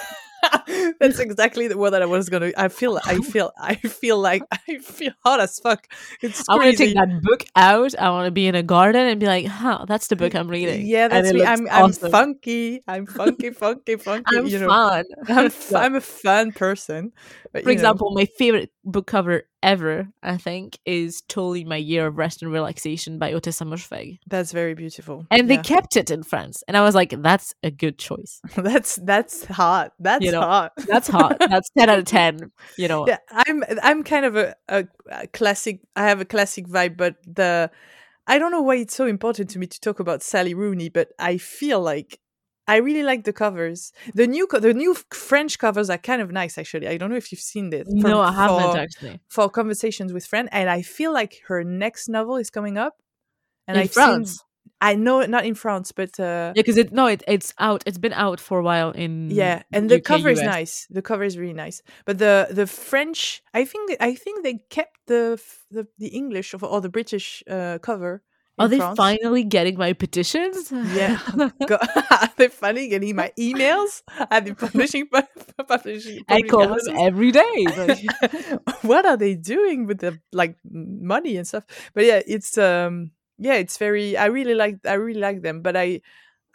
that's 0.99 1.19
exactly 1.19 1.67
the 1.67 1.77
word 1.77 1.91
that 1.91 2.01
I 2.01 2.05
was 2.05 2.29
gonna. 2.29 2.51
I 2.57 2.67
feel, 2.67 2.99
I 3.03 3.17
feel, 3.31 3.51
I 3.57 3.75
feel 3.75 4.19
like 4.19 4.43
I 4.51 4.77
feel 4.79 5.13
hot 5.23 5.39
as 5.39 5.59
fuck. 5.59 5.87
It's 6.21 6.47
I 6.49 6.55
want 6.55 6.71
to 6.71 6.77
take 6.77 6.95
that 6.95 7.21
book 7.21 7.45
out. 7.55 7.97
I 7.97 8.09
want 8.09 8.25
to 8.27 8.31
be 8.31 8.47
in 8.47 8.55
a 8.55 8.63
garden 8.63 9.07
and 9.07 9.19
be 9.19 9.25
like, 9.25 9.45
"Huh, 9.45 9.85
that's 9.87 10.07
the 10.07 10.15
book 10.15 10.35
I'm 10.35 10.49
reading." 10.49 10.85
Yeah, 10.85 11.07
that's 11.07 11.31
me. 11.33 11.43
I'm, 11.43 11.67
I'm 11.69 11.93
funky. 11.93 12.83
I'm 12.87 13.05
funky, 13.05 13.51
funky, 13.51 13.95
funky. 13.95 14.37
I'm 14.37 14.47
you 14.47 14.59
know, 14.59 14.67
fun. 14.67 15.05
I'm, 15.27 15.45
f-. 15.45 15.75
I'm 15.75 15.95
a 15.95 16.01
fun 16.01 16.51
person. 16.51 17.11
For 17.51 17.69
example, 17.69 18.11
my 18.11 18.25
favorite 18.37 18.71
book 18.85 19.07
cover 19.07 19.43
ever, 19.61 20.07
I 20.23 20.37
think, 20.37 20.79
is 20.85 21.21
totally 21.27 21.65
My 21.65 21.75
Year 21.75 22.07
of 22.07 22.17
Rest 22.17 22.41
and 22.41 22.51
Relaxation 22.51 23.19
by 23.19 23.33
Ottessa 23.33 23.67
Moshfegh. 23.67 24.19
that's 24.27 24.51
very 24.51 24.73
beautiful. 24.73 25.25
And 25.29 25.49
they 25.49 25.57
kept 25.57 25.97
it 25.97 26.09
in 26.09 26.23
France. 26.23 26.63
And 26.67 26.77
I 26.77 26.81
was 26.81 26.95
like, 26.95 27.13
that's 27.21 27.53
a 27.61 27.69
good 27.69 27.97
choice. 27.97 28.39
that's 28.55 28.95
that's 28.95 29.45
hot. 29.45 29.91
That's 29.99 30.23
You 30.23 30.31
know, 30.31 30.41
hot. 30.41 30.71
That's 30.87 31.07
hot. 31.07 31.37
that's 31.49 31.69
10 31.77 31.89
out 31.89 31.99
of 31.99 32.05
10. 32.05 32.51
You 32.77 32.87
know, 32.87 33.07
yeah, 33.07 33.17
I'm 33.29 33.63
I'm 33.83 34.03
kind 34.03 34.25
of 34.25 34.37
a, 34.37 34.55
a, 34.69 34.87
a 35.11 35.27
classic. 35.27 35.81
I 35.95 36.07
have 36.07 36.21
a 36.21 36.25
classic 36.25 36.67
vibe, 36.67 36.95
but 36.95 37.15
the 37.27 37.69
I 38.27 38.39
don't 38.39 38.51
know 38.51 38.61
why 38.61 38.75
it's 38.77 38.95
so 38.95 39.07
important 39.07 39.49
to 39.49 39.59
me 39.59 39.67
to 39.67 39.79
talk 39.81 39.99
about 39.99 40.23
Sally 40.23 40.53
Rooney, 40.53 40.87
but 40.87 41.09
I 41.19 41.35
feel 41.37 41.81
like 41.81 42.20
I 42.73 42.77
really 42.88 43.03
like 43.12 43.23
the 43.29 43.34
covers. 43.43 43.79
The 44.19 44.27
new 44.36 44.45
co- 44.47 44.60
the 44.67 44.73
new 44.84 44.93
French 45.29 45.53
covers 45.65 45.88
are 45.93 45.97
kind 46.10 46.21
of 46.21 46.29
nice, 46.41 46.53
actually. 46.62 46.88
I 46.93 46.97
don't 46.97 47.10
know 47.13 47.17
if 47.23 47.29
you've 47.31 47.47
seen 47.53 47.69
this. 47.75 47.88
no, 47.89 48.10
for- 48.17 48.23
I 48.29 48.31
haven't 48.43 48.71
for- 48.71 48.77
actually. 48.86 49.15
for 49.36 49.49
conversations 49.49 50.10
with 50.15 50.25
friends, 50.31 50.49
and 50.51 50.65
I 50.77 50.81
feel 50.97 51.12
like 51.21 51.34
her 51.49 51.63
next 51.63 52.03
novel 52.17 52.36
is 52.43 52.49
coming 52.57 52.77
up. 52.86 52.93
And 53.67 53.77
in 53.77 53.84
I've 53.84 53.91
France. 53.93 54.29
seen, 54.31 54.47
I 54.89 54.95
know 55.05 55.17
not 55.36 55.45
in 55.45 55.55
France, 55.55 55.91
but 56.01 56.13
uh, 56.19 56.53
Yeah, 56.55 56.62
because 56.63 56.77
it 56.84 56.91
no, 56.99 57.05
it, 57.15 57.21
it's 57.27 57.53
out. 57.67 57.81
It's 57.88 57.99
been 58.05 58.13
out 58.25 58.39
for 58.47 58.57
a 58.60 58.63
while 58.71 58.91
in 59.03 59.29
yeah, 59.31 59.57
and 59.75 59.89
the 59.89 59.97
UK, 59.97 60.03
cover 60.13 60.29
is 60.29 60.39
US. 60.41 60.45
nice. 60.57 60.73
The 60.97 61.01
cover 61.10 61.23
is 61.23 61.36
really 61.38 61.53
nice, 61.65 61.77
but 62.07 62.17
the 62.17 62.36
the 62.60 62.65
French, 62.65 63.41
I 63.53 63.63
think 63.65 63.86
I 64.10 64.15
think 64.23 64.36
they 64.43 64.55
kept 64.77 64.97
the 65.07 65.23
the, 65.75 65.84
the 66.03 66.07
English 66.21 66.53
of, 66.55 66.63
or 66.63 66.81
the 66.81 66.89
British 66.97 67.43
uh, 67.55 67.77
cover. 67.89 68.13
Are 68.62 68.67
they 68.67 68.78
France. 68.78 68.97
finally 68.97 69.43
getting 69.43 69.78
my 69.78 69.93
petitions? 69.93 70.71
Yeah, 70.71 71.19
are 72.12 72.30
they 72.38 72.47
finally 72.47 72.89
getting 72.89 73.15
my 73.15 73.32
emails? 73.38 74.04
Are 74.30 74.41
they 74.41 74.54
publishing? 74.54 75.08
publishing 75.67 76.24
I 76.30 76.41
call 76.43 76.67
them 76.67 76.95
every 77.00 77.32
day. 77.32 77.65
Like, 77.76 78.00
what 78.82 79.06
are 79.06 79.17
they 79.17 79.36
doing 79.36 79.86
with 79.86 80.00
the 80.00 80.19
like 80.32 80.58
money 80.63 81.38
and 81.38 81.47
stuff 81.47 81.65
but 81.93 82.04
yeah 82.06 82.21
it's 82.28 82.58
um 82.58 83.12
yeah 83.38 83.54
it's 83.54 83.78
very 83.78 84.17
i 84.17 84.26
really 84.26 84.56
like 84.56 84.78
i 84.86 84.93
really 84.93 85.19
like 85.19 85.41
them 85.41 85.62
but 85.62 85.76
i 85.76 86.02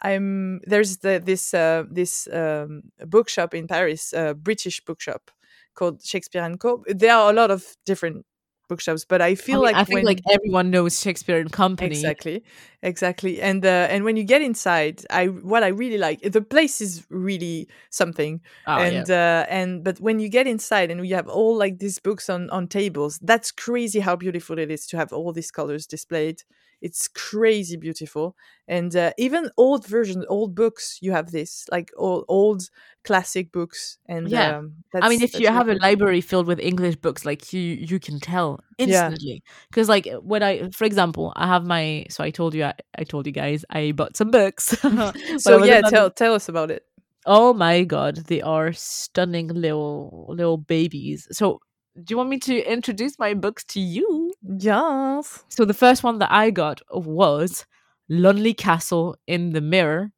i'm 0.01 0.59
there's 0.65 0.97
the 0.97 1.21
this 1.23 1.53
uh 1.53 1.83
this 1.89 2.27
um 2.31 2.83
bookshop 3.05 3.53
in 3.53 3.67
paris 3.67 4.13
uh 4.13 4.33
british 4.33 4.83
bookshop 4.85 5.31
called 5.75 6.03
shakespeare 6.03 6.43
and 6.43 6.59
co 6.59 6.83
there 6.87 7.15
are 7.15 7.29
a 7.29 7.33
lot 7.33 7.51
of 7.51 7.75
different 7.85 8.25
bookshops 8.67 9.05
but 9.05 9.21
i 9.21 9.27
I, 9.27 9.35
feel 9.35 9.57
mean, 9.57 9.65
like 9.65 9.75
I 9.75 9.83
think 9.83 9.95
when 9.97 10.05
like 10.05 10.21
everyone 10.31 10.71
knows 10.71 10.99
Shakespeare 10.99 11.39
and 11.39 11.51
Company. 11.51 11.95
Exactly, 11.95 12.43
exactly. 12.81 13.41
And 13.41 13.65
uh, 13.65 13.87
and 13.89 14.03
when 14.03 14.17
you 14.17 14.23
get 14.23 14.41
inside, 14.41 15.03
I 15.09 15.27
what 15.27 15.63
I 15.63 15.67
really 15.67 15.97
like 15.97 16.21
the 16.21 16.41
place 16.41 16.81
is 16.81 17.05
really 17.09 17.67
something. 17.89 18.41
Oh, 18.65 18.77
yeah. 18.77 18.85
and 18.85 19.11
uh, 19.11 19.45
and 19.49 19.83
but 19.83 19.99
when 19.99 20.19
you 20.19 20.29
get 20.29 20.47
inside 20.47 20.91
and 20.91 21.05
you 21.05 21.15
have 21.15 21.27
all 21.27 21.55
like 21.55 21.79
these 21.79 21.99
books 21.99 22.29
on 22.29 22.49
on 22.49 22.67
tables, 22.67 23.19
that's 23.21 23.51
crazy 23.51 23.99
how 23.99 24.15
beautiful 24.15 24.57
it 24.59 24.71
is 24.71 24.85
to 24.87 24.97
have 24.97 25.13
all 25.13 25.33
these 25.33 25.51
colors 25.51 25.85
displayed. 25.85 26.43
It's 26.81 27.07
crazy 27.07 27.75
beautiful, 27.77 28.35
and 28.67 28.95
uh, 28.95 29.11
even 29.17 29.49
old 29.57 29.85
versions, 29.87 30.25
old 30.29 30.55
books, 30.55 30.99
you 31.01 31.11
have 31.11 31.31
this 31.31 31.65
like 31.71 31.91
old 31.97 32.25
old 32.27 32.69
classic 33.03 33.51
books. 33.51 33.97
And 34.07 34.31
Yeah. 34.31 34.57
um, 34.59 34.73
I 34.93 35.09
mean, 35.09 35.21
if 35.21 35.39
you 35.39 35.47
have 35.47 35.67
a 35.67 35.73
really 35.73 35.79
library 35.79 36.21
filled 36.21 36.47
with 36.47 36.59
English 36.59 36.95
books, 36.97 37.25
like 37.25 37.53
you, 37.53 37.61
you 37.61 37.99
can 37.99 38.19
tell 38.19 38.59
Yeah. 38.79 39.09
instantly. 39.09 39.43
Because, 39.69 39.89
like, 39.89 40.07
when 40.21 40.43
I, 40.43 40.69
for 40.71 40.85
example, 40.85 41.33
I 41.35 41.47
have 41.47 41.65
my. 41.65 42.05
So 42.09 42.23
I 42.23 42.31
told 42.31 42.53
you, 42.53 42.63
I, 42.65 42.73
I 42.97 43.03
told 43.03 43.25
you 43.27 43.31
guys, 43.33 43.63
I 43.69 43.91
bought 43.91 44.17
some 44.17 44.31
books. 44.31 44.75
So 45.37 45.63
yeah, 45.63 45.81
tell 45.81 46.09
tell 46.11 46.33
us 46.33 46.49
about 46.49 46.71
it. 46.71 46.83
Oh 47.25 47.53
my 47.53 47.83
god, 47.83 48.15
they 48.27 48.41
are 48.41 48.71
stunning 48.73 49.47
little 49.49 50.25
little 50.29 50.57
babies. 50.57 51.27
So, 51.31 51.59
do 51.95 52.11
you 52.11 52.17
want 52.17 52.29
me 52.29 52.39
to 52.39 52.71
introduce 52.71 53.19
my 53.19 53.33
books 53.33 53.63
to 53.65 53.79
you? 53.79 54.26
Yes. 54.59 55.43
So 55.49 55.65
the 55.65 55.73
first 55.73 56.03
one 56.03 56.19
that 56.19 56.31
I 56.31 56.49
got 56.51 56.81
was 56.91 57.65
Lonely 58.09 58.53
Castle 58.53 59.17
in 59.27 59.51
the 59.51 59.61
Mirror. 59.61 60.11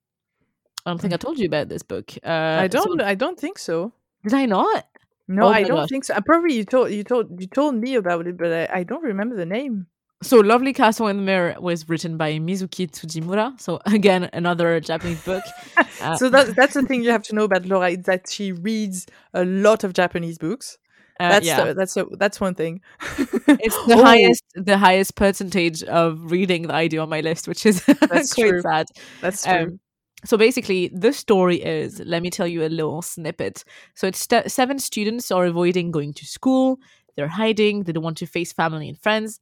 I 0.85 0.91
don't 0.91 1.01
think 1.01 1.13
I 1.13 1.17
told 1.17 1.37
you 1.39 1.45
about 1.45 1.69
this 1.69 1.83
book. 1.83 2.11
Uh, 2.23 2.29
Mm. 2.29 2.59
I 2.59 2.67
don't. 2.67 3.01
I 3.01 3.15
don't 3.15 3.39
think 3.39 3.57
so. 3.59 3.93
did 4.23 4.33
I 4.33 4.45
not? 4.45 4.85
No, 5.27 5.45
Oh 5.45 5.49
I 5.49 5.63
don't 5.63 5.77
gosh. 5.77 5.89
think 5.89 6.05
so. 6.05 6.19
Probably 6.25 6.55
you 6.55 6.63
told 6.65 6.91
you 6.91 7.03
told 7.03 7.39
you 7.39 7.47
told 7.47 7.75
me 7.75 7.95
about 7.95 8.27
it, 8.27 8.37
but 8.37 8.51
I, 8.51 8.79
I 8.79 8.83
don't 8.83 9.03
remember 9.03 9.35
the 9.35 9.45
name. 9.45 9.87
So 10.21 10.37
Lonely 10.39 10.73
Castle 10.73 11.07
in 11.07 11.17
the 11.17 11.23
Mirror 11.23 11.55
was 11.61 11.87
written 11.87 12.17
by 12.17 12.33
Mizuki 12.39 12.89
Tsujimura. 12.91 13.59
So 13.61 13.79
again, 13.85 14.29
another 14.33 14.79
Japanese 14.79 15.23
book. 15.23 15.43
Uh, 16.01 16.15
so 16.15 16.29
that, 16.29 16.55
that's 16.55 16.75
the 16.75 16.81
thing 16.83 17.03
you 17.03 17.09
have 17.11 17.23
to 17.23 17.35
know 17.35 17.43
about 17.43 17.65
Laura 17.65 17.89
is 17.89 18.03
that 18.05 18.29
she 18.29 18.53
reads 18.53 19.05
a 19.33 19.43
lot 19.43 19.83
of 19.83 19.91
Japanese 19.91 20.37
books. 20.37 20.77
Uh, 21.19 21.29
That's 21.29 21.45
yeah. 21.45 21.65
the- 21.65 21.73
that's 21.73 21.97
a, 21.97 22.05
that's 22.17 22.39
one 22.39 22.55
thing. 22.55 22.81
it's 23.17 23.75
the 23.87 23.95
Oh, 23.97 24.03
highest 24.03 24.43
the 24.55 24.77
highest 24.77 25.15
percentage 25.15 25.83
of 25.83 26.31
reading 26.31 26.63
that 26.67 26.75
I 26.75 26.87
do 26.87 26.99
on 27.01 27.09
my 27.09 27.21
list, 27.21 27.47
which 27.47 27.65
is 27.65 27.83
That's 28.09 28.33
quite 28.33 28.49
true. 28.49 28.61
sad. 28.61 28.87
That's 29.21 29.43
true. 29.43 29.53
Um, 29.53 29.79
so 30.25 30.37
basically, 30.37 30.89
the 30.89 31.13
story 31.13 31.57
is 31.63 32.01
let 32.05 32.21
me 32.21 32.29
tell 32.29 32.47
you 32.47 32.63
a 32.65 32.69
little 32.69 33.01
snippet. 33.01 33.63
So 33.95 34.07
it's 34.07 34.19
st- 34.19 34.51
seven 34.51 34.79
students 34.79 35.31
are 35.31 35.45
avoiding 35.45 35.91
going 35.91 36.13
to 36.13 36.25
school. 36.25 36.79
They're 37.15 37.27
hiding. 37.27 37.83
They 37.83 37.91
don't 37.93 38.03
want 38.03 38.17
to 38.19 38.25
face 38.25 38.51
family 38.53 38.87
and 38.89 38.97
friends 38.97 39.39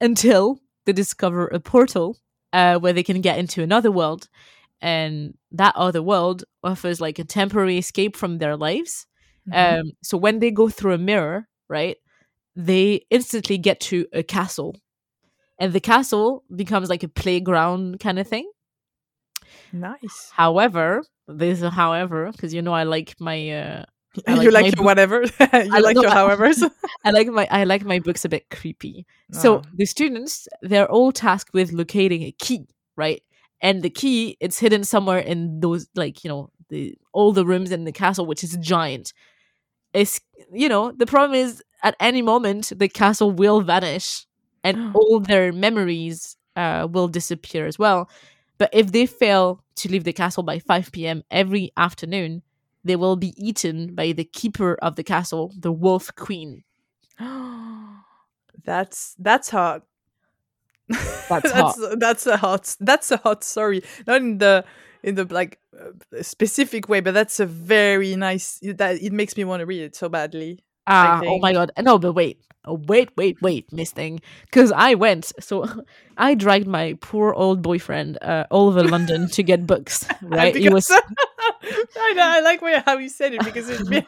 until 0.00 0.60
they 0.86 0.92
discover 0.92 1.46
a 1.48 1.60
portal 1.60 2.16
uh, 2.52 2.78
where 2.78 2.92
they 2.92 3.02
can 3.02 3.20
get 3.20 3.38
into 3.38 3.62
another 3.62 3.90
world, 3.92 4.28
and 4.80 5.34
that 5.52 5.74
other 5.76 6.02
world 6.02 6.44
offers 6.64 7.00
like 7.00 7.18
a 7.18 7.24
temporary 7.24 7.78
escape 7.78 8.16
from 8.16 8.38
their 8.38 8.56
lives. 8.56 9.06
Mhm. 9.48 9.80
Um, 9.80 9.92
so 10.02 10.16
when 10.18 10.38
they 10.40 10.50
go 10.50 10.68
through 10.68 10.94
a 10.94 10.98
mirror, 10.98 11.48
right, 11.68 11.96
they 12.56 13.06
instantly 13.10 13.58
get 13.58 13.80
to 13.80 14.06
a 14.12 14.22
castle, 14.22 14.76
and 15.58 15.72
the 15.72 15.80
castle 15.80 16.44
becomes 16.54 16.88
like 16.88 17.02
a 17.02 17.08
playground 17.08 18.00
kind 18.00 18.18
of 18.18 18.26
thing. 18.28 18.50
nice. 19.72 20.30
However, 20.32 21.02
there's 21.28 21.62
a 21.62 21.70
however 21.70 22.30
because 22.32 22.52
you 22.54 22.62
know 22.62 22.72
I 22.72 22.84
like 22.84 23.14
my 23.20 23.50
uh, 23.50 23.84
I 24.26 24.34
you 24.42 24.50
like 24.50 24.52
like 24.52 24.64
your 24.66 24.72
book- 24.76 24.84
whatever. 24.84 25.22
you 25.40 25.80
like 25.82 25.94
no, 25.96 26.02
your 26.02 26.10
I- 26.10 26.14
however's. 26.14 26.62
I 27.04 27.10
like 27.10 27.28
my 27.28 27.46
I 27.50 27.64
like 27.64 27.84
my 27.84 27.98
books 27.98 28.24
a 28.24 28.28
bit 28.28 28.50
creepy. 28.50 29.06
So 29.32 29.56
Oh. 29.58 29.62
the 29.74 29.86
students 29.86 30.48
they're 30.62 30.90
all 30.90 31.12
tasked 31.12 31.52
with 31.54 31.72
locating 31.72 32.22
a 32.22 32.32
key, 32.32 32.66
right? 32.96 33.22
And 33.62 33.82
the 33.82 33.90
key 33.90 34.36
it's 34.40 34.58
hidden 34.58 34.84
somewhere 34.84 35.18
in 35.18 35.60
those 35.60 35.86
like 35.94 36.24
you 36.24 36.28
know 36.30 36.50
the 36.68 36.94
all 37.12 37.32
the 37.32 37.44
rooms 37.46 37.70
in 37.72 37.84
the 37.84 37.92
castle, 37.92 38.26
which 38.26 38.44
is 38.44 38.56
giant. 38.60 39.12
It's 39.92 40.20
you 40.52 40.68
know 40.68 40.92
the 40.92 41.06
problem 41.06 41.38
is 41.38 41.62
at 41.82 41.96
any 42.00 42.22
moment 42.22 42.72
the 42.76 42.88
castle 42.88 43.30
will 43.30 43.60
vanish 43.60 44.26
and 44.62 44.90
all 44.94 45.20
their 45.20 45.52
memories 45.52 46.36
uh, 46.56 46.86
will 46.90 47.08
disappear 47.08 47.66
as 47.66 47.78
well. 47.78 48.08
But 48.58 48.70
if 48.72 48.92
they 48.92 49.06
fail 49.06 49.64
to 49.76 49.90
leave 49.90 50.04
the 50.04 50.12
castle 50.12 50.42
by 50.42 50.58
5 50.58 50.92
p.m. 50.92 51.22
every 51.30 51.72
afternoon, 51.76 52.42
they 52.84 52.96
will 52.96 53.16
be 53.16 53.32
eaten 53.36 53.94
by 53.94 54.12
the 54.12 54.24
keeper 54.24 54.76
of 54.82 54.96
the 54.96 55.02
castle, 55.04 55.52
the 55.58 55.72
Wolf 55.72 56.14
Queen. 56.14 56.62
that's 58.64 59.14
that's 59.18 59.50
hot. 59.50 59.82
That's 61.28 61.50
hot. 61.52 61.76
That's 61.98 62.26
a 62.26 62.36
hot. 62.36 62.76
That's 62.80 63.10
a 63.10 63.16
hot 63.18 63.44
story. 63.44 63.82
Not 64.06 64.20
in 64.22 64.38
the 64.38 64.64
in 65.02 65.14
the 65.14 65.24
like 65.24 65.58
uh, 65.78 66.22
specific 66.22 66.88
way, 66.88 67.00
but 67.00 67.14
that's 67.14 67.40
a 67.40 67.46
very 67.46 68.16
nice. 68.16 68.58
That 68.62 69.02
it 69.02 69.12
makes 69.12 69.36
me 69.36 69.44
want 69.44 69.60
to 69.60 69.66
read 69.66 69.82
it 69.82 69.96
so 69.96 70.08
badly. 70.08 70.60
Ah, 70.86 71.22
oh 71.24 71.38
my 71.38 71.52
god. 71.52 71.70
No, 71.78 71.98
but 71.98 72.12
wait. 72.12 72.40
Oh, 72.66 72.74
wait, 72.88 73.08
wait, 73.16 73.40
wait, 73.40 73.72
Miss 73.72 73.90
Thing. 73.90 74.20
Because 74.44 74.70
I 74.70 74.94
went, 74.94 75.32
so 75.40 75.66
I 76.18 76.34
dragged 76.34 76.66
my 76.66 76.98
poor 77.00 77.32
old 77.32 77.62
boyfriend 77.62 78.18
uh, 78.20 78.44
all 78.50 78.68
over 78.68 78.84
London 78.84 79.28
to 79.30 79.42
get 79.42 79.66
books, 79.66 80.06
right? 80.22 80.54
He 80.54 80.68
was 80.68 80.90
I 80.90 82.12
know. 82.12 82.22
I 82.22 82.40
like 82.40 82.60
how 82.84 82.98
you 82.98 83.08
said 83.08 83.32
it 83.32 83.44
because 83.44 83.70
it, 83.70 83.80
mean- 83.86 84.06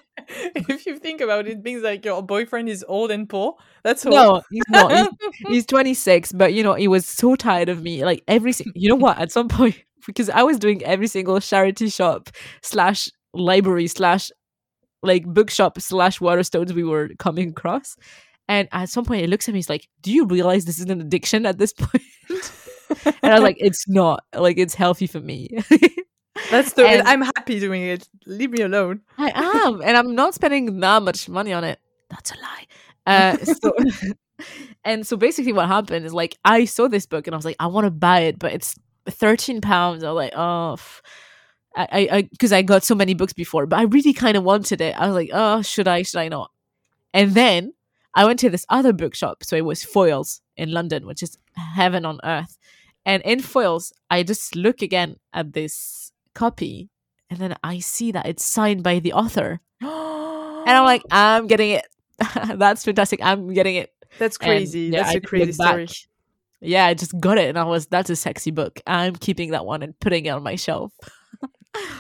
if 0.55 0.85
you 0.85 0.99
think 0.99 1.23
about 1.23 1.47
it, 1.47 1.53
it 1.53 1.65
means 1.65 1.83
like 1.83 2.05
your 2.05 2.23
boyfriend 2.23 2.69
is 2.69 2.85
old 2.87 3.11
and 3.11 3.27
poor. 3.27 3.57
That's 3.85 4.05
all. 4.05 4.13
no, 4.13 4.43
he's 4.51 4.63
not. 4.69 4.93
He's, 4.93 5.49
he's 5.49 5.67
26, 5.67 6.33
but 6.33 6.53
you 6.53 6.63
know, 6.63 6.75
he 6.75 6.89
was 6.89 7.07
so 7.07 7.35
tired 7.37 7.71
of 7.71 7.83
me. 7.83 8.05
Like 8.05 8.23
every, 8.29 8.53
you 8.75 8.91
know 8.91 8.97
what? 8.97 9.19
At 9.19 9.33
some 9.33 9.49
point, 9.49 9.83
because 10.07 10.29
I 10.31 10.43
was 10.43 10.59
doing 10.59 10.83
every 10.85 11.07
single 11.07 11.41
charity 11.41 11.89
shop 11.89 12.31
slash 12.63 13.09
library 13.35 13.87
slash 13.87 14.31
like 15.03 15.25
bookshop 15.27 15.81
slash 15.81 16.21
Waterstones 16.21 16.73
we 16.73 16.85
were 16.85 17.11
coming 17.19 17.51
across. 17.51 17.97
And 18.49 18.69
at 18.73 18.89
some 18.89 19.05
point, 19.05 19.23
it 19.23 19.31
looks 19.31 19.49
at 19.49 19.53
me. 19.53 19.59
He's 19.59 19.71
like, 19.71 19.89
"Do 20.03 20.13
you 20.13 20.27
realize 20.27 20.65
this 20.65 20.79
is 20.79 20.91
an 20.91 21.01
addiction 21.01 21.47
at 21.47 21.59
this 21.59 21.73
point?" 21.79 22.03
and 23.23 23.33
I 23.33 23.35
was 23.35 23.43
like, 23.43 23.57
"It's 23.59 23.89
not. 23.89 24.25
Like, 24.35 24.59
it's 24.59 24.75
healthy 24.75 25.07
for 25.07 25.21
me." 25.21 25.49
That's 26.51 26.73
the. 26.73 26.87
And- 26.87 27.07
I'm 27.07 27.23
happy 27.23 27.61
doing 27.61 27.83
it. 27.83 28.09
Leave 28.27 28.51
me 28.51 28.63
alone. 28.63 29.01
I 29.19 29.33
am, 29.35 29.81
and 29.81 29.97
I'm 29.97 30.15
not 30.15 30.35
spending 30.35 30.81
that 30.81 31.03
much 31.03 31.29
money 31.29 31.53
on 31.53 31.65
it. 31.65 31.79
That's 32.11 32.33
a 32.33 32.35
lie. 32.35 32.67
Uh, 33.07 33.37
so, 33.39 33.75
and 34.85 35.07
so 35.07 35.17
basically, 35.17 35.53
what 35.53 35.69
happened 35.69 36.05
is 36.05 36.13
like 36.13 36.37
I 36.45 36.65
saw 36.65 36.89
this 36.89 37.07
book 37.07 37.27
and 37.27 37.35
I 37.35 37.39
was 37.39 37.45
like, 37.45 37.57
I 37.59 37.67
want 37.69 37.87
to 37.87 37.91
buy 37.91 38.21
it, 38.21 38.39
but 38.39 38.53
it's 38.53 38.75
thirteen 39.07 39.61
pounds. 39.61 40.05
I 40.05 40.11
was 40.11 40.17
like, 40.17 40.33
oh, 40.37 40.75
f- 40.75 41.03
I, 41.75 42.09
I, 42.13 42.23
because 42.23 42.53
I, 42.53 42.61
got 42.63 42.85
so 42.85 42.95
many 42.95 43.15
books 43.15 43.33
before, 43.33 43.65
but 43.67 43.79
I 43.79 43.85
really 43.85 44.13
kind 44.13 44.37
of 44.37 44.45
wanted 44.45 44.81
it. 44.83 44.95
I 44.99 45.07
was 45.07 45.15
like, 45.15 45.31
oh, 45.33 45.63
should 45.63 45.89
I? 45.89 46.03
Should 46.03 46.21
I 46.21 46.29
not? 46.29 46.51
And 47.15 47.33
then 47.33 47.73
I 48.15 48.27
went 48.27 48.39
to 48.41 48.51
this 48.51 48.67
other 48.69 48.93
bookshop, 48.93 49.43
so 49.43 49.57
it 49.57 49.65
was 49.65 49.83
Foyles 49.85 50.41
in 50.57 50.71
London, 50.71 51.07
which 51.07 51.23
is 51.23 51.39
heaven 51.57 52.05
on 52.05 52.21
earth. 52.25 52.59
And 53.07 53.23
in 53.23 53.41
Foyles, 53.41 53.93
I 54.11 54.23
just 54.23 54.55
look 54.55 54.83
again 54.83 55.17
at 55.33 55.55
this 55.55 56.13
copy, 56.35 56.91
and 57.31 57.39
then 57.39 57.57
I 57.65 57.79
see 57.79 58.13
that 58.13 58.27
it's 58.27 58.45
signed 58.45 58.83
by 58.83 58.99
the 58.99 59.15
author. 59.15 59.61
And 59.81 60.71
I'm 60.71 60.85
like, 60.85 61.03
I'm 61.11 61.47
getting 61.47 61.71
it. 61.71 61.87
That's 62.59 62.85
fantastic. 62.85 63.21
I'm 63.23 63.53
getting 63.55 63.77
it. 63.77 63.91
that's 64.19 64.37
And, 64.37 64.47
crazy. 64.47 64.81
yeah, 64.93 65.03
that's 65.03 65.15
I 65.15 65.19
a 65.19 65.21
crazy 65.23 65.53
story. 65.53 65.87
back. 65.87 65.95
Yeah, 66.63 66.87
I 66.87 66.95
just 66.95 67.19
got 67.21 67.39
it 67.39 67.49
and 67.49 67.59
I 67.59 67.65
was 67.65 67.87
that's 67.87 68.09
a 68.11 68.17
sexy 68.17 68.51
book. 68.53 68.81
I'm 68.87 69.17
keeping 69.17 69.51
that 69.51 69.67
one 69.67 69.83
and 69.83 69.99
putting 70.01 70.27
it 70.27 70.31
on 70.31 70.43
my 70.43 70.57
shelf. 70.57 70.93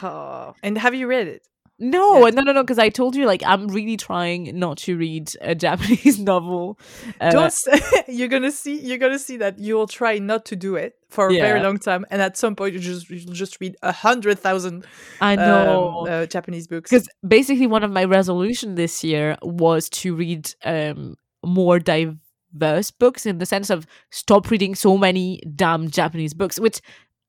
Oh. 0.02 0.54
And 0.62 0.76
have 0.78 0.94
you 0.94 1.06
read 1.06 1.28
it? 1.28 1.42
No, 1.78 2.26
Yeah. 2.26 2.30
no, 2.30 2.42
no, 2.42 2.52
no, 2.52 2.62
because 2.62 2.78
I 2.78 2.90
told 2.90 3.16
you 3.16 3.24
like 3.26 3.42
I'm 3.44 3.66
really 3.68 3.96
trying 3.96 4.56
not 4.58 4.76
to 4.78 4.96
read 4.96 5.30
a 5.40 5.54
Japanese 5.66 6.18
novel. 6.18 6.78
Uh, 7.20 7.30
Don't. 7.30 7.44
s- 7.46 7.66
you're 8.08 8.28
gonna 8.28 8.52
see. 8.52 8.78
You're 8.78 8.98
gonna 8.98 9.18
see 9.18 9.38
that 9.38 9.58
you'll 9.58 9.86
try 9.88 10.18
not 10.18 10.44
to 10.46 10.56
do 10.56 10.76
it 10.76 10.94
for 11.08 11.28
a 11.28 11.32
very 11.32 11.60
long 11.60 11.78
time, 11.78 12.04
and 12.10 12.20
at 12.22 12.36
some 12.36 12.54
point 12.54 12.74
you 12.74 12.80
just 12.80 13.08
you'll 13.10 13.32
just 13.34 13.60
read 13.60 13.76
a 13.82 13.90
hundred 13.92 14.38
thousand 14.38 14.84
I 15.20 15.34
know. 15.36 16.00
um, 16.06 16.08
uh, 16.12 16.26
Japanese 16.26 16.68
books. 16.68 16.90
because 16.90 17.08
basically 17.26 17.66
one 17.66 17.82
of 17.82 17.90
my 17.90 18.04
resolution 18.04 18.74
this 18.76 19.02
year 19.02 19.36
was 19.42 19.88
to 19.88 20.14
read 20.14 20.54
um 20.64 21.16
more 21.44 21.78
diverse 21.80 22.16
books 22.52 23.26
in 23.26 23.38
the 23.38 23.46
sense 23.46 23.70
of 23.70 23.86
stop 24.10 24.50
reading 24.50 24.74
so 24.74 24.96
many 24.98 25.40
damn 25.54 25.90
Japanese 25.90 26.34
books, 26.34 26.58
which 26.60 26.80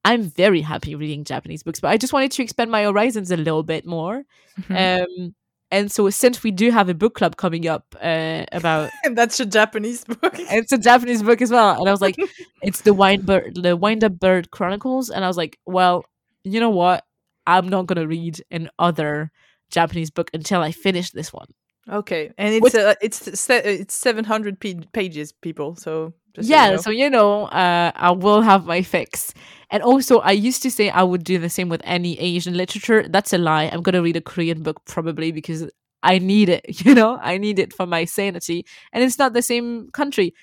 I'm 0.06 0.24
very 0.24 0.62
happy 0.62 0.96
reading 0.96 1.24
Japanese 1.24 1.64
books, 1.64 1.80
but 1.80 1.90
I 1.90 1.98
just 1.98 2.14
wanted 2.14 2.32
to 2.32 2.44
expand 2.44 2.72
my 2.72 2.84
horizons 2.84 3.32
a 3.32 3.38
little 3.38 3.64
bit 3.64 3.86
more. 3.86 4.24
Mhm. 4.62 5.04
Um, 5.04 5.36
and 5.72 5.92
so 5.92 6.10
since 6.12 6.44
we 6.44 6.52
do 6.52 6.70
have 6.72 6.88
a 6.90 6.94
book 6.94 7.16
club 7.16 7.36
coming 7.38 7.68
up 7.68 7.96
uh, 8.02 8.46
about 8.52 8.92
and 9.04 9.18
that's 9.18 9.40
a 9.40 9.46
Japanese 9.46 10.04
book. 10.04 10.20
it's 10.38 10.72
a 10.72 10.78
Japanese 10.78 11.24
book 11.24 11.42
as 11.42 11.52
well, 11.52 11.80
and 11.80 11.88
I 11.88 11.92
was 11.92 12.02
like, 12.02 12.16
it's 12.62 12.82
the 12.82 12.94
Wind 12.94 13.26
Bird, 13.26 13.56
the 13.62 13.76
Wind 13.76 14.04
Up 14.04 14.20
Bird 14.20 14.52
Chronicles, 14.52 15.10
and 15.10 15.24
I 15.24 15.28
was 15.28 15.38
like, 15.38 15.58
well, 15.66 16.06
you 16.44 16.60
know 16.60 16.70
what? 16.70 17.06
I'm 17.48 17.68
not 17.70 17.88
gonna 17.88 18.08
read 18.08 18.44
an 18.52 18.70
other 18.78 19.32
Japanese 19.72 20.12
book 20.12 20.30
until 20.34 20.62
I 20.62 20.72
finish 20.72 21.12
this 21.12 21.34
one. 21.34 21.48
Okay, 21.90 22.32
and 22.38 22.56
it's 22.56 22.74
uh, 22.76 22.96
it's 23.02 23.50
it's 23.50 23.94
seven 23.94 24.24
hundred 24.24 24.60
p- 24.60 24.88
pages, 24.94 25.34
people. 25.34 25.76
So 25.76 26.14
just 26.34 26.50
so 26.50 26.56
you 26.56 26.58
yeah, 26.58 26.72
know. 26.72 26.78
so 26.78 26.90
you 26.90 27.10
know, 27.10 27.46
uh, 27.46 27.92
I 27.96 28.12
will 28.12 28.42
have 28.42 28.66
my 28.66 28.82
fix. 28.82 29.34
And 29.70 29.84
also, 29.84 30.20
I 30.20 30.32
used 30.32 30.62
to 30.64 30.72
say 30.72 30.90
I 30.90 31.04
would 31.04 31.24
do 31.24 31.40
the 31.40 31.50
same 31.50 31.68
with 31.70 31.82
any 31.84 32.18
Asian 32.20 32.56
literature. 32.56 33.08
That's 33.08 33.34
a 33.34 33.38
lie. 33.38 33.70
I'm 33.72 33.82
gonna 33.82 34.02
read 34.02 34.16
a 34.16 34.22
Korean 34.22 34.64
book 34.64 34.84
probably 34.86 35.32
because 35.32 35.70
I 36.04 36.20
need 36.20 36.50
it. 36.50 36.66
You 36.86 36.96
know, 36.96 37.18
I 37.22 37.38
need 37.38 37.60
it 37.60 37.74
for 37.74 37.86
my 37.86 38.06
sanity. 38.06 38.66
And 38.94 39.04
it's 39.04 39.20
not 39.20 39.34
the 39.34 39.42
same 39.42 39.90
country. 39.92 40.34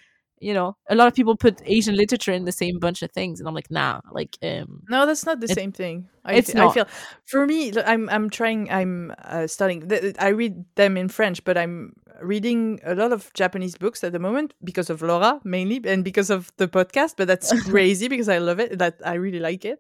You 0.41 0.55
know, 0.55 0.77
a 0.89 0.95
lot 0.95 1.07
of 1.07 1.15
people 1.15 1.37
put 1.37 1.61
Asian 1.67 1.95
literature 1.97 2.33
in 2.33 2.45
the 2.47 2.53
same 2.53 2.79
bunch 2.79 3.03
of 3.03 3.13
things, 3.13 3.41
and 3.41 3.49
I'm 3.49 3.55
like, 3.55 3.71
nah. 3.71 4.01
Like, 4.11 4.37
um, 4.43 4.83
No, 4.89 5.05
that's 5.07 5.27
not 5.27 5.41
the 5.41 5.51
It- 5.51 5.55
same 5.55 5.73
thing. 5.73 6.09
I, 6.25 6.35
it's 6.35 6.53
fe- 6.53 6.59
I 6.61 6.65
not. 6.65 6.75
feel 6.75 6.87
for 7.27 7.47
me, 7.47 7.73
I'm 7.87 8.09
I'm 8.11 8.29
trying. 8.31 8.71
I'm 8.71 9.13
uh, 9.25 9.47
studying. 9.47 9.89
th- 9.89 10.17
I 10.19 10.29
read 10.29 10.65
them 10.77 10.97
in 10.97 11.09
French, 11.09 11.45
but 11.45 11.57
I'm 11.57 11.95
reading 12.23 12.79
a 12.85 12.95
lot 12.95 13.13
of 13.13 13.31
Japanese 13.33 13.77
books 13.77 14.05
at 14.05 14.13
the 14.13 14.19
moment 14.19 14.53
because 14.63 14.91
of 14.91 15.01
Laura 15.03 15.41
mainly, 15.45 15.81
and 15.87 16.05
because 16.05 16.29
of 16.31 16.53
the 16.59 16.69
podcast. 16.69 17.15
But 17.17 17.27
that's 17.29 17.49
crazy 17.71 18.09
because 18.09 18.29
I 18.29 18.39
love 18.39 18.61
it. 18.61 18.79
That 18.79 18.95
I 19.05 19.15
really 19.15 19.41
like 19.41 19.65
it, 19.65 19.79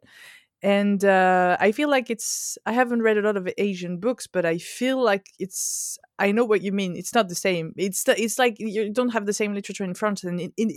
and 0.62 1.04
uh, 1.04 1.56
I 1.60 1.72
feel 1.72 1.88
like 1.90 2.10
it's. 2.10 2.58
I 2.66 2.72
haven't 2.72 3.02
read 3.02 3.16
a 3.18 3.22
lot 3.22 3.36
of 3.36 3.48
Asian 3.58 3.98
books, 3.98 4.26
but 4.26 4.44
I 4.44 4.58
feel 4.58 5.02
like 5.02 5.26
it's. 5.38 5.98
I 6.18 6.32
know 6.32 6.44
what 6.44 6.62
you 6.62 6.72
mean. 6.72 6.96
It's 6.96 7.14
not 7.14 7.28
the 7.28 7.34
same. 7.34 7.72
It's 7.76 8.04
the, 8.04 8.20
it's 8.20 8.38
like 8.38 8.56
you 8.58 8.92
don't 8.92 9.10
have 9.10 9.26
the 9.26 9.32
same 9.32 9.54
literature 9.54 9.84
in 9.84 9.94
France 9.94 10.22
and 10.24 10.40
in 10.40 10.52
in, 10.56 10.70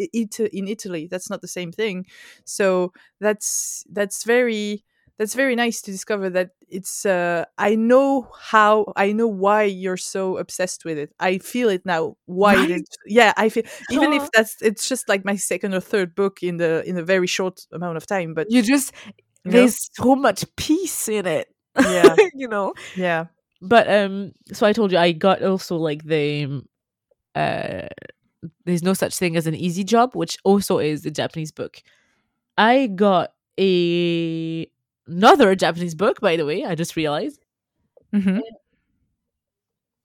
in 0.54 0.68
Italy. 0.68 1.08
That's 1.12 1.30
not 1.30 1.42
the 1.42 1.48
same 1.48 1.72
thing. 1.72 2.06
So 2.46 2.94
that's 3.20 3.84
that's 3.92 4.24
very 4.24 4.84
that's 5.18 5.36
very 5.36 5.56
nice 5.56 5.82
to 5.82 5.92
discover 5.92 6.30
that 6.32 6.50
it's 6.70 7.06
uh 7.06 7.46
i 7.60 7.76
know 7.76 8.28
how 8.40 8.92
i 8.96 9.12
know 9.12 9.28
why 9.28 9.62
you're 9.64 9.96
so 9.98 10.38
obsessed 10.38 10.86
with 10.86 10.98
it 10.98 11.14
i 11.20 11.38
feel 11.38 11.70
it 11.70 11.86
now 11.86 12.16
why 12.26 12.56
Right? 12.56 12.70
it, 12.78 12.86
yeah 13.06 13.32
i 13.38 13.48
feel 13.48 13.64
even 13.90 14.12
Oh. 14.12 14.16
if 14.16 14.32
that's 14.32 14.56
it's 14.62 14.90
just 14.90 15.08
like 15.08 15.24
my 15.24 15.36
second 15.36 15.74
or 15.76 15.80
third 15.80 16.16
book 16.16 16.42
in 16.42 16.58
the 16.58 16.84
in 16.90 16.98
a 16.98 17.04
very 17.04 17.28
short 17.28 17.68
amount 17.72 17.98
of 17.98 18.08
time 18.08 18.34
but 18.34 18.48
you 18.50 18.64
just 18.64 18.92
know? 19.52 19.52
there's 19.52 19.90
so 19.94 20.16
much 20.16 20.46
peace 20.56 21.08
in 21.10 21.26
it. 21.26 21.48
yeah 21.78 22.16
you 22.34 22.48
know. 22.48 22.74
yeah 22.96 23.26
But 23.62 23.90
um, 23.90 24.34
so 24.52 24.66
I 24.68 24.74
told 24.74 24.92
you 24.92 24.98
I 24.98 25.12
got 25.14 25.42
also 25.44 25.76
like 25.78 26.04
the 26.04 26.62
uh, 27.36 27.88
there's 28.66 28.84
no 28.84 28.94
such 28.94 29.18
thing 29.18 29.36
as 29.38 29.48
an 29.48 29.56
easy 29.56 29.84
job, 29.84 30.16
which 30.16 30.38
also 30.44 30.80
is 30.80 31.06
a 31.06 31.12
Japanese 31.12 31.52
book. 31.52 31.82
I 32.58 32.88
got 32.88 33.34
a 33.60 34.68
another 35.08 35.56
Japanese 35.56 35.96
book, 35.96 36.20
by 36.22 36.36
the 36.38 36.46
way. 36.46 36.64
I 36.66 36.76
just 36.76 36.96
realized. 36.96 37.40
hmm 38.12 38.40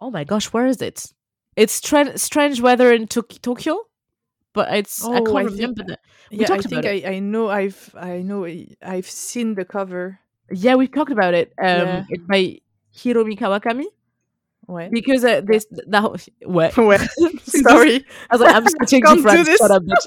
Oh 0.01 0.11
my 0.11 0.25
gosh, 0.25 0.47
where 0.53 0.67
is 0.67 0.81
it? 0.81 1.13
It's 1.57 1.81
Tren- 1.81 2.19
strange 2.19 2.61
weather 2.61 2.93
in 2.93 3.07
Tok- 3.09 3.43
Tokyo, 3.43 3.85
but 4.53 4.73
it's 4.75 5.05
I 5.05 5.09
Oh, 5.19 5.25
can't 5.25 5.37
I 5.37 5.45
think- 5.45 5.57
remember 5.57 5.83
the. 5.85 5.99
We 6.31 6.39
yeah 6.41 6.53
i 6.53 6.59
think 6.61 6.85
I, 6.85 7.03
I 7.15 7.19
know 7.21 7.49
i've 7.49 7.95
i 7.99 8.21
know 8.21 8.45
I- 8.45 8.69
i've 8.83 9.09
seen 9.09 9.55
the 9.55 9.65
cover 9.65 10.19
Yeah, 10.51 10.77
we 10.77 10.87
talked 10.89 11.13
about 11.13 11.35
it. 11.35 11.49
Um, 11.59 11.87
Yeah. 11.87 12.05
it's 12.09 12.25
by 12.25 12.61
Hiromi 12.99 13.37
Kawakami 13.39 13.85
when 14.67 14.91
because 14.91 15.25
uh, 15.25 15.41
this 15.51 15.65
that 15.93 16.01
whole- 16.01 16.17
what 16.45 16.73
sorry 17.45 18.05
I 18.29 18.33
was 18.35 18.41
like 18.43 18.55
I'm 18.57 18.67
switching 18.69 19.01
to 19.03 19.07
Can't 19.07 19.19
do 19.19 19.23
French. 19.23 19.47
this. 19.47 19.59
Shut 19.61 19.71
up, 19.71 19.83
bitch. 19.83 20.07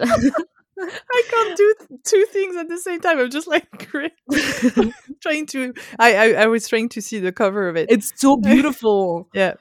I 1.17 1.21
can't 1.31 1.55
do 1.57 1.67
two 2.03 2.25
things 2.33 2.55
at 2.55 2.67
the 2.69 2.77
same 2.77 2.99
time. 3.01 3.19
I'm 3.19 3.29
just 3.29 3.47
like 3.47 3.67
trying 5.21 5.45
to. 5.47 5.73
I, 5.99 6.09
I 6.15 6.27
I 6.43 6.47
was 6.47 6.67
trying 6.67 6.89
to 6.89 7.01
see 7.01 7.19
the 7.19 7.31
cover 7.31 7.67
of 7.69 7.75
it. 7.77 7.85
it's 7.91 8.11
so 8.15 8.37
beautiful. 8.37 9.27
yeah. 9.33 9.53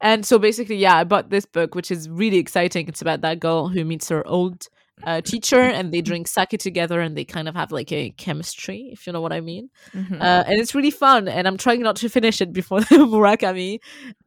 And 0.00 0.26
so 0.26 0.38
basically, 0.38 0.76
yeah, 0.76 0.96
I 0.96 1.04
bought 1.04 1.30
this 1.30 1.46
book, 1.46 1.74
which 1.74 1.90
is 1.90 2.08
really 2.08 2.38
exciting. 2.38 2.88
It's 2.88 3.00
about 3.02 3.22
that 3.22 3.40
girl 3.40 3.68
who 3.68 3.84
meets 3.84 4.08
her 4.10 4.26
old 4.26 4.68
uh, 5.02 5.20
teacher, 5.20 5.58
and 5.60 5.92
they 5.92 6.00
drink 6.00 6.28
sake 6.28 6.50
together, 6.58 7.00
and 7.00 7.16
they 7.16 7.24
kind 7.24 7.48
of 7.48 7.54
have 7.56 7.72
like 7.72 7.90
a 7.92 8.10
chemistry, 8.10 8.90
if 8.92 9.06
you 9.06 9.12
know 9.12 9.20
what 9.20 9.32
I 9.32 9.40
mean. 9.40 9.68
Mhm. 9.92 10.20
Uh, 10.20 10.44
and 10.46 10.60
it's 10.60 10.74
really 10.74 10.92
fun. 10.92 11.26
And 11.28 11.48
I'm 11.48 11.56
trying 11.56 11.82
not 11.82 11.96
to 11.96 12.08
finish 12.08 12.40
it 12.40 12.52
before 12.52 12.78
Murakami. 12.90 13.80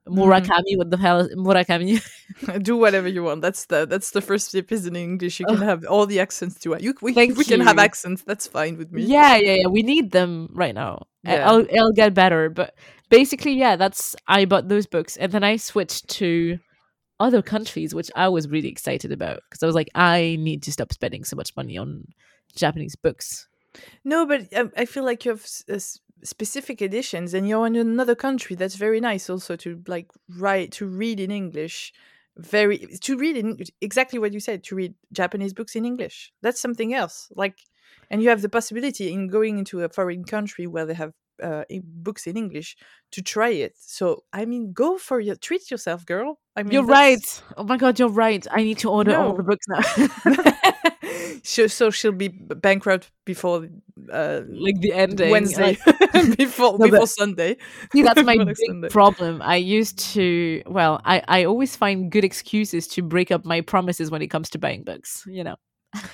Murakami, 0.07 0.77
what 0.77 0.89
the 0.91 0.97
hell? 0.97 1.19
is 1.21 1.33
Murakami. 1.35 2.01
do 2.63 2.77
whatever 2.77 3.07
you 3.07 3.23
want. 3.23 3.41
That's 3.41 3.65
the 3.65 3.85
that's 3.85 4.11
the 4.11 4.21
first 4.21 4.53
episode 4.55 4.87
in 4.87 4.95
English. 4.95 5.39
You 5.39 5.45
can 5.45 5.57
have 5.57 5.85
all 5.85 6.05
the 6.05 6.19
accents 6.19 6.63
you 6.65 6.71
want. 6.71 6.83
You 6.83 6.93
we, 7.01 7.13
Thank 7.13 7.37
we 7.37 7.43
can 7.45 7.61
have 7.61 7.77
accents. 7.79 8.23
That's 8.23 8.47
fine 8.47 8.77
with 8.77 8.91
me. 8.91 9.03
yeah, 9.03 9.35
yeah, 9.37 9.53
yeah. 9.61 9.67
We 9.67 9.83
need 9.83 10.11
them 10.11 10.49
right 10.53 10.75
now. 10.75 11.07
Uh, 11.27 11.31
Yeah. 11.31 11.49
I'll, 11.49 11.59
it'll 11.61 11.91
get 11.93 12.13
better. 12.13 12.49
But 12.49 12.75
basically, 13.09 13.53
yeah, 13.53 13.75
that's 13.75 14.15
I 14.27 14.45
bought 14.45 14.67
those 14.69 14.85
books, 14.87 15.17
and 15.17 15.31
then 15.31 15.43
I 15.43 15.57
switched 15.57 16.07
to 16.21 16.59
other 17.19 17.41
countries, 17.41 17.93
which 17.93 18.11
I 18.15 18.29
was 18.29 18.47
really 18.47 18.69
excited 18.69 19.11
about 19.11 19.41
because 19.49 19.63
I 19.63 19.65
was 19.65 19.75
like, 19.75 19.89
I 19.95 20.37
need 20.39 20.63
to 20.63 20.71
stop 20.71 20.93
spending 20.93 21.23
so 21.23 21.35
much 21.35 21.55
money 21.55 21.77
on 21.77 22.05
Japanese 22.55 22.95
books. 22.95 23.47
No, 24.03 24.25
but 24.25 24.53
um, 24.55 24.71
I 24.75 24.85
feel 24.85 25.03
like 25.03 25.25
you 25.25 25.31
have 25.31 25.45
uh, 25.71 25.79
specific 26.23 26.81
editions, 26.81 27.33
and 27.33 27.47
you're 27.47 27.67
in 27.67 27.75
another 27.75 28.15
country. 28.15 28.55
That's 28.55 28.75
very 28.75 28.99
nice, 28.99 29.29
also 29.29 29.55
to 29.57 29.83
like 29.87 30.11
write 30.35 30.71
to 30.73 30.85
read 30.85 31.19
in 31.19 31.31
English. 31.31 31.93
Very 32.37 32.77
to 32.77 33.17
read 33.17 33.37
in 33.37 33.57
exactly 33.81 34.19
what 34.19 34.33
you 34.33 34.39
said. 34.39 34.63
To 34.65 34.75
read 34.75 34.93
Japanese 35.11 35.53
books 35.53 35.75
in 35.75 35.85
English. 35.85 36.31
That's 36.41 36.61
something 36.61 36.93
else. 36.93 37.31
Like, 37.35 37.59
and 38.09 38.21
you 38.21 38.29
have 38.29 38.41
the 38.41 38.49
possibility 38.49 39.11
in 39.11 39.27
going 39.27 39.57
into 39.57 39.83
a 39.83 39.89
foreign 39.89 40.23
country 40.23 40.67
where 40.67 40.85
they 40.85 40.93
have 40.93 41.13
uh, 41.43 41.63
books 41.83 42.27
in 42.27 42.37
English 42.37 42.75
to 43.11 43.21
try 43.21 43.49
it. 43.49 43.75
So 43.77 44.23
I 44.33 44.45
mean, 44.45 44.73
go 44.73 44.97
for 44.97 45.19
your 45.19 45.35
treat 45.35 45.69
yourself, 45.71 46.05
girl. 46.05 46.39
I 46.55 46.63
mean, 46.63 46.71
you're 46.73 46.85
that's- 46.85 47.43
right. 47.47 47.55
Oh 47.57 47.63
my 47.63 47.77
god, 47.77 47.99
you're 47.99 48.09
right. 48.09 48.45
I 48.51 48.63
need 48.63 48.79
to 48.79 48.89
order 48.89 49.15
all 49.15 49.35
the 49.35 49.43
books 49.43 49.65
now. 49.67 49.81
so, 51.43 51.67
so 51.67 51.89
she'll 51.89 52.11
be 52.11 52.29
bankrupt 52.29 53.11
before 53.25 53.67
uh, 54.11 54.41
like 54.49 54.79
the 54.81 54.93
ending 54.93 55.29
Wednesday, 55.31 55.77
like- 55.85 56.37
before 56.37 56.77
No, 56.77 56.89
before 56.89 57.07
Sunday. 57.07 57.57
See, 57.93 58.01
that's 58.01 58.23
my 58.23 58.37
big 58.43 58.57
Sunday. 58.57 58.89
problem. 58.89 59.41
I 59.41 59.55
used 59.57 59.99
to, 60.13 60.63
well, 60.65 61.01
I, 61.05 61.21
I 61.27 61.43
always 61.45 61.75
find 61.75 62.11
good 62.11 62.23
excuses 62.25 62.87
to 62.89 63.01
break 63.03 63.31
up 63.31 63.45
my 63.45 63.61
promises 63.61 64.09
when 64.11 64.21
it 64.21 64.27
comes 64.27 64.49
to 64.51 64.57
buying 64.57 64.83
books, 64.83 65.23
you 65.27 65.43
know. 65.43 65.55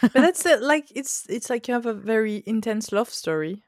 But 0.02 0.14
that's 0.14 0.46
uh, 0.46 0.60
like 0.62 0.86
it's 0.96 1.26
it's 1.30 1.50
like 1.50 1.68
you 1.68 1.74
have 1.74 1.88
a 1.88 1.94
very 1.94 2.44
intense 2.46 2.92
love 2.92 3.10
story. 3.10 3.64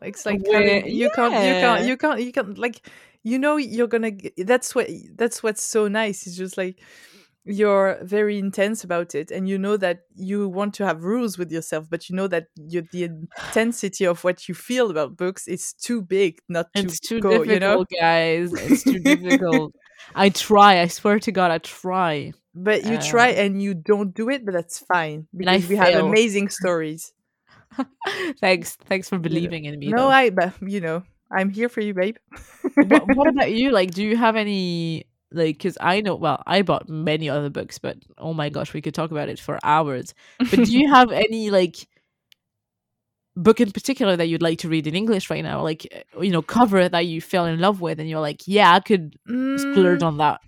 Like, 0.00 0.14
It's 0.14 0.26
like 0.26 0.42
Where- 0.46 0.86
you 0.86 1.10
can't 1.14 1.34
you 1.34 1.52
can't 1.60 1.84
you 1.86 1.96
can't 1.96 2.20
you 2.22 2.32
can't 2.32 2.58
like 2.58 2.86
you 3.22 3.38
know 3.38 3.56
you're 3.56 3.86
gonna 3.86 4.12
that's 4.38 4.74
what 4.74 4.88
that's 5.14 5.42
what's 5.42 5.62
so 5.62 5.88
nice. 5.88 6.26
It's 6.26 6.36
just 6.36 6.56
like 6.56 6.80
you're 7.44 7.98
very 8.02 8.38
intense 8.38 8.84
about 8.84 9.14
it 9.16 9.30
and 9.32 9.48
you 9.48 9.58
know 9.58 9.76
that 9.76 10.00
you 10.14 10.48
want 10.48 10.72
to 10.74 10.86
have 10.86 11.02
rules 11.02 11.36
with 11.36 11.50
yourself 11.50 11.90
but 11.90 12.08
you 12.08 12.14
know 12.14 12.28
that 12.28 12.46
you, 12.54 12.82
the 12.92 13.02
intensity 13.02 14.04
of 14.06 14.22
what 14.22 14.48
you 14.48 14.54
feel 14.54 14.90
about 14.92 15.16
books 15.16 15.48
is 15.48 15.72
too 15.72 16.00
big 16.00 16.38
not 16.48 16.72
to 16.74 16.82
It's 16.84 17.00
too 17.00 17.18
go 17.18 17.44
difficult, 17.44 17.48
you 17.54 17.60
know 17.60 17.84
guys. 18.00 18.52
It's 18.52 18.84
too 18.84 19.00
difficult. 19.16 19.74
I 20.14 20.28
try. 20.28 20.80
I 20.82 20.86
swear 20.86 21.18
to 21.18 21.32
God, 21.32 21.50
I 21.50 21.58
try. 21.58 22.32
but 22.54 22.84
you 22.84 22.98
try 22.98 23.30
um 23.32 23.38
and 23.46 23.62
you 23.62 23.74
don't 23.74 24.14
do 24.14 24.28
it 24.30 24.44
but 24.44 24.52
that's 24.54 24.78
fine 24.78 25.26
because 25.36 25.66
we 25.68 25.76
have 25.76 25.94
amazing 25.94 26.48
stories 26.48 27.12
Thanks. 28.40 28.76
Thanks 28.76 29.08
for 29.08 29.18
believing 29.18 29.64
in 29.64 29.78
me. 29.78 29.88
no 29.88 29.96
though. 29.98 30.08
i 30.08 30.30
but 30.30 30.52
you 30.62 30.80
know 30.80 31.02
i'm 31.30 31.48
here 31.50 31.68
for 31.68 31.80
you 31.80 31.94
babe 31.94 32.16
what, 32.74 33.06
what 33.16 33.28
about 33.28 33.50
you? 33.52 33.70
Like, 33.70 33.90
do 33.92 34.02
you 34.02 34.16
have 34.16 34.36
any 34.36 35.04
like? 35.30 35.56
Because 35.58 35.78
I 35.80 36.00
know, 36.00 36.14
well, 36.16 36.42
I 36.46 36.62
bought 36.62 36.88
many 36.88 37.28
other 37.28 37.50
books, 37.50 37.78
but 37.78 37.96
oh 38.18 38.34
my 38.34 38.48
gosh, 38.50 38.74
we 38.74 38.80
could 38.82 38.94
talk 38.94 39.10
about 39.10 39.28
it 39.28 39.38
for 39.40 39.58
hours. 39.64 40.14
But 40.38 40.64
do 40.64 40.76
you 40.78 40.88
have 40.94 41.10
any 41.10 41.50
like 41.50 41.86
book 43.34 43.60
in 43.60 43.70
particular 43.72 44.16
that 44.16 44.26
you'd 44.26 44.42
like 44.42 44.58
to 44.60 44.68
read 44.68 44.86
in 44.86 44.94
English 44.94 45.30
right 45.30 45.42
now? 45.42 45.62
Like, 45.62 45.86
uh, 46.16 46.20
you 46.20 46.30
know, 46.30 46.42
cover 46.42 46.88
that 46.88 47.06
you 47.06 47.20
fell 47.20 47.46
in 47.46 47.58
love 47.60 47.80
with, 47.80 47.98
and 48.00 48.08
you're 48.08 48.20
like, 48.20 48.42
yeah, 48.46 48.72
I 48.74 48.80
could 48.80 49.16
splurge 49.56 50.00
Mm, 50.00 50.06
on 50.06 50.16
that. 50.18 50.40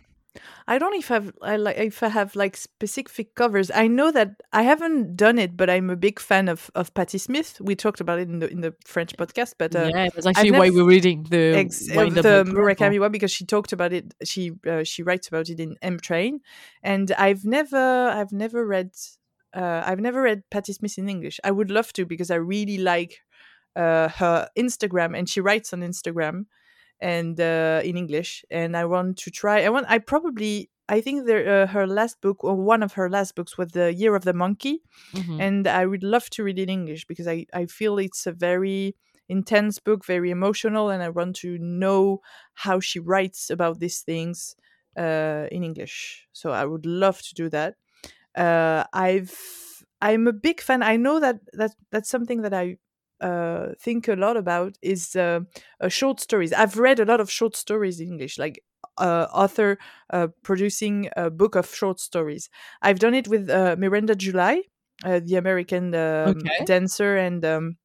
I 0.67 0.79
don't 0.79 0.93
know 0.93 0.99
if 0.99 1.11
I've 1.11 1.33
I 1.43 1.57
like 1.57 1.77
if 1.77 2.03
I 2.03 2.09
have 2.09 2.35
like 2.35 2.57
specific 2.57 3.35
covers. 3.35 3.71
I 3.75 3.87
know 3.87 4.11
that 4.11 4.41
I 4.53 4.63
haven't 4.63 5.15
done 5.15 5.39
it, 5.39 5.57
but 5.57 5.69
I'm 5.69 5.91
a 5.91 5.97
big 5.97 6.19
fan 6.19 6.49
of 6.49 6.71
of 6.75 6.95
Patti 6.95 7.19
Smith. 7.19 7.61
We 7.61 7.75
talked 7.77 8.01
about 8.01 8.19
it 8.19 8.29
in 8.29 8.39
the 8.39 8.51
in 8.51 8.63
the 8.63 8.75
French 8.87 9.15
podcast, 9.17 9.55
but 9.59 9.77
uh, 9.77 9.91
yeah, 9.95 10.09
that's 10.15 10.27
actually 10.27 10.53
why 10.53 10.71
we're 10.71 10.87
reading 10.87 11.27
the 11.29 11.55
ex- 11.57 11.91
uh, 11.91 12.09
the 12.09 12.45
Murakami 12.47 12.99
one 12.99 13.13
because 13.13 13.31
she 13.31 13.45
talked 13.45 13.73
about 13.75 13.93
it. 13.93 14.15
She 14.25 14.53
uh, 14.67 14.85
she 14.85 15.03
writes 15.03 15.29
about 15.29 15.51
it 15.51 15.61
in 15.61 15.77
M 15.83 16.01
Train, 16.01 16.41
and 16.83 17.13
I've 17.13 17.45
never 17.45 18.09
I've 18.09 18.33
never 18.33 18.67
read 18.67 18.93
uh, 19.53 19.83
I've 19.85 20.01
never 20.01 20.23
read 20.23 20.45
Patti 20.51 20.73
Smith 20.73 20.97
in 20.97 21.11
English. 21.11 21.41
I 21.45 21.51
would 21.51 21.71
love 21.71 21.93
to 21.93 22.07
because 22.07 22.31
I 22.31 22.37
really 22.37 22.79
like 22.79 23.21
uh, 23.77 24.09
her 24.09 24.49
Instagram, 24.57 25.17
and 25.17 25.29
she 25.29 25.43
writes 25.43 25.75
on 25.75 25.81
Instagram 25.81 26.47
and 27.13 27.37
uh, 27.41 27.81
in 27.85 27.97
English. 27.97 28.31
And 28.51 28.77
I 28.77 28.85
want 28.95 29.19
to 29.25 29.31
try. 29.31 29.57
I 29.67 29.71
want. 29.75 29.87
I 29.89 29.99
probably. 30.01 30.71
I 30.97 31.01
think 31.01 31.27
there, 31.27 31.45
uh, 31.63 31.67
her 31.77 31.87
last 31.87 32.21
book 32.21 32.45
or 32.45 32.55
one 32.57 32.83
of 32.85 32.93
her 32.99 33.09
last 33.09 33.35
books 33.37 33.57
was 33.59 33.69
the 33.73 33.89
Year 34.03 34.15
of 34.17 34.25
the 34.25 34.35
Monkey, 34.35 34.77
Mhm. 35.15 35.41
and 35.41 35.67
I 35.67 35.85
would 35.91 36.03
love 36.05 36.27
to 36.37 36.45
read 36.45 36.59
it 36.59 36.65
in 36.69 36.69
English 36.81 37.07
because 37.11 37.27
I, 37.37 37.47
I 37.61 37.67
feel 37.79 37.99
it's 37.99 38.27
a 38.27 38.33
very 38.33 38.95
intense 39.29 39.81
book, 39.81 40.05
very 40.07 40.31
emotional, 40.31 40.91
and 40.93 41.03
I 41.03 41.09
want 41.09 41.37
to 41.37 41.51
know 41.59 42.21
how 42.65 42.81
she 42.81 43.01
writes 43.01 43.51
about 43.51 43.79
these 43.81 44.01
things 44.05 44.57
uh, 45.05 45.47
in 45.51 45.63
English. 45.65 46.29
So 46.33 46.51
I 46.51 46.65
would 46.71 46.85
love 46.87 47.19
to 47.29 47.35
do 47.43 47.49
that. 47.57 47.75
Uh, 48.37 48.85
I've 48.93 49.33
I'm 50.01 50.27
a 50.29 50.33
big 50.49 50.61
fan. 50.61 50.83
I 50.83 50.97
know 50.97 51.21
that 51.21 51.37
that 51.61 51.73
that's 51.93 52.11
something 52.11 52.43
that 52.43 52.53
I 52.53 52.77
uh, 53.25 53.75
think 53.81 54.09
a 54.09 54.17
lot 54.17 54.37
about 54.37 54.77
is 54.83 55.17
uh, 55.17 55.41
uh, 55.81 55.89
short 55.89 56.21
stories. 56.21 56.53
I've 56.53 56.79
read 56.79 57.01
a 57.01 57.05
lot 57.05 57.21
of 57.21 57.31
short 57.31 57.57
stories 57.57 58.01
in 58.01 58.09
English, 58.09 58.39
like 58.39 58.63
uh, 58.99 59.27
author 59.33 59.79
uh, 60.11 60.29
producing 60.43 61.09
a 61.17 61.31
book 61.31 61.55
of 61.57 61.75
short 61.75 62.01
stories. 62.01 62.49
I've 62.83 62.99
done 62.99 63.15
it 63.15 63.29
with 63.29 63.51
uh, 63.51 63.77
Miranda 63.79 64.15
July, 64.15 64.63
uh, 65.05 65.21
the 65.25 65.37
American 65.37 65.95
um, 65.95 66.35
Okay. 66.45 66.65
dancer 66.65 67.17
and 67.17 67.45
um, 67.45 67.77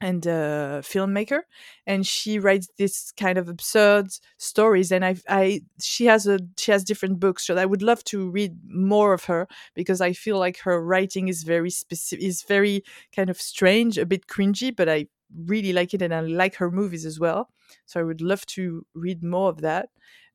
and 0.00 0.26
uh, 0.26 0.80
filmmaker, 0.82 1.40
and 1.86 2.06
she 2.06 2.38
writes 2.38 2.68
this 2.78 3.12
kind 3.12 3.36
of 3.38 3.48
absurd 3.48 4.08
stories. 4.38 4.90
And 4.92 5.04
I, 5.04 5.16
I, 5.28 5.62
she 5.80 6.06
has 6.06 6.26
a 6.26 6.40
she 6.58 6.72
has 6.72 6.84
different 6.84 7.20
books. 7.20 7.46
So 7.46 7.56
I 7.56 7.66
would 7.66 7.82
love 7.82 8.02
to 8.04 8.30
read 8.30 8.56
more 8.68 9.12
of 9.12 9.24
her 9.24 9.46
because 9.74 10.00
I 10.00 10.12
feel 10.12 10.38
like 10.38 10.58
her 10.60 10.82
writing 10.82 11.28
is 11.28 11.42
very 11.42 11.70
specific, 11.70 12.24
is 12.24 12.42
very 12.42 12.82
kind 13.14 13.30
of 13.30 13.40
strange, 13.40 13.98
a 13.98 14.06
bit 14.06 14.26
cringy, 14.26 14.74
but 14.74 14.88
I 14.88 15.06
really 15.46 15.72
like 15.72 15.94
it, 15.94 16.02
and 16.02 16.14
I 16.14 16.20
like 16.20 16.56
her 16.56 16.70
movies 16.70 17.04
as 17.06 17.20
well. 17.20 17.50
So 17.86 18.00
I 18.00 18.02
would 18.04 18.20
love 18.20 18.44
to 18.46 18.84
read 18.94 19.22
more 19.22 19.48
of 19.50 19.60
that 19.60 19.90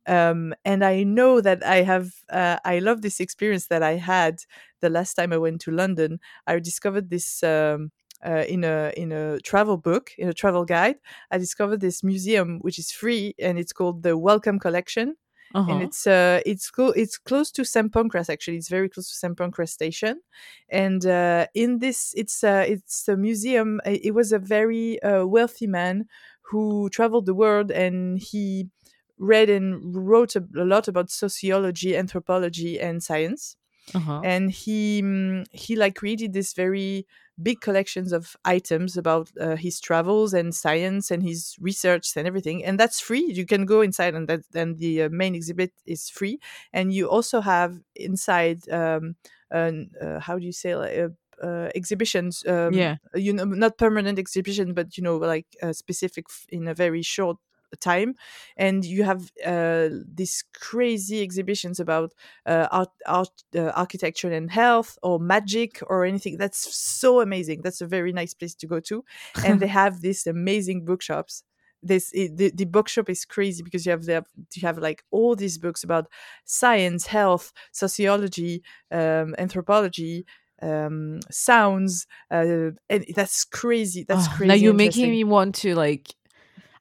um, 0.07 0.53
and 0.63 0.85
I 0.85 1.03
know 1.03 1.41
that 1.41 1.65
I 1.65 1.77
have 1.81 2.11
uh, 2.29 2.57
I 2.63 2.79
love 2.79 3.01
this 3.01 3.19
experience 3.19 3.67
that 3.67 3.81
I 3.81 3.93
had 3.93 4.39
the 4.81 4.89
last 4.89 5.15
time 5.15 5.33
I 5.33 5.37
went 5.37 5.61
to 5.61 5.71
London. 5.71 6.19
I 6.45 6.59
discovered 6.59 7.09
this 7.09 7.41
um, 7.43 7.91
uh, 8.25 8.43
in 8.47 8.63
a 8.63 8.93
in 8.95 9.11
a 9.11 9.39
travel 9.39 9.77
book 9.77 10.11
in 10.17 10.29
a 10.29 10.33
travel 10.33 10.65
guide. 10.65 10.97
I 11.31 11.37
discovered 11.37 11.81
this 11.81 12.03
museum 12.03 12.59
which 12.59 12.79
is 12.79 12.91
free 12.91 13.33
and 13.39 13.57
it's 13.59 13.73
called 13.73 14.03
the 14.03 14.17
Wellcome 14.17 14.59
Collection 14.59 15.15
Uh-huh. 15.53 15.71
and 15.71 15.81
it's 15.81 16.05
uh 16.07 16.41
it's 16.45 16.69
co- 16.69 16.93
it's 16.95 17.17
close 17.17 17.51
to 17.51 17.63
St 17.65 17.91
Pancras 17.93 18.29
actually. 18.29 18.57
It's 18.57 18.69
very 18.69 18.89
close 18.89 19.07
to 19.09 19.15
St 19.15 19.37
Pancras 19.37 19.71
station, 19.71 20.21
and 20.69 21.05
uh, 21.05 21.47
in 21.53 21.79
this 21.79 22.13
it's 22.15 22.43
uh, 22.43 22.65
it's 22.67 23.07
a 23.07 23.15
museum. 23.17 23.79
It 23.85 24.13
was 24.13 24.31
a 24.31 24.39
very 24.39 25.01
uh, 25.01 25.25
wealthy 25.25 25.67
man 25.67 26.07
who 26.51 26.89
traveled 26.89 27.25
the 27.25 27.33
world, 27.33 27.71
and 27.71 28.19
he 28.19 28.69
read 29.17 29.49
and 29.49 29.95
wrote 29.95 30.35
a, 30.35 30.43
a 30.57 30.65
lot 30.65 30.87
about 30.87 31.09
sociology, 31.09 31.95
anthropology, 31.95 32.79
and 32.79 33.01
science 33.03 33.55
uh-huh. 33.93 34.23
and 34.23 34.51
he 34.51 35.01
mm, 35.01 35.45
he 35.51 35.75
like 35.75 35.95
created 35.95 36.33
this 36.33 36.53
very 36.53 37.05
big 37.41 37.59
collections 37.61 38.11
of 38.13 38.35
items 38.45 38.95
about 38.97 39.29
uh, 39.39 39.55
his 39.55 39.79
travels 39.79 40.33
and 40.33 40.55
science 40.55 41.11
and 41.11 41.23
his 41.23 41.55
research 41.59 42.15
and 42.15 42.27
everything 42.27 42.63
and 42.63 42.79
that's 42.79 42.99
free 42.99 43.25
you 43.25 43.45
can 43.45 43.65
go 43.65 43.81
inside 43.81 44.15
and 44.15 44.27
that 44.29 44.41
and 44.53 44.77
the 44.77 45.03
uh, 45.03 45.09
main 45.11 45.35
exhibit 45.35 45.73
is 45.85 46.09
free 46.09 46.39
and 46.73 46.93
you 46.93 47.07
also 47.09 47.41
have 47.41 47.79
inside 47.95 48.67
um 48.69 49.15
an, 49.51 49.91
uh, 50.01 50.19
how 50.19 50.37
do 50.39 50.45
you 50.45 50.51
say 50.51 50.75
like, 50.75 50.97
uh, 50.97 51.09
uh, 51.45 51.69
exhibitions 51.75 52.45
um, 52.47 52.87
Yeah. 52.87 52.97
you 53.13 53.33
know 53.33 53.43
not 53.43 53.77
permanent 53.77 54.17
exhibition 54.17 54.73
but 54.73 54.97
you 54.97 55.03
know 55.03 55.17
like 55.17 55.45
uh, 55.61 55.73
specific 55.73 56.25
f- 56.29 56.45
in 56.49 56.67
a 56.67 56.73
very 56.73 57.01
short 57.01 57.37
time 57.79 58.15
and 58.57 58.85
you 58.85 59.03
have 59.03 59.31
uh, 59.45 59.89
these 60.13 60.43
crazy 60.53 61.21
exhibitions 61.21 61.79
about 61.79 62.13
uh, 62.45 62.67
art, 62.71 62.89
art 63.05 63.29
uh, 63.55 63.69
architecture 63.75 64.31
and 64.31 64.51
health 64.51 64.97
or 65.03 65.19
magic 65.19 65.79
or 65.87 66.05
anything. 66.05 66.37
That's 66.37 66.75
so 66.75 67.21
amazing. 67.21 67.61
That's 67.63 67.81
a 67.81 67.87
very 67.87 68.13
nice 68.13 68.33
place 68.33 68.55
to 68.55 68.67
go 68.67 68.79
to. 68.81 69.03
And 69.41 69.59
they 69.59 69.67
have 69.81 70.01
these 70.01 70.25
amazing 70.27 70.85
bookshops. 70.85 71.43
This 71.83 72.09
the, 72.11 72.51
the 72.55 72.65
bookshop 72.65 73.09
is 73.11 73.25
crazy 73.25 73.61
because 73.61 73.85
you 73.85 73.91
have 73.91 74.05
the, 74.05 74.23
you 74.55 74.61
have 74.63 74.79
like 74.79 75.03
all 75.11 75.35
these 75.35 75.59
books 75.59 75.83
about 75.83 76.07
science 76.43 77.05
health 77.07 77.51
sociology 77.71 78.63
um, 78.91 79.35
anthropology 79.37 80.25
um 80.61 81.19
sounds 81.29 82.07
uh 82.31 82.71
and 82.89 83.05
that's 83.13 83.43
crazy. 83.43 84.03
That's 84.07 84.27
Oh, 84.27 84.35
crazy 84.37 84.47
Now 84.47 84.53
you're 84.55 84.73
making 84.73 85.11
me 85.11 85.23
want 85.23 85.55
to 85.55 85.75
like. 85.75 86.15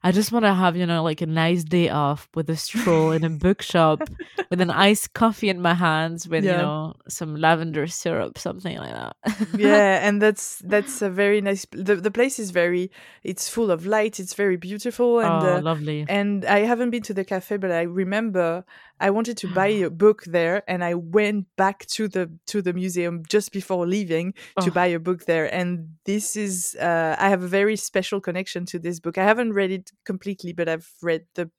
I 0.05 0.11
just 0.11 0.31
want 0.31 0.45
to 0.45 0.53
have 0.53 0.77
you 0.77 0.85
know 0.85 1.01
like 1.01 1.21
a 1.21 1.25
nice 1.25 1.63
day 1.63 1.89
off 1.89 2.29
with 2.35 2.47
a 2.51 2.55
stroll 2.55 3.11
in 3.11 3.23
a 3.23 3.29
bookshop 3.45 4.07
with 4.51 4.61
an 4.61 4.69
iced 4.69 5.13
coffee 5.13 5.49
in 5.49 5.59
my 5.59 5.73
hands 5.73 6.27
with 6.27 6.45
you 6.45 6.51
know 6.51 6.93
some 7.07 7.35
lavender 7.35 7.87
syrup, 7.87 8.37
something 8.37 8.77
like 8.77 8.93
that. 8.93 9.15
yeah 9.57 9.99
and 10.07 10.21
that's 10.21 10.59
that's 10.59 11.01
a 11.01 11.09
very 11.09 11.41
nice 11.41 11.65
the, 11.71 11.95
the 11.95 12.11
place 12.11 12.37
is 12.37 12.51
very 12.51 12.91
it's 13.23 13.49
full 13.49 13.71
of 13.71 13.87
light 13.87 14.19
it's 14.19 14.35
very 14.35 14.57
beautiful 14.57 15.21
and 15.21 15.43
oh, 15.43 15.55
uh, 15.55 15.61
lovely. 15.61 16.05
and 16.07 16.45
I 16.45 16.59
haven't 16.59 16.91
been 16.91 17.01
to 17.03 17.13
the 17.13 17.25
cafe, 17.25 17.57
but 17.57 17.71
I 17.71 17.81
remember 17.81 18.63
I 18.99 19.09
wanted 19.09 19.37
to 19.37 19.47
buy 19.53 19.67
a 19.67 19.89
book 20.05 20.23
there, 20.25 20.63
and 20.67 20.83
I 20.83 20.93
went 20.95 21.47
back 21.57 21.85
to 21.87 22.07
the 22.07 22.29
to 22.47 22.61
the 22.61 22.73
museum 22.73 23.23
just 23.27 23.51
before 23.51 23.85
leaving 23.87 24.33
to 24.61 24.69
Oh. 24.69 24.73
buy 24.73 24.87
a 24.87 24.99
book 24.99 25.25
there. 25.25 25.53
And 25.53 25.97
this 26.05 26.35
is 26.35 26.75
uh, 26.79 27.15
I 27.19 27.29
have 27.29 27.43
a 27.43 27.47
very 27.47 27.75
special 27.75 28.21
connection 28.21 28.65
to 28.67 28.79
this 28.79 28.99
book. 28.99 29.17
I 29.17 29.23
haven't 29.23 29.53
read 29.53 29.71
it 29.71 29.91
completely, 30.05 30.53
but 30.53 30.67
I've 30.69 30.89
read 31.01 31.25
the 31.35 31.49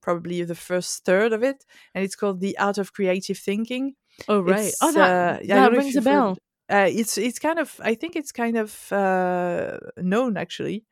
probably 0.00 0.42
the 0.44 0.54
first 0.54 1.04
third 1.04 1.32
of 1.32 1.42
it, 1.42 1.64
and 1.94 2.04
it's 2.04 2.16
called 2.16 2.40
The 2.40 2.58
Art 2.58 2.78
of 2.78 2.92
Creative 2.92 3.38
Thinking. 3.38 3.94
Oh 4.28 4.40
right. 4.40 4.66
It's, 4.66 4.78
oh, 4.82 4.92
that, 4.92 5.10
uh, 5.10 5.38
yeah, 5.42 5.54
that 5.56 5.62
don't 5.64 5.72
know 5.72 5.78
if 5.78 5.84
rings 5.84 5.96
a 5.96 6.02
bell. 6.02 6.36
Uh, 6.68 6.88
it's 6.88 7.16
it's 7.18 7.38
kind 7.38 7.58
of 7.58 7.80
I 7.82 7.94
think 7.94 8.16
it's 8.16 8.32
kind 8.32 8.56
of 8.56 8.92
uh, 8.92 9.78
known 9.96 10.36
actually, 10.36 10.84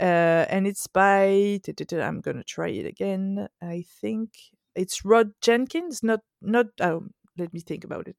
uh, 0.00 0.44
and 0.50 0.66
it's 0.66 0.86
by 0.86 1.60
I'm 1.92 2.20
gonna 2.20 2.44
try 2.44 2.68
it 2.68 2.86
again. 2.86 3.48
I 3.62 3.84
think 4.00 4.30
it's 4.76 5.04
Rod 5.04 5.32
Jenkins, 5.40 6.02
not 6.02 6.20
not. 6.40 6.66
Oh, 6.80 7.04
let 7.38 7.52
me 7.52 7.60
think 7.60 7.84
about 7.84 8.08
it. 8.08 8.16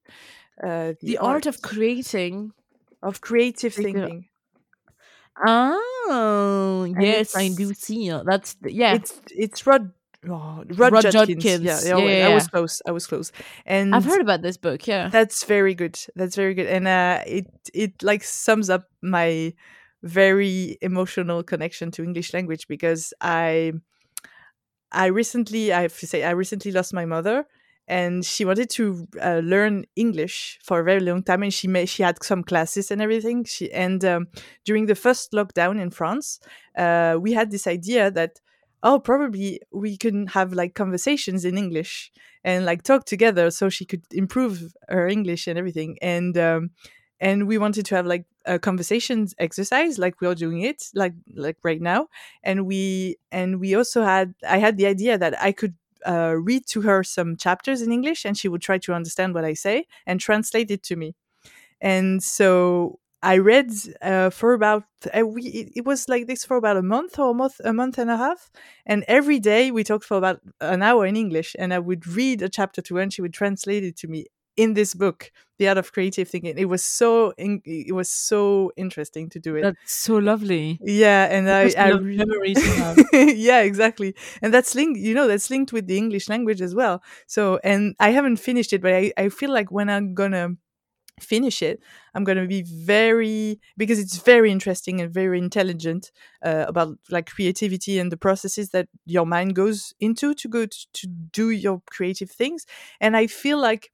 Uh, 0.62 0.92
The 1.00 1.18
art 1.18 1.46
of 1.46 1.62
creating. 1.62 2.52
of 3.02 3.20
creative 3.20 3.74
thinking. 3.74 4.28
Oh, 5.46 6.86
yes, 6.98 7.34
I 7.36 7.48
do 7.48 7.72
see. 7.74 8.08
it. 8.08 8.22
That's 8.26 8.56
yeah. 8.64 8.94
It's 8.94 9.20
it's 9.30 9.66
Rod. 9.66 9.92
Oh, 10.28 10.64
Rod, 10.74 10.92
Rod 10.92 11.02
Judkins. 11.02 11.44
Judkins. 11.44 11.62
Yeah, 11.62 11.80
Yeah, 11.96 12.04
yeah, 12.04 12.18
yeah, 12.18 12.26
I 12.30 12.34
was 12.34 12.48
close. 12.48 12.82
I 12.88 12.90
was 12.90 13.06
close. 13.06 13.30
And 13.64 13.94
I've 13.94 14.04
heard 14.04 14.20
about 14.20 14.42
this 14.42 14.56
book. 14.56 14.86
Yeah. 14.86 15.10
That's 15.10 15.44
very 15.44 15.74
good. 15.74 15.98
That's 16.16 16.34
very 16.34 16.54
good. 16.54 16.66
And 16.66 16.88
uh, 16.88 17.22
it 17.26 17.46
it 17.72 18.02
like 18.02 18.24
sums 18.24 18.68
up 18.68 18.88
my 19.00 19.54
very 20.02 20.76
emotional 20.82 21.42
connection 21.44 21.90
to 21.92 22.02
English 22.02 22.34
language 22.34 22.66
because 22.68 23.12
I 23.20 23.72
I 24.92 25.06
recently 25.06 25.72
I 25.72 25.82
have 25.82 25.98
to 25.98 26.06
say 26.06 26.24
I 26.24 26.30
recently 26.30 26.72
lost 26.72 26.94
my 26.94 27.04
mother 27.04 27.46
and 27.86 28.24
she 28.24 28.44
wanted 28.44 28.68
to 28.70 29.06
uh, 29.22 29.40
learn 29.42 29.84
English 29.96 30.58
for 30.62 30.80
a 30.80 30.84
very 30.84 31.00
long 31.00 31.22
time 31.22 31.42
and 31.42 31.52
she 31.52 31.68
made 31.68 31.88
she 31.88 32.02
had 32.02 32.22
some 32.22 32.42
classes 32.42 32.90
and 32.90 33.00
everything. 33.00 33.44
She 33.44 33.72
and 33.72 34.04
um, 34.04 34.28
during 34.64 34.86
the 34.86 34.94
first 34.94 35.32
lockdown 35.32 35.80
in 35.80 35.90
France 35.90 36.40
uh, 36.76 37.16
we 37.20 37.32
had 37.32 37.50
this 37.50 37.66
idea 37.66 38.10
that 38.10 38.40
oh 38.82 38.98
probably 38.98 39.60
we 39.72 39.96
can 39.96 40.26
have 40.28 40.52
like 40.52 40.74
conversations 40.74 41.44
in 41.44 41.58
English 41.58 42.12
and 42.44 42.64
like 42.64 42.82
talk 42.82 43.04
together 43.04 43.50
so 43.50 43.68
she 43.68 43.84
could 43.84 44.04
improve 44.12 44.72
her 44.88 45.08
English 45.08 45.46
and 45.46 45.58
everything. 45.58 45.98
And 46.00 46.36
um, 46.38 46.70
and 47.20 47.46
we 47.48 47.58
wanted 47.58 47.86
to 47.86 47.94
have 47.96 48.06
like 48.06 48.24
a 48.46 48.58
conversations 48.58 49.34
exercise 49.38 49.98
like 49.98 50.20
we 50.20 50.26
are 50.26 50.34
doing 50.34 50.60
it 50.62 50.84
like 50.94 51.14
like 51.34 51.56
right 51.62 51.80
now. 51.80 52.08
And 52.42 52.66
we 52.66 53.16
and 53.32 53.60
we 53.60 53.74
also 53.74 54.02
had 54.04 54.34
I 54.48 54.58
had 54.58 54.76
the 54.76 54.86
idea 54.86 55.18
that 55.18 55.40
I 55.40 55.52
could 55.52 55.74
uh, 56.06 56.34
read 56.38 56.66
to 56.68 56.82
her 56.82 57.02
some 57.02 57.36
chapters 57.36 57.82
in 57.82 57.92
English 57.92 58.24
and 58.24 58.36
she 58.38 58.48
would 58.48 58.62
try 58.62 58.78
to 58.78 58.92
understand 58.94 59.34
what 59.34 59.44
I 59.44 59.54
say 59.54 59.86
and 60.06 60.20
translate 60.20 60.70
it 60.70 60.82
to 60.84 60.96
me. 60.96 61.14
And 61.80 62.22
so 62.22 62.98
I 63.22 63.38
read 63.38 63.70
uh, 64.02 64.30
for 64.30 64.52
about 64.54 64.84
uh, 65.16 65.26
we 65.26 65.42
it, 65.44 65.72
it 65.76 65.84
was 65.84 66.08
like 66.08 66.26
this 66.26 66.44
for 66.44 66.56
about 66.56 66.76
a 66.76 66.82
month 66.82 67.18
or 67.18 67.30
a 67.30 67.34
month 67.34 67.60
a 67.64 67.72
month 67.72 67.98
and 67.98 68.10
a 68.10 68.16
half. 68.16 68.50
And 68.86 69.04
every 69.08 69.38
day 69.40 69.70
we 69.70 69.84
talked 69.84 70.04
for 70.04 70.16
about 70.16 70.40
an 70.60 70.82
hour 70.82 71.06
in 71.06 71.16
English 71.16 71.56
and 71.58 71.74
I 71.74 71.78
would 71.80 72.06
read 72.06 72.42
a 72.42 72.48
chapter 72.48 72.80
to 72.82 72.96
her 72.96 73.02
and 73.02 73.12
she 73.12 73.22
would 73.22 73.34
translate 73.34 73.84
it 73.84 73.96
to 73.98 74.08
me 74.08 74.26
in 74.58 74.74
this 74.74 74.92
book 74.94 75.30
the 75.58 75.68
art 75.68 75.78
of 75.78 75.92
creative 75.92 76.28
thinking 76.28 76.54
it 76.58 76.68
was 76.74 76.84
so 76.84 77.32
in, 77.38 77.62
it 77.64 77.94
was 77.94 78.10
so 78.10 78.70
interesting 78.76 79.28
to 79.30 79.38
do 79.40 79.56
it 79.56 79.62
That's 79.62 79.92
so 80.04 80.16
lovely. 80.16 80.78
yeah 80.82 81.24
and 81.34 81.48
I, 81.50 81.62
I 81.62 81.64
Personal 81.68 82.00
re- 82.00 82.16
memory 82.16 82.54
to 82.54 82.70
have. 82.82 82.96
yeah 83.48 83.60
exactly 83.60 84.14
and 84.42 84.52
that's 84.52 84.74
linked 84.74 84.98
you 85.00 85.14
know 85.14 85.26
that's 85.28 85.48
linked 85.50 85.72
with 85.72 85.86
the 85.86 85.96
english 85.96 86.28
language 86.28 86.60
as 86.60 86.74
well 86.74 87.02
so 87.26 87.58
and 87.64 87.94
i 88.00 88.10
haven't 88.10 88.36
finished 88.38 88.72
it 88.72 88.82
but 88.82 88.92
i, 88.92 89.12
I 89.16 89.28
feel 89.30 89.52
like 89.52 89.70
when 89.70 89.88
i'm 89.88 90.14
gonna 90.14 90.56
finish 91.20 91.62
it 91.62 91.80
i'm 92.14 92.22
gonna 92.22 92.46
be 92.46 92.62
very 92.62 93.58
because 93.76 93.98
it's 93.98 94.18
very 94.18 94.52
interesting 94.52 95.00
and 95.00 95.12
very 95.12 95.38
intelligent 95.38 96.12
uh, 96.44 96.64
about 96.68 96.96
like 97.10 97.26
creativity 97.26 97.98
and 97.98 98.12
the 98.12 98.16
processes 98.16 98.70
that 98.70 98.86
your 99.04 99.26
mind 99.26 99.56
goes 99.56 99.92
into 99.98 100.32
to 100.34 100.46
go 100.48 100.64
to, 100.66 100.86
to 100.92 101.06
do 101.08 101.50
your 101.50 101.82
creative 101.90 102.30
things 102.30 102.66
and 103.00 103.16
i 103.16 103.26
feel 103.26 103.58
like 103.60 103.90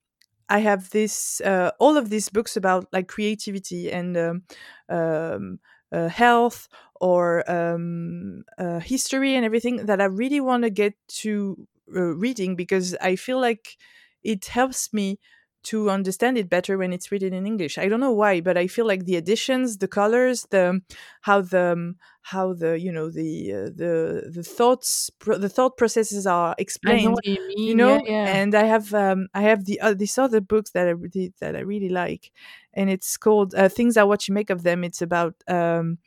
i 0.48 0.58
have 0.58 0.90
this 0.90 1.40
uh, 1.42 1.70
all 1.78 1.96
of 1.96 2.10
these 2.10 2.28
books 2.28 2.56
about 2.56 2.86
like 2.92 3.08
creativity 3.08 3.90
and 3.90 4.16
um, 4.16 4.42
um, 4.88 5.58
uh, 5.92 6.08
health 6.08 6.68
or 7.00 7.48
um, 7.50 8.42
uh, 8.58 8.80
history 8.80 9.34
and 9.36 9.44
everything 9.44 9.86
that 9.86 10.00
I 10.00 10.04
really 10.06 10.40
want 10.40 10.64
to 10.64 10.70
get 10.70 10.94
to 11.22 11.68
uh, 11.94 12.00
reading 12.16 12.56
because 12.56 12.96
I 13.00 13.16
feel 13.16 13.40
like 13.40 13.76
it 14.22 14.46
helps 14.46 14.92
me 14.92 15.18
to 15.64 15.90
understand 15.90 16.38
it 16.38 16.48
better 16.48 16.78
when 16.78 16.92
it's 16.92 17.10
written 17.10 17.32
in 17.32 17.46
English. 17.46 17.78
I 17.78 17.88
don't 17.88 18.00
know 18.00 18.12
why, 18.12 18.40
but 18.40 18.56
I 18.56 18.66
feel 18.66 18.86
like 18.86 19.04
the 19.04 19.16
additions, 19.16 19.78
the 19.78 19.88
colors, 19.88 20.46
the 20.50 20.80
how 21.22 21.40
the 21.40 21.72
um, 21.72 21.96
how 22.24 22.54
the 22.54 22.80
you 22.80 22.90
know 22.90 23.10
the 23.10 23.52
uh, 23.52 23.64
the 23.76 24.30
the 24.34 24.42
thoughts 24.42 25.10
pro- 25.18 25.36
the 25.36 25.48
thought 25.48 25.76
processes 25.76 26.26
are 26.26 26.48
know 26.48 26.54
explained 26.58 27.12
what 27.12 27.26
you 27.26 27.36
you 27.54 27.74
know 27.74 28.00
yeah, 28.06 28.24
yeah. 28.24 28.36
and 28.36 28.54
i 28.54 28.64
have 28.64 28.94
um 28.94 29.28
i 29.34 29.42
have 29.42 29.66
the 29.66 29.78
uh, 29.80 29.92
these 29.92 30.16
other 30.16 30.40
books 30.40 30.70
that 30.70 30.86
i 30.86 30.90
really 30.90 31.34
that 31.40 31.54
i 31.54 31.60
really 31.60 31.90
like 31.90 32.32
and 32.72 32.88
it's 32.88 33.18
called 33.18 33.54
uh, 33.54 33.68
things 33.68 33.98
are 33.98 34.06
what 34.06 34.26
you 34.26 34.32
make 34.32 34.48
of 34.48 34.62
them 34.62 34.84
it's 34.84 35.02
about 35.02 35.34
um 35.48 35.98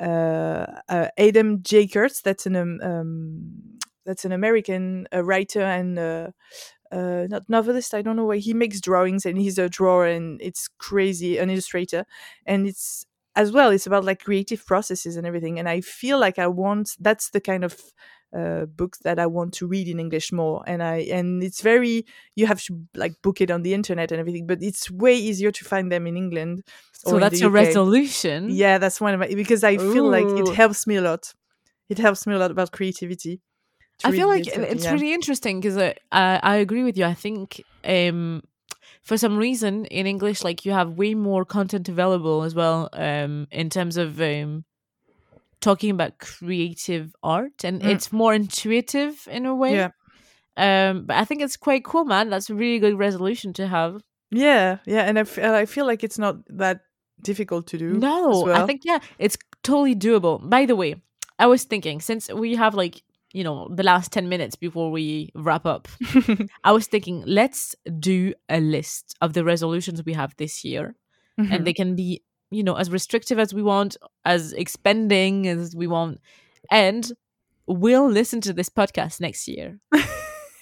uh, 0.00 0.66
uh 0.88 1.08
adam 1.16 1.62
j 1.62 1.86
kurtz 1.86 2.20
that's 2.22 2.44
an 2.44 2.56
um, 2.56 2.80
um 2.82 3.52
that's 4.04 4.24
an 4.24 4.32
american 4.32 5.06
uh, 5.14 5.22
writer 5.22 5.62
and 5.62 5.96
uh 6.92 7.26
not 7.28 7.48
novelist. 7.48 7.94
I 7.94 8.02
don't 8.02 8.16
know 8.16 8.26
why 8.26 8.38
he 8.38 8.54
makes 8.54 8.80
drawings 8.80 9.26
and 9.26 9.38
he's 9.38 9.58
a 9.58 9.68
drawer 9.68 10.06
and 10.06 10.40
it's 10.42 10.68
crazy, 10.78 11.38
an 11.38 11.50
illustrator, 11.50 12.04
and 12.46 12.66
it's 12.66 13.04
as 13.34 13.50
well. 13.52 13.70
It's 13.70 13.86
about 13.86 14.04
like 14.04 14.22
creative 14.24 14.64
processes 14.66 15.16
and 15.16 15.26
everything. 15.26 15.58
And 15.58 15.68
I 15.68 15.80
feel 15.80 16.18
like 16.18 16.38
I 16.38 16.46
want 16.46 16.96
that's 17.00 17.30
the 17.30 17.40
kind 17.40 17.64
of 17.64 17.80
uh, 18.36 18.64
books 18.66 18.98
that 19.00 19.18
I 19.18 19.26
want 19.26 19.52
to 19.54 19.66
read 19.66 19.88
in 19.88 19.98
English 20.00 20.32
more. 20.32 20.62
And 20.66 20.82
I 20.82 20.98
and 21.10 21.42
it's 21.42 21.60
very 21.60 22.04
you 22.36 22.46
have 22.46 22.62
to 22.64 22.86
like 22.94 23.14
book 23.22 23.40
it 23.40 23.50
on 23.50 23.62
the 23.62 23.74
internet 23.74 24.12
and 24.12 24.20
everything, 24.20 24.46
but 24.46 24.62
it's 24.62 24.90
way 24.90 25.14
easier 25.14 25.50
to 25.50 25.64
find 25.64 25.90
them 25.90 26.06
in 26.06 26.16
England. 26.16 26.62
so 26.92 27.18
that's 27.18 27.40
your 27.40 27.50
resolution. 27.50 28.50
Yeah, 28.50 28.78
that's 28.78 29.00
one 29.00 29.14
of 29.14 29.20
my 29.20 29.28
because 29.34 29.64
I 29.64 29.76
feel 29.78 30.04
like 30.10 30.28
it 30.36 30.48
helps 30.54 30.86
me 30.86 30.96
a 30.96 31.02
lot. 31.02 31.32
It 31.88 31.98
helps 31.98 32.26
me 32.26 32.34
a 32.34 32.38
lot 32.38 32.50
about 32.50 32.70
creativity. 32.72 33.40
I 34.04 34.10
feel 34.12 34.28
like 34.28 34.46
it's 34.46 34.84
yeah. 34.84 34.92
really 34.92 35.12
interesting 35.14 35.60
because 35.60 35.76
I, 35.78 35.94
I 36.10 36.40
I 36.42 36.56
agree 36.56 36.84
with 36.84 36.96
you. 36.98 37.04
I 37.04 37.14
think 37.14 37.62
um 37.84 38.42
for 39.02 39.16
some 39.16 39.36
reason 39.36 39.84
in 39.86 40.06
English 40.06 40.44
like 40.44 40.64
you 40.64 40.72
have 40.72 40.98
way 40.98 41.14
more 41.14 41.44
content 41.44 41.88
available 41.88 42.42
as 42.42 42.54
well 42.54 42.88
um 42.92 43.46
in 43.50 43.68
terms 43.70 43.96
of 43.96 44.20
um 44.20 44.64
talking 45.60 45.90
about 45.90 46.18
creative 46.18 47.14
art 47.22 47.64
and 47.64 47.82
Mm. 47.82 47.88
it's 47.92 48.12
more 48.12 48.34
intuitive 48.34 49.26
in 49.30 49.46
a 49.46 49.54
way. 49.54 49.74
Yeah. 49.74 49.90
Um 50.56 51.04
but 51.06 51.16
I 51.16 51.24
think 51.24 51.42
it's 51.42 51.56
quite 51.56 51.84
cool, 51.84 52.04
man. 52.04 52.30
That's 52.30 52.50
a 52.50 52.54
really 52.54 52.78
good 52.78 52.98
resolution 52.98 53.52
to 53.54 53.66
have. 53.66 54.02
Yeah, 54.34 54.78
yeah, 54.86 55.02
and 55.08 55.18
I, 55.18 55.22
f- 55.22 55.38
I 55.38 55.66
feel 55.66 55.84
like 55.86 56.02
it's 56.02 56.18
not 56.18 56.36
that 56.58 56.80
difficult 57.22 57.66
to 57.68 57.78
do. 57.78 57.92
No, 57.92 58.44
I 58.44 58.46
well. 58.58 58.66
think 58.66 58.80
yeah, 58.84 58.98
it's 59.18 59.36
totally 59.62 59.94
doable. 59.94 60.40
By 60.48 60.64
the 60.66 60.74
way, 60.74 60.94
I 61.38 61.46
was 61.46 61.64
thinking 61.64 62.00
since 62.00 62.32
we 62.32 62.56
have 62.56 62.74
like 62.74 63.02
you 63.32 63.42
know 63.42 63.68
the 63.74 63.82
last 63.82 64.12
10 64.12 64.28
minutes 64.28 64.56
before 64.56 64.90
we 64.90 65.30
wrap 65.34 65.64
up 65.64 65.88
i 66.64 66.72
was 66.72 66.86
thinking 66.86 67.22
let's 67.26 67.74
do 67.98 68.34
a 68.48 68.60
list 68.60 69.16
of 69.20 69.32
the 69.32 69.44
resolutions 69.44 70.04
we 70.04 70.12
have 70.12 70.34
this 70.36 70.64
year. 70.64 70.94
Mm-hmm. 71.40 71.52
and 71.52 71.66
they 71.66 71.72
can 71.72 71.96
be 71.96 72.22
you 72.50 72.62
know 72.62 72.74
as 72.74 72.90
restrictive 72.90 73.38
as 73.38 73.54
we 73.54 73.62
want 73.62 73.96
as 74.24 74.52
expending 74.52 75.48
as 75.48 75.74
we 75.74 75.86
want. 75.86 76.20
And 76.70 77.10
we'll 77.66 78.08
listen 78.08 78.40
to 78.42 78.52
this 78.52 78.68
podcast 78.68 79.20
next 79.20 79.48
year. 79.48 79.78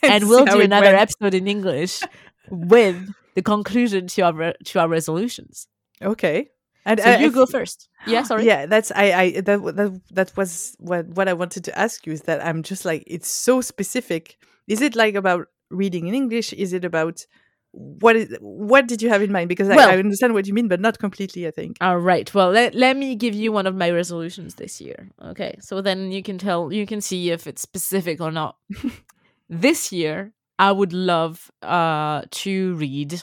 And 0.02 0.28
we'll 0.30 0.46
do 0.46 0.60
another 0.62 0.86
went. 0.86 0.98
episode 0.98 1.34
in 1.34 1.46
english 1.46 2.00
with 2.48 2.96
the 3.34 3.42
conclusion 3.42 4.06
to 4.06 4.22
our 4.22 4.32
re- 4.32 4.54
to 4.64 4.80
our 4.80 4.88
resolutions. 4.88 5.66
Okay, 6.00 6.48
and 6.84 7.00
so 7.00 7.06
I- 7.06 7.18
you 7.18 7.26
I 7.26 7.30
go 7.30 7.46
first 7.46 7.88
yeah 8.06 8.22
sorry 8.22 8.46
Yeah, 8.46 8.66
that's 8.66 8.90
I. 8.92 9.12
I 9.22 9.40
that 9.42 9.58
that 9.76 10.00
that 10.12 10.36
was 10.36 10.74
what 10.78 11.06
what 11.08 11.28
I 11.28 11.32
wanted 11.34 11.64
to 11.64 11.78
ask 11.78 12.06
you 12.06 12.12
is 12.12 12.22
that 12.22 12.44
I'm 12.44 12.62
just 12.62 12.84
like 12.84 13.04
it's 13.06 13.28
so 13.28 13.60
specific. 13.60 14.38
Is 14.66 14.80
it 14.80 14.94
like 14.96 15.14
about 15.14 15.48
reading 15.70 16.06
in 16.08 16.14
English? 16.14 16.52
Is 16.52 16.72
it 16.72 16.84
about 16.84 17.26
what 17.72 18.16
is 18.16 18.36
what 18.40 18.88
did 18.88 19.02
you 19.02 19.08
have 19.10 19.22
in 19.22 19.30
mind? 19.32 19.48
Because 19.48 19.68
I, 19.70 19.76
I 19.92 19.98
understand 19.98 20.32
what 20.34 20.46
you 20.46 20.54
mean, 20.54 20.68
but 20.68 20.80
not 20.80 20.98
completely. 20.98 21.46
I 21.46 21.50
think. 21.52 21.76
All 21.80 21.98
right. 21.98 22.32
Well, 22.34 22.50
let, 22.50 22.74
let 22.74 22.96
me 22.96 23.14
give 23.14 23.34
you 23.34 23.52
one 23.52 23.66
of 23.68 23.74
my 23.76 23.90
resolutions 23.90 24.54
this 24.56 24.80
year. 24.80 25.08
Okay. 25.22 25.56
So 25.60 25.80
then 25.82 26.10
you 26.10 26.22
can 26.22 26.38
tell, 26.38 26.72
you 26.72 26.86
can 26.86 27.00
see 27.00 27.30
if 27.30 27.46
it's 27.46 27.62
specific 27.62 28.20
or 28.20 28.32
not. 28.32 28.56
this 29.48 29.92
year, 29.92 30.32
I 30.58 30.72
would 30.72 30.92
love 30.92 31.50
uh 31.62 32.22
to 32.42 32.74
read 32.74 33.22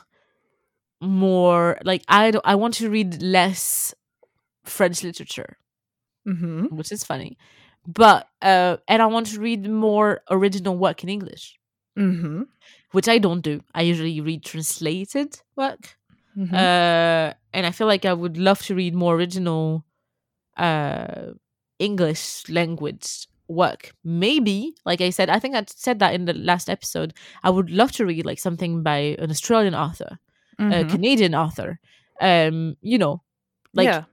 more 1.02 1.78
like 1.84 2.04
I 2.08 2.32
don't, 2.32 2.46
I 2.46 2.56
want 2.56 2.74
to 2.76 2.90
read 2.90 3.22
less 3.22 3.94
French 4.66 5.04
literature, 5.04 5.58
Mm-hmm. 6.28 6.76
which 6.76 6.92
is 6.92 7.04
funny. 7.04 7.38
But 7.88 8.28
uh 8.42 8.78
and 8.88 9.02
I 9.02 9.06
want 9.06 9.28
to 9.28 9.40
read 9.40 9.70
more 9.70 10.22
original 10.30 10.78
work 10.78 11.04
in 11.04 11.10
English, 11.10 11.58
Mm-hmm. 11.98 12.42
which 12.92 13.08
I 13.08 13.18
don't 13.18 13.42
do. 13.42 13.62
I 13.74 13.82
usually 13.84 14.20
read 14.22 14.44
translated 14.44 15.40
work. 15.56 15.96
mm-hmm. 16.38 16.54
uh 16.54 17.34
and 17.54 17.66
i 17.66 17.72
feel 17.72 17.88
like 17.88 18.06
i 18.06 18.14
would 18.14 18.38
love 18.38 18.62
to 18.68 18.76
read 18.76 18.94
more 18.94 19.16
original 19.16 19.84
uh 20.58 21.32
english 21.80 22.48
language 22.50 23.28
work 23.48 23.92
maybe 24.04 24.74
like 24.86 25.02
i 25.02 25.10
said 25.10 25.30
i 25.30 25.40
think 25.40 25.56
i 25.56 25.64
said 25.68 25.98
that 26.00 26.14
in 26.14 26.26
the 26.26 26.34
last 26.34 26.70
episode 26.70 27.14
i 27.44 27.50
would 27.50 27.70
love 27.70 27.92
to 27.92 28.06
read 28.06 28.26
like 28.26 28.40
something 28.40 28.84
by 28.84 29.16
an 29.24 29.30
australian 29.32 29.74
author 29.74 30.20
a 30.60 30.64
Mhm. 30.84 30.90
canadian 30.90 31.36
author 31.36 31.80
um 32.22 32.76
you 32.82 32.98
know 32.98 33.22
like 33.74 33.86
yeah. 33.86 34.04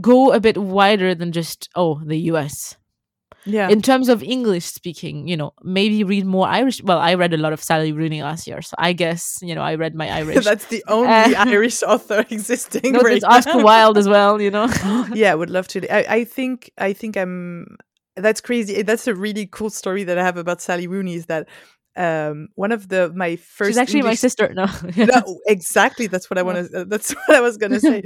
go 0.00 0.32
a 0.32 0.38
bit 0.40 0.56
wider 0.56 1.14
than 1.14 1.32
just 1.32 1.68
oh 1.74 2.00
the 2.06 2.16
us 2.18 2.76
Yeah. 3.44 3.68
in 3.74 3.82
terms 3.82 4.08
of 4.08 4.22
English 4.22 4.66
speaking, 4.66 5.26
you 5.26 5.36
know, 5.36 5.50
maybe 5.64 6.04
read 6.04 6.24
more 6.24 6.46
Irish. 6.46 6.78
Well, 6.80 7.00
I 7.02 7.14
read 7.14 7.34
a 7.34 7.36
lot 7.44 7.52
of 7.52 7.60
Sally 7.60 7.90
Rooney 7.90 8.22
last 8.22 8.46
year, 8.46 8.62
so 8.62 8.76
I 8.78 8.92
guess 8.94 9.22
you 9.42 9.54
know 9.56 9.62
I 9.70 9.74
read 9.74 9.94
my 9.96 10.06
Irish. 10.20 10.44
That's 10.44 10.66
the 10.70 10.84
only 10.86 11.34
Uh, 11.34 11.44
Irish 11.50 11.82
author 11.82 12.20
existing. 12.30 12.92
no, 12.92 13.00
right 13.00 13.20
there's 13.20 13.24
Oscar. 13.24 13.64
Wilde 13.64 13.98
as 13.98 14.06
well. 14.06 14.40
You 14.40 14.52
know. 14.54 14.66
yeah, 15.12 15.32
I 15.32 15.34
would 15.34 15.50
love 15.50 15.66
to. 15.74 15.78
I, 15.90 16.18
I 16.18 16.24
think 16.24 16.70
I 16.78 16.92
think 16.94 17.16
I'm. 17.16 17.66
That's 18.14 18.40
crazy. 18.40 18.82
That's 18.86 19.08
a 19.08 19.14
really 19.26 19.46
cool 19.50 19.70
story 19.70 20.04
that 20.04 20.16
I 20.18 20.22
have 20.22 20.36
about 20.38 20.60
Sally 20.62 20.86
Rooney. 20.86 21.14
Is 21.18 21.26
that 21.26 21.48
um, 21.96 22.48
one 22.54 22.72
of 22.72 22.88
the 22.88 23.12
my 23.14 23.36
first. 23.36 23.68
She's 23.68 23.78
actually 23.78 24.02
my 24.02 24.14
sister. 24.14 24.52
No. 24.54 24.66
no, 24.96 25.40
exactly. 25.46 26.06
That's 26.06 26.30
what 26.30 26.38
I 26.38 26.42
want 26.42 26.70
to. 26.70 26.84
That's 26.88 27.12
what 27.26 27.36
I 27.36 27.40
was 27.40 27.56
gonna 27.58 27.80
say. 27.80 28.02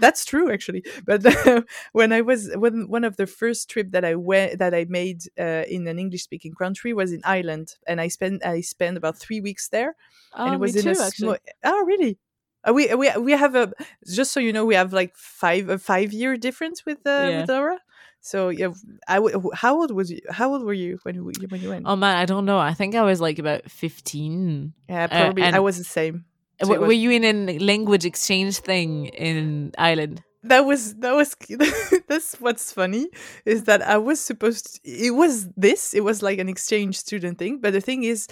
That's 0.00 0.24
true, 0.24 0.50
actually. 0.50 0.84
But 1.04 1.24
when 1.92 2.12
I 2.12 2.20
was 2.22 2.50
when 2.56 2.88
one 2.88 3.04
of 3.04 3.16
the 3.16 3.26
first 3.26 3.68
trip 3.70 3.90
that 3.92 4.04
I 4.04 4.14
went 4.14 4.58
that 4.58 4.74
I 4.74 4.86
made 4.88 5.22
uh, 5.38 5.64
in 5.68 5.86
an 5.86 5.98
English 5.98 6.22
speaking 6.22 6.54
country 6.54 6.92
was 6.92 7.12
in 7.12 7.20
Ireland, 7.24 7.76
and 7.86 8.00
I 8.00 8.08
spent 8.08 8.44
I 8.44 8.60
spent 8.62 8.96
about 8.96 9.18
three 9.18 9.40
weeks 9.40 9.68
there, 9.68 9.96
Oh, 10.34 10.44
and 10.46 10.54
it 10.54 10.60
was 10.60 10.74
me 10.74 10.80
in 10.80 10.94
too, 10.94 11.00
a 11.00 11.04
actually. 11.04 11.26
small. 11.28 11.36
Oh, 11.64 11.84
really? 11.84 12.18
Uh, 12.62 12.72
we 12.74 12.94
we 12.94 13.10
we 13.18 13.32
have 13.32 13.54
a 13.54 13.72
just 14.06 14.32
so 14.32 14.40
you 14.40 14.52
know 14.52 14.64
we 14.66 14.74
have 14.74 14.92
like 14.92 15.16
five 15.16 15.68
a 15.68 15.78
five 15.78 16.12
year 16.12 16.36
difference 16.36 16.84
with 16.84 16.98
uh, 17.06 17.28
Yeah. 17.30 17.40
with 17.40 17.48
Laura. 17.48 17.78
So 18.20 18.50
yeah, 18.50 18.68
I 19.08 19.14
w- 19.16 19.50
how 19.54 19.80
old 19.80 19.90
was 19.92 20.10
you? 20.10 20.20
How 20.30 20.52
old 20.52 20.62
were 20.62 20.74
you 20.74 20.98
when 21.04 21.14
you 21.14 21.24
when 21.48 21.60
you 21.62 21.70
went? 21.70 21.84
Oh 21.86 21.96
man, 21.96 22.16
I 22.16 22.26
don't 22.26 22.44
know. 22.44 22.58
I 22.58 22.74
think 22.74 22.94
I 22.94 23.02
was 23.02 23.20
like 23.20 23.38
about 23.38 23.70
fifteen. 23.70 24.74
yeah, 24.88 25.06
probably 25.06 25.42
I 25.42 25.58
was 25.58 25.78
the 25.78 25.84
same. 25.84 26.24
So 26.60 26.66
W 26.66 26.80
was- 26.80 26.88
were 26.88 26.92
you 27.04 27.10
in 27.10 27.24
a 27.24 27.58
language 27.58 28.04
exchange 28.04 28.58
thing 28.58 29.06
in 29.06 29.72
Ireland? 29.78 30.22
that 30.42 30.64
was 30.64 30.94
that 30.96 31.14
was 31.14 31.36
that's 32.08 32.40
what's 32.40 32.72
funny 32.72 33.08
is 33.44 33.64
that 33.64 33.82
I 33.82 33.98
was 33.98 34.18
supposed 34.20 34.64
to, 34.74 34.90
it 34.90 35.10
was 35.14 35.46
this 35.54 35.92
it 35.92 36.02
was 36.02 36.22
like 36.22 36.38
an 36.38 36.48
exchange 36.48 36.96
student 36.96 37.36
thing 37.38 37.60
but 37.60 37.74
the 37.74 37.80
thing 37.82 38.04
is 38.04 38.26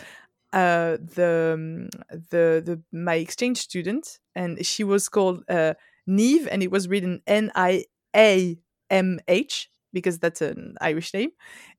uh 0.54 0.96
the 1.16 1.52
um, 1.54 1.88
the 2.30 2.62
the 2.64 2.80
my 2.92 3.16
exchange 3.16 3.58
student 3.58 4.20
and 4.34 4.64
she 4.64 4.84
was 4.84 5.10
called 5.10 5.44
uh 5.50 5.74
Neve 6.06 6.48
and 6.50 6.62
it 6.62 6.70
was 6.70 6.88
written 6.88 7.20
N 7.26 7.52
I 7.54 7.84
A 8.16 8.56
M 8.88 9.20
H 9.28 9.68
because 9.98 10.18
that's 10.18 10.40
an 10.40 10.76
Irish 10.80 11.12
name 11.14 11.30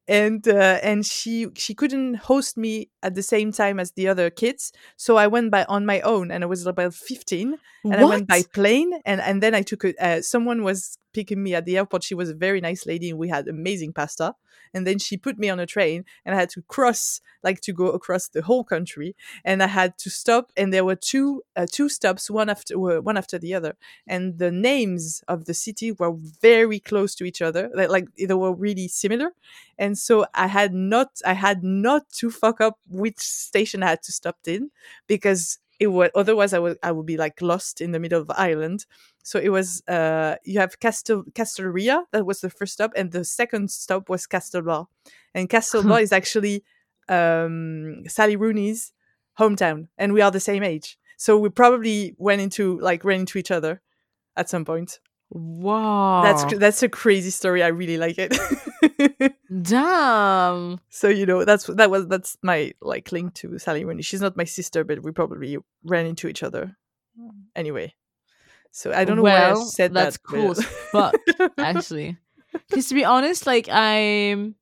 and 0.09 0.47
uh, 0.47 0.79
and 0.81 1.05
she 1.05 1.47
she 1.55 1.73
couldn't 1.75 2.15
host 2.15 2.57
me 2.57 2.89
at 3.03 3.13
the 3.13 3.21
same 3.21 3.51
time 3.51 3.79
as 3.79 3.91
the 3.91 4.07
other 4.07 4.29
kids 4.29 4.73
so 4.97 5.17
I 5.17 5.27
went 5.27 5.51
by 5.51 5.63
on 5.65 5.85
my 5.85 6.01
own 6.01 6.31
and 6.31 6.43
I 6.43 6.47
was 6.47 6.65
about 6.65 6.95
15 6.95 7.57
and 7.85 7.95
I 7.95 8.03
went 8.03 8.27
by 8.27 8.43
plane 8.53 8.91
and 9.05 9.21
and 9.21 9.41
then 9.41 9.53
I 9.53 9.61
took 9.61 9.83
a 9.83 9.93
uh, 10.03 10.21
someone 10.21 10.63
was 10.63 10.97
picking 11.13 11.41
me 11.43 11.55
at 11.55 11.65
the 11.65 11.77
airport. 11.77 12.03
She 12.03 12.15
was 12.15 12.29
a 12.29 12.35
very 12.35 12.61
nice 12.61 12.85
lady 12.85 13.09
and 13.09 13.19
we 13.19 13.29
had 13.29 13.47
amazing 13.47 13.93
pasta. 13.93 14.35
And 14.73 14.85
then 14.85 14.99
she 14.99 15.17
put 15.17 15.39
me 15.39 15.49
on 15.49 15.59
a 15.59 15.65
train 15.65 16.05
and 16.25 16.35
I 16.35 16.39
had 16.39 16.49
to 16.51 16.61
cross 16.63 17.21
like 17.43 17.61
to 17.61 17.73
go 17.73 17.87
across 17.87 18.27
the 18.27 18.41
whole 18.41 18.63
country. 18.63 19.15
And 19.43 19.63
I 19.63 19.67
had 19.67 19.97
to 19.99 20.09
stop 20.09 20.51
and 20.55 20.73
there 20.73 20.85
were 20.85 20.95
two 20.95 21.43
uh, 21.55 21.65
two 21.71 21.89
stops 21.89 22.29
one 22.29 22.49
after 22.49 22.75
uh, 22.75 23.01
one 23.01 23.17
after 23.17 23.39
the 23.39 23.53
other. 23.53 23.75
And 24.07 24.37
the 24.37 24.51
names 24.51 25.23
of 25.27 25.45
the 25.45 25.53
city 25.53 25.91
were 25.91 26.13
very 26.41 26.79
close 26.79 27.15
to 27.15 27.23
each 27.23 27.41
other. 27.41 27.69
Like, 27.73 27.89
like 27.89 28.07
they 28.15 28.33
were 28.33 28.53
really 28.53 28.87
similar. 28.87 29.31
And 29.77 29.97
so 29.97 30.25
I 30.33 30.47
had 30.47 30.73
not 30.73 31.09
I 31.25 31.33
had 31.33 31.63
not 31.63 32.09
to 32.19 32.29
fuck 32.29 32.61
up 32.61 32.79
which 32.87 33.19
station 33.19 33.81
I 33.81 33.89
had 33.89 34.03
to 34.03 34.11
stop 34.11 34.37
in 34.45 34.71
because 35.07 35.57
it 35.79 35.87
was 35.87 36.09
otherwise 36.13 36.53
I 36.53 36.59
would 36.59 36.77
I 36.83 36.91
would 36.91 37.05
be 37.05 37.17
like 37.17 37.41
lost 37.41 37.81
in 37.81 37.91
the 37.91 37.99
middle 37.99 38.21
of 38.21 38.29
Ireland. 38.31 38.85
So 39.23 39.39
it 39.39 39.49
was 39.49 39.81
uh 39.87 40.35
you 40.43 40.59
have 40.59 40.79
Castel 40.79 41.23
Castlerea 41.33 42.03
that 42.11 42.25
was 42.25 42.41
the 42.41 42.49
first 42.49 42.73
stop 42.73 42.91
and 42.95 43.11
the 43.11 43.23
second 43.23 43.71
stop 43.71 44.09
was 44.09 44.27
Castlebar. 44.27 44.87
And 45.33 45.49
Castlebar 45.49 46.01
is 46.01 46.11
actually 46.11 46.63
um 47.07 48.03
Sally 48.07 48.35
Rooney's 48.35 48.93
hometown 49.39 49.87
and 49.97 50.13
we 50.13 50.21
are 50.21 50.31
the 50.31 50.39
same 50.39 50.63
age. 50.63 50.97
So 51.17 51.37
we 51.37 51.49
probably 51.49 52.15
went 52.17 52.41
into 52.41 52.79
like 52.79 53.03
ran 53.03 53.21
into 53.21 53.37
each 53.37 53.51
other 53.51 53.81
at 54.35 54.49
some 54.49 54.65
point. 54.65 54.99
Wow. 55.31 56.21
That's 56.23 56.55
that's 56.57 56.83
a 56.83 56.89
crazy 56.89 57.29
story. 57.29 57.61
I 57.63 57.67
really 57.67 57.97
like 57.97 58.15
it. 58.17 58.35
damn. 59.61 60.79
so 60.89 61.07
you 61.07 61.25
know 61.25 61.45
that's 61.45 61.65
that 61.67 61.91
was 61.91 62.07
that's 62.07 62.37
my 62.41 62.73
like 62.81 63.11
link 63.11 63.33
to 63.35 63.57
Sally 63.59 63.85
Rooney. 63.85 64.01
She's 64.01 64.21
not 64.21 64.37
my 64.37 64.43
sister, 64.45 64.83
but 64.83 65.03
we 65.03 65.11
probably 65.11 65.57
ran 65.83 66.05
into 66.05 66.27
each 66.27 66.41
other 66.43 66.75
anyway. 67.55 67.93
So 68.71 68.91
I 68.91 69.03
don't 69.05 69.17
know 69.17 69.23
why 69.23 69.35
I 69.37 69.53
Well, 69.53 69.65
said 69.65 69.93
that's 69.93 70.17
that. 70.17 70.23
cool 70.23 70.51
as 70.51 70.63
fuck, 70.63 71.15
actually. 71.57 72.17
Because 72.69 72.87
to 72.89 72.95
be 72.95 73.03
honest, 73.05 73.45
like 73.47 73.67
I'm, 73.69 74.55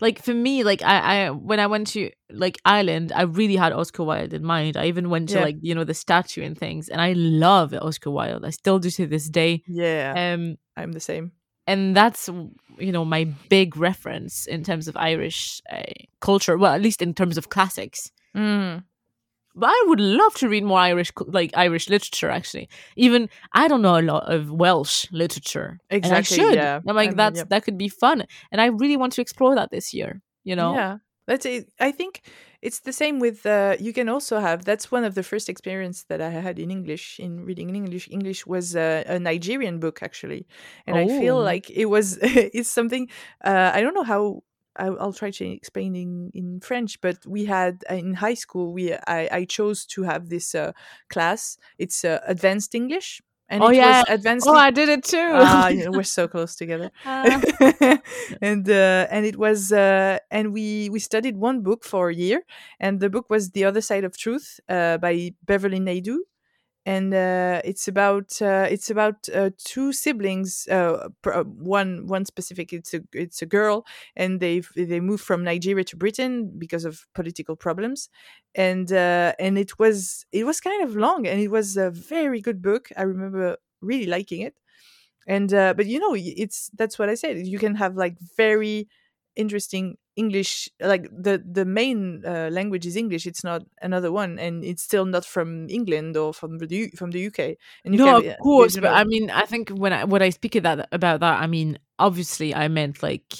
like 0.00 0.22
for 0.22 0.34
me, 0.34 0.64
like 0.64 0.82
I, 0.82 1.26
I 1.26 1.30
when 1.30 1.60
I 1.60 1.66
went 1.66 1.86
to 1.88 2.10
like 2.30 2.58
Ireland, 2.64 3.12
I 3.14 3.22
really 3.22 3.56
had 3.56 3.72
Oscar 3.72 4.04
Wilde 4.04 4.32
in 4.34 4.44
mind. 4.44 4.76
I 4.76 4.86
even 4.86 5.10
went 5.10 5.28
to 5.30 5.36
Yeah. 5.36 5.44
like 5.44 5.56
you 5.60 5.74
know 5.74 5.84
the 5.84 5.94
statue 5.94 6.42
and 6.42 6.56
things, 6.56 6.88
and 6.88 7.00
I 7.00 7.12
love 7.14 7.74
Oscar 7.74 8.10
Wilde. 8.10 8.44
I 8.44 8.50
still 8.50 8.78
do 8.78 8.90
to 8.90 9.06
this 9.06 9.28
day. 9.28 9.62
yeah, 9.66 10.14
Um, 10.34 10.56
I'm 10.76 10.92
the 10.92 11.00
same. 11.00 11.32
and 11.66 11.94
that's 11.96 12.28
you 12.78 12.92
know 12.92 13.04
my 13.04 13.24
big 13.48 13.76
reference 13.76 14.46
in 14.46 14.64
terms 14.64 14.88
of 14.88 14.96
Irish 14.96 15.60
uh, 15.70 15.82
culture. 16.20 16.56
Well, 16.58 16.72
at 16.74 16.80
least 16.82 17.02
in 17.02 17.14
terms 17.14 17.36
of 17.38 17.48
classics. 17.48 18.10
Mm. 18.36 18.84
But 19.54 19.70
I 19.70 19.84
would 19.88 20.00
love 20.00 20.34
to 20.36 20.48
read 20.48 20.64
more 20.64 20.78
Irish, 20.78 21.10
like 21.26 21.50
Irish 21.54 21.88
literature. 21.90 22.30
Actually, 22.30 22.68
even 22.96 23.28
I 23.52 23.68
don't 23.68 23.82
know 23.82 23.98
a 23.98 24.02
lot 24.02 24.32
of 24.32 24.50
Welsh 24.50 25.06
literature, 25.12 25.78
Exactly, 25.90 26.08
And 26.08 26.16
I 26.16 26.22
should. 26.22 26.54
yeah. 26.54 26.80
I'm 26.86 26.96
like 26.96 27.08
I 27.08 27.10
mean, 27.10 27.16
that's 27.16 27.38
yeah. 27.38 27.44
that 27.50 27.64
could 27.64 27.78
be 27.78 27.88
fun, 27.88 28.24
and 28.52 28.60
I 28.60 28.66
really 28.66 28.96
want 28.96 29.12
to 29.14 29.20
explore 29.22 29.54
that 29.56 29.70
this 29.70 29.92
year. 29.92 30.20
You 30.44 30.56
know, 30.56 30.74
Yeah, 30.74 30.96
that's 31.26 31.44
it. 31.46 31.70
I 31.80 31.92
think 31.92 32.22
it's 32.62 32.80
the 32.80 32.92
same 32.92 33.18
with. 33.20 33.44
Uh, 33.44 33.76
you 33.80 33.92
can 33.92 34.08
also 34.08 34.38
have. 34.38 34.64
That's 34.64 34.90
one 34.92 35.04
of 35.04 35.14
the 35.14 35.22
first 35.22 35.48
experience 35.48 36.04
that 36.08 36.20
I 36.20 36.30
had 36.30 36.58
in 36.58 36.70
English 36.70 37.18
in 37.18 37.44
reading 37.44 37.68
in 37.70 37.76
English. 37.76 38.08
English 38.10 38.46
was 38.46 38.74
uh, 38.76 39.02
a 39.06 39.18
Nigerian 39.18 39.80
book 39.80 40.02
actually, 40.02 40.46
and 40.86 40.96
I 40.96 41.06
feel 41.08 41.36
Oh. 41.38 41.42
like 41.52 41.68
it 41.70 41.86
was. 41.86 42.18
it's 42.56 42.70
something. 42.70 43.08
Uh, 43.44 43.70
I 43.74 43.80
don't 43.82 43.94
know 43.94 44.04
how. 44.14 44.42
I- 44.86 44.98
I'll 45.02 45.12
try 45.22 45.30
to 45.30 45.44
explain 45.60 45.94
in, 45.94 46.30
in 46.34 46.60
French, 46.60 47.00
but 47.00 47.18
we 47.26 47.44
had 47.46 47.84
uh, 47.90 47.94
in 47.94 48.14
high 48.14 48.34
school. 48.44 48.72
We 48.72 48.92
I, 48.94 49.28
I 49.40 49.44
chose 49.46 49.86
to 49.94 50.02
have 50.10 50.28
this 50.28 50.54
uh, 50.54 50.72
class. 51.08 51.58
It's 51.78 52.04
uh, 52.04 52.18
advanced 52.26 52.74
English, 52.74 53.20
and 53.48 53.62
Oh, 53.62 53.68
it 53.68 53.76
yeah. 53.76 53.98
was 54.00 54.04
advanced. 54.08 54.46
Oh, 54.48 54.54
I 54.68 54.70
did 54.70 54.88
it 54.88 55.04
too. 55.04 55.30
Ah, 55.32 55.68
you 55.74 55.84
know, 55.84 55.92
we're 55.98 56.12
so 56.18 56.26
close 56.28 56.56
together. 56.56 56.90
Ah. 57.04 57.40
and 58.40 58.68
uh, 58.68 59.06
and 59.14 59.26
it 59.26 59.36
was 59.36 59.72
uh, 59.72 60.18
and 60.30 60.52
we 60.52 60.88
we 60.90 60.98
studied 60.98 61.36
one 61.36 61.62
book 61.62 61.84
for 61.84 62.08
a 62.10 62.14
year, 62.14 62.42
and 62.78 63.00
the 63.00 63.10
book 63.10 63.26
was 63.30 63.50
The 63.50 63.64
Other 63.64 63.80
Side 63.80 64.04
of 64.04 64.16
Truth 64.16 64.60
uh, 64.68 64.98
by 64.98 65.34
Beverley 65.44 65.80
Naidoo, 65.80 66.18
and 66.86 67.12
uh, 67.12 67.60
it's 67.64 67.86
about 67.88 68.40
uh, 68.40 68.66
it's 68.70 68.90
about 68.90 69.28
uh, 69.34 69.50
two 69.58 69.92
siblings. 69.92 70.66
Uh, 70.70 71.08
uh, 71.26 71.44
one 71.44 72.06
one 72.06 72.24
specific. 72.24 72.72
It's 72.72 72.94
a 72.94 73.00
it's 73.12 73.42
a 73.42 73.46
girl, 73.46 73.86
and 74.16 74.40
they 74.40 74.60
they 74.76 75.00
moved 75.00 75.22
from 75.24 75.44
Nigeria 75.44 75.84
to 75.84 75.96
Britain 75.96 76.52
because 76.58 76.84
of 76.84 77.06
political 77.14 77.56
problems, 77.56 78.08
and 78.54 78.90
uh, 78.92 79.34
and 79.38 79.58
it 79.58 79.78
was 79.78 80.24
it 80.32 80.44
was 80.44 80.60
kind 80.60 80.82
of 80.82 80.96
long, 80.96 81.26
and 81.26 81.40
it 81.40 81.48
was 81.50 81.76
a 81.76 81.90
very 81.90 82.40
good 82.40 82.62
book. 82.62 82.88
I 82.96 83.02
remember 83.02 83.56
really 83.82 84.06
liking 84.06 84.42
it 84.42 84.54
and 85.26 85.50
but 85.50 85.86
you 85.86 85.98
know 85.98 86.14
it's 86.16 86.70
that's 86.76 86.98
what 86.98 87.08
i 87.08 87.14
said 87.14 87.46
you 87.46 87.58
can 87.58 87.74
have 87.74 87.96
like 87.96 88.16
very 88.36 88.88
interesting 89.36 89.96
english 90.22 90.52
like 90.92 91.04
the 91.26 91.34
the 91.58 91.64
main 91.64 92.00
uh, 92.32 92.48
language 92.58 92.84
is 92.90 92.96
english 93.02 93.24
it's 93.30 93.44
not 93.50 93.62
another 93.88 94.10
one 94.22 94.32
and 94.44 94.64
it's 94.70 94.84
still 94.90 95.06
not 95.14 95.24
from 95.34 95.48
england 95.78 96.16
or 96.22 96.28
from 96.40 96.58
the 96.58 96.68
U- 96.82 96.94
from 97.00 97.10
the 97.14 97.22
uk 97.28 97.40
and 97.84 97.90
you 97.94 97.98
no, 98.00 98.18
of 98.18 98.26
uh, 98.26 98.36
course, 98.42 98.76
but 98.76 98.92
I 98.92 99.04
mean, 99.04 99.30
I 99.30 99.46
think 99.46 99.70
when 99.70 99.92
I 99.92 100.04
when 100.04 100.22
I 100.22 100.30
speak 100.30 100.54
of 100.56 100.62
that 100.64 100.88
about 100.92 101.20
that, 101.20 101.40
I 101.40 101.46
mean, 101.46 101.78
obviously, 101.98 102.54
I 102.54 102.68
meant 102.68 103.02
like 103.02 103.34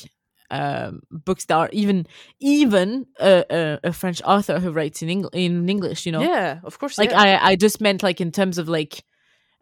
um 0.53 1.03
books 1.11 1.45
that 1.45 1.57
are 1.57 1.69
even 1.73 2.07
even 2.41 3.07
a, 3.21 3.45
a, 3.51 3.89
a 3.91 3.93
French 3.93 4.21
author 4.25 4.59
who 4.59 4.73
writes 4.73 5.01
in 5.03 5.09
Eng- 5.09 5.31
in 5.33 5.69
English. 5.69 6.07
You 6.07 6.13
know, 6.13 6.23
yeah 6.23 6.61
of 6.65 6.79
course 6.79 6.99
like 6.99 7.11
yeah. 7.11 7.21
I 7.21 7.53
I 7.53 7.57
just 7.57 7.81
meant 7.81 8.03
like 8.03 8.21
in 8.21 8.33
terms 8.33 8.59
of 8.59 8.69
like 8.69 9.05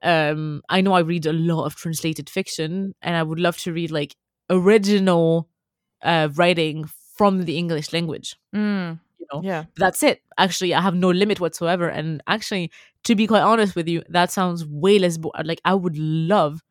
um 0.03 0.63
I 0.69 0.81
know 0.81 0.95
I 0.95 1.01
read 1.01 1.27
a 1.27 1.33
lot 1.33 1.65
of 1.67 1.77
translated 1.77 2.31
fiction, 2.31 2.95
and 3.03 3.17
I 3.17 3.23
would 3.23 3.41
love 3.41 3.59
to 3.59 3.73
read 3.73 3.91
like 3.91 4.17
original 4.51 5.49
uh 6.03 6.29
writing 6.35 6.89
from 7.19 7.45
the 7.45 7.57
English 7.59 7.93
language. 7.93 8.37
Mm, 8.55 9.01
You 9.19 9.27
know, 9.33 9.43
yeah 9.43 9.65
that's 9.77 10.03
it. 10.03 10.23
Actually, 10.39 10.75
I 10.75 10.81
have 10.81 10.95
no 10.95 11.11
limit 11.11 11.41
whatsoever. 11.41 11.89
And 11.89 12.23
actually, 12.27 12.71
to 13.05 13.15
be 13.15 13.27
quite 13.27 13.43
honest 13.43 13.75
with 13.77 13.89
you, 13.89 14.03
that 14.09 14.31
sounds 14.33 14.65
way 14.67 14.99
less. 14.99 15.19
Bo- 15.19 15.33
like 15.45 15.61
I 15.65 15.75
would 15.75 15.99
love 15.99 16.63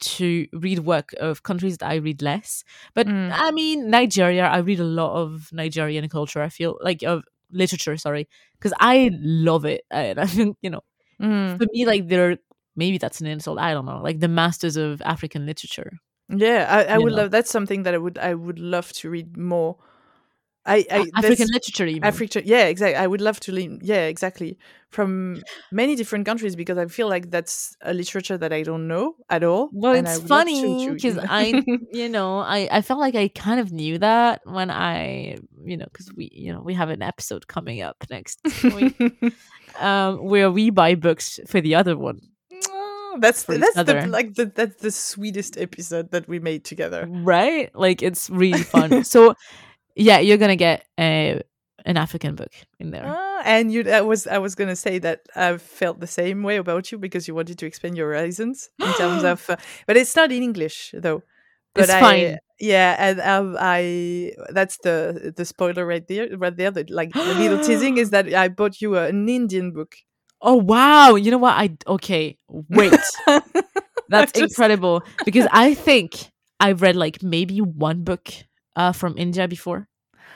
to 0.00 0.46
read 0.54 0.80
work 0.80 1.12
of 1.20 1.42
countries 1.42 1.78
that 1.78 1.90
I 1.90 1.96
read 1.96 2.22
less. 2.22 2.64
But 2.94 3.06
Mm. 3.06 3.30
I 3.34 3.50
mean, 3.52 3.90
Nigeria. 3.90 4.44
I 4.46 4.58
read 4.58 4.80
a 4.80 4.84
lot 4.84 5.14
of 5.16 5.50
Nigerian 5.52 6.08
culture. 6.08 6.42
I 6.42 6.48
feel 6.48 6.78
like 6.82 7.02
of 7.02 7.22
literature. 7.52 7.96
Sorry, 7.96 8.28
because 8.58 8.72
I 8.80 9.10
love 9.20 9.64
it, 9.66 9.82
and 9.90 10.18
I 10.24 10.26
think 10.26 10.56
you 10.62 10.70
know, 10.70 10.80
Mm, 11.20 11.58
for 11.58 11.66
me, 11.72 11.84
like 11.86 12.08
they're 12.08 12.38
maybe 12.76 12.98
that's 12.98 13.20
an 13.20 13.26
insult. 13.26 13.58
I 13.58 13.74
don't 13.74 13.84
know. 13.86 14.00
Like 14.02 14.20
the 14.20 14.28
masters 14.28 14.76
of 14.76 15.02
African 15.02 15.46
literature. 15.46 15.92
Yeah, 16.28 16.66
I, 16.70 16.94
I 16.94 16.98
would 16.98 17.12
know. 17.12 17.22
love. 17.22 17.30
That's 17.30 17.50
something 17.50 17.82
that 17.84 17.94
I 17.94 17.98
would 17.98 18.18
I 18.18 18.34
would 18.34 18.58
love 18.58 18.92
to 18.94 19.10
read 19.10 19.36
more. 19.36 19.76
I, 20.66 20.84
I 20.90 21.06
African 21.16 21.48
literature, 21.52 21.86
even. 21.86 22.04
Africa, 22.04 22.42
yeah, 22.44 22.66
exactly. 22.66 22.96
I 22.96 23.06
would 23.06 23.20
love 23.20 23.40
to 23.40 23.52
learn, 23.52 23.80
yeah, 23.82 24.06
exactly, 24.06 24.58
from 24.90 25.42
many 25.72 25.96
different 25.96 26.26
countries 26.26 26.54
because 26.54 26.76
I 26.76 26.86
feel 26.86 27.08
like 27.08 27.30
that's 27.30 27.76
a 27.80 27.94
literature 27.94 28.36
that 28.36 28.52
I 28.52 28.62
don't 28.62 28.86
know 28.86 29.14
at 29.30 29.42
all. 29.42 29.70
well, 29.72 29.94
it's 29.94 30.02
would 30.02 30.06
love 30.08 30.22
to- 30.22 30.28
funny 30.28 30.90
because. 30.90 31.18
I, 31.18 31.62
you 31.92 32.08
know, 32.08 32.40
I, 32.40 32.68
I 32.70 32.82
felt 32.82 33.00
like 33.00 33.14
I 33.14 33.28
kind 33.28 33.60
of 33.60 33.72
knew 33.72 33.98
that 33.98 34.42
when 34.44 34.70
I, 34.70 35.38
you 35.64 35.76
know, 35.76 35.86
because 35.86 36.12
we, 36.14 36.30
you 36.32 36.52
know, 36.52 36.60
we 36.60 36.74
have 36.74 36.90
an 36.90 37.02
episode 37.02 37.46
coming 37.46 37.80
up 37.80 38.04
next 38.10 38.40
week 38.64 39.00
um, 39.78 40.18
where 40.24 40.50
we 40.50 40.70
buy 40.70 40.94
books 40.94 41.40
for 41.46 41.60
the 41.60 41.74
other 41.74 41.96
one. 41.96 42.20
Oh, 42.68 43.18
that's 43.20 43.44
the, 43.44 43.58
that's 43.58 43.74
the 43.74 44.06
like 44.06 44.34
the 44.34 44.46
that's 44.46 44.80
the 44.80 44.90
sweetest 44.90 45.56
episode 45.56 46.10
that 46.12 46.28
we 46.28 46.38
made 46.38 46.64
together. 46.64 47.06
right? 47.08 47.74
Like 47.74 48.02
it's 48.02 48.30
really 48.30 48.62
fun. 48.62 49.04
so 49.14 49.34
yeah, 49.96 50.18
you're 50.18 50.38
gonna 50.38 50.56
get 50.56 50.84
a 50.98 51.42
an 51.86 51.96
African 51.96 52.34
book 52.34 52.52
in 52.78 52.90
there. 52.90 53.04
Ah, 53.06 53.42
and 53.44 53.72
you, 53.72 53.88
I 53.90 54.02
was 54.02 54.26
I 54.26 54.38
was 54.38 54.54
gonna 54.54 54.76
say 54.76 54.98
that 54.98 55.20
I 55.34 55.56
felt 55.56 56.00
the 56.00 56.06
same 56.06 56.42
way 56.42 56.56
about 56.56 56.92
you 56.92 56.98
because 56.98 57.26
you 57.26 57.34
wanted 57.34 57.58
to 57.58 57.66
expand 57.66 57.96
your 57.96 58.08
horizons 58.08 58.68
in 58.78 58.92
terms 58.94 59.24
of, 59.24 59.48
uh, 59.48 59.56
but 59.86 59.96
it's 59.96 60.14
not 60.14 60.30
in 60.32 60.42
English 60.42 60.94
though. 60.96 61.22
But 61.74 61.84
It's 61.84 61.92
I, 61.92 62.00
fine. 62.00 62.38
Yeah, 62.58 62.96
and 62.98 63.20
um, 63.20 63.56
I 63.58 64.32
that's 64.50 64.76
the 64.82 65.32
the 65.34 65.44
spoiler 65.44 65.86
right 65.86 66.06
there, 66.06 66.28
right 66.36 66.54
there. 66.54 66.70
The, 66.70 66.84
like 66.90 67.12
the 67.12 67.34
little 67.34 67.64
teasing 67.64 67.96
is 67.96 68.10
that 68.14 68.32
I 68.34 68.48
bought 68.48 68.80
you 68.82 68.96
an 68.96 69.28
Indian 69.28 69.72
book. 69.72 69.94
Oh 70.42 70.56
wow! 70.56 71.14
You 71.14 71.30
know 71.30 71.38
what? 71.38 71.52
I 71.54 71.76
okay. 71.86 72.36
Wait, 72.48 72.92
that's 74.08 74.32
Just- 74.32 74.36
incredible 74.36 75.02
because 75.24 75.46
I 75.52 75.74
think 75.74 76.30
I've 76.58 76.82
read 76.82 76.96
like 76.96 77.22
maybe 77.22 77.60
one 77.60 78.02
book 78.04 78.28
uh, 78.76 78.92
from 78.92 79.16
India 79.18 79.48
before, 79.48 79.88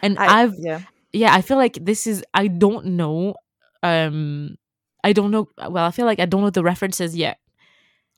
and 0.03 0.18
I, 0.18 0.43
I've 0.43 0.55
yeah. 0.59 0.80
yeah. 1.12 1.35
I 1.35 1.43
feel 1.43 1.57
like 1.57 1.78
this 1.80 2.07
is 2.07 2.24
I 2.35 2.49
don't 2.49 2.87
know. 2.97 3.35
Um, 3.82 4.57
I 5.03 5.12
don't 5.12 5.30
know. 5.30 5.49
Well, 5.59 5.85
I 5.85 5.91
feel 5.91 6.07
like 6.07 6.20
I 6.20 6.26
don't 6.26 6.43
know 6.43 6.51
the 6.51 6.64
references 6.64 7.16
yet. 7.16 7.39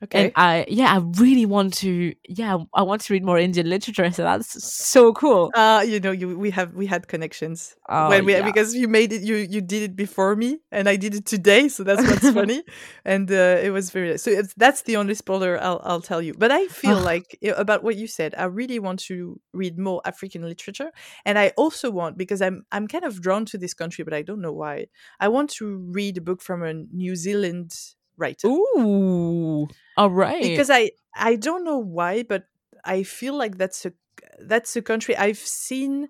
Okay. 0.05 0.26
And 0.26 0.32
I 0.36 0.66
yeah, 0.68 0.92
I 0.92 0.99
really 1.18 1.47
want 1.47 1.72
to 1.74 2.14
yeah, 2.28 2.59
I 2.74 2.82
want 2.82 3.01
to 3.03 3.12
read 3.14 3.24
more 3.24 3.38
Indian 3.38 3.70
literature. 3.70 4.11
So 4.11 4.24
that's 4.24 4.62
so 4.62 5.14
cool. 5.14 5.51
uh, 5.55 5.82
you 5.86 6.01
know, 6.01 6.11
you 6.11 6.38
we 6.38 6.51
have 6.51 6.74
we 6.74 6.84
had 6.86 7.09
connections 7.09 7.74
Oh, 7.88 8.11
when 8.11 8.26
we 8.26 8.34
yeah. 8.34 8.42
because 8.42 8.74
you 8.74 8.88
made 8.88 9.12
it, 9.14 9.22
you 9.22 9.36
you 9.36 9.62
did 9.62 9.82
it 9.82 9.97
before 9.97 10.36
me, 10.36 10.59
and 10.70 10.86
I 10.86 10.97
did 10.97 11.14
it 11.14 11.24
today, 11.24 11.68
so 11.68 11.82
that's 11.82 12.03
what's 12.03 12.28
funny, 12.34 12.62
and 13.07 13.30
uh, 13.30 13.59
it 13.62 13.70
was 13.70 13.90
very. 13.90 14.18
So 14.18 14.30
it's, 14.30 14.53
that's 14.55 14.82
the 14.82 14.97
only 14.97 15.14
spoiler 15.14 15.59
I'll 15.62 15.80
I'll 15.82 16.03
tell 16.03 16.20
you. 16.20 16.34
But 16.34 16.51
I 16.53 16.66
feel 16.68 16.99
like 17.01 17.38
about 17.57 17.82
what 17.82 17.97
you 17.97 18.07
said, 18.07 18.34
I 18.36 18.44
really 18.44 18.78
want 18.78 19.01
to 19.09 19.40
read 19.55 19.78
more 19.78 20.03
African 20.05 20.42
literature, 20.42 20.90
and 21.24 21.38
I 21.38 21.53
also 21.57 21.90
want 21.90 22.18
because 22.18 22.42
I'm 22.42 22.66
I'm 22.70 22.86
kind 22.86 23.05
of 23.05 23.22
drawn 23.22 23.47
to 23.47 23.57
this 23.59 23.72
country, 23.72 24.05
but 24.05 24.12
I 24.12 24.20
don't 24.20 24.42
know 24.42 24.53
why. 24.53 24.88
I 25.20 25.28
want 25.28 25.49
to 25.53 25.76
read 25.90 26.18
a 26.18 26.20
book 26.20 26.42
from 26.42 26.62
a 26.62 26.74
New 26.74 27.16
Zealand 27.16 27.72
writer 28.17 28.49
Ooh. 28.49 29.69
All 29.97 30.11
right. 30.11 30.43
because 30.43 30.71
I 30.71 30.91
I 31.14 31.37
don't 31.37 31.64
know 31.64 31.79
why, 31.79 32.23
but 32.23 32.45
I 32.85 33.03
feel 33.03 33.35
like 33.35 33.59
that's 33.59 33.87
a 33.87 33.93
that's 34.41 34.77
a 34.77 34.83
country 34.83 35.17
I've 35.17 35.39
seen. 35.39 36.09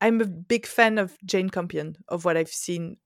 I'm 0.00 0.20
a 0.20 0.26
big 0.26 0.66
fan 0.66 0.98
of 0.98 1.16
Jane 1.24 1.48
Campion 1.48 1.96
of 2.08 2.24
what 2.24 2.36
I've 2.36 2.48
seen 2.48 2.98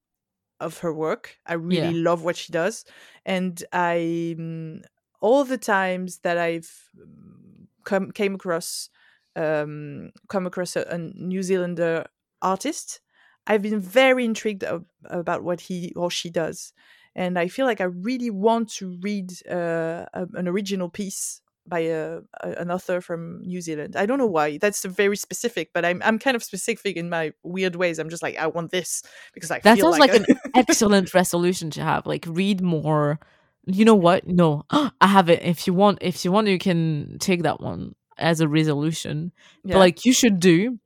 of 0.58 0.78
her 0.78 0.92
work. 0.92 1.38
I 1.46 1.54
really 1.54 1.94
love 1.94 2.24
what 2.24 2.36
she 2.36 2.52
does, 2.52 2.84
and 3.24 3.62
I 3.72 4.36
mm, 4.38 4.82
all 5.20 5.44
the 5.44 5.58
times 5.58 6.18
that 6.18 6.38
I've 6.38 6.70
mm, 6.98 7.66
come 7.84 8.10
came 8.10 8.34
across 8.34 8.90
um, 9.36 10.10
come 10.28 10.46
across 10.46 10.76
a, 10.76 10.82
a 10.82 10.98
New 10.98 11.42
Zealander 11.42 12.06
artist, 12.42 13.00
I've 13.46 13.62
been 13.62 13.80
very 13.80 14.24
intrigued 14.24 14.64
ab- 14.64 14.86
about 15.04 15.42
what 15.42 15.62
he 15.62 15.92
or 15.96 16.10
she 16.10 16.30
does, 16.30 16.72
and 17.14 17.38
I 17.38 17.48
feel 17.48 17.66
like 17.66 17.80
I 17.80 17.84
really 17.84 18.30
want 18.30 18.70
to 18.74 18.96
read 19.00 19.32
uh, 19.50 20.06
a, 20.14 20.26
an 20.34 20.48
original 20.48 20.88
piece 20.88 21.42
by 21.66 21.80
a, 21.80 22.18
a, 22.42 22.50
an 22.58 22.70
author 22.70 23.00
from 23.00 23.40
New 23.42 23.60
Zealand. 23.60 23.96
I 23.96 24.06
don't 24.06 24.18
know 24.18 24.26
why. 24.26 24.58
That's 24.58 24.84
very 24.84 25.16
specific, 25.16 25.70
but 25.72 25.84
I'm 25.84 26.02
I'm 26.04 26.18
kind 26.18 26.36
of 26.36 26.42
specific 26.42 26.96
in 26.96 27.08
my 27.08 27.32
weird 27.42 27.76
ways. 27.76 27.98
I'm 27.98 28.10
just 28.10 28.22
like 28.22 28.36
I 28.36 28.46
want 28.46 28.70
this 28.70 29.02
because 29.32 29.50
I 29.50 29.60
that 29.60 29.78
sounds 29.78 29.98
like, 29.98 30.12
like, 30.12 30.28
an 30.28 30.36
excellent 30.54 31.14
resolution 31.14 31.70
to 31.70 31.82
have. 31.82 32.06
Like 32.06 32.26
read 32.28 32.60
more. 32.60 33.18
You 33.66 33.84
know 33.84 33.94
what? 33.94 34.26
No, 34.26 34.64
I 34.70 35.06
have 35.06 35.30
it. 35.30 35.42
If 35.42 35.66
you 35.66 35.74
want, 35.74 35.98
if 36.00 36.24
you 36.24 36.32
want, 36.32 36.48
you 36.48 36.58
can 36.58 37.16
take 37.20 37.42
that 37.42 37.60
one 37.60 37.94
as 38.18 38.40
a 38.40 38.48
resolution. 38.48 39.32
Yeah. 39.64 39.74
But 39.74 39.78
like 39.80 40.04
you 40.04 40.12
should 40.12 40.40
do, 40.40 40.78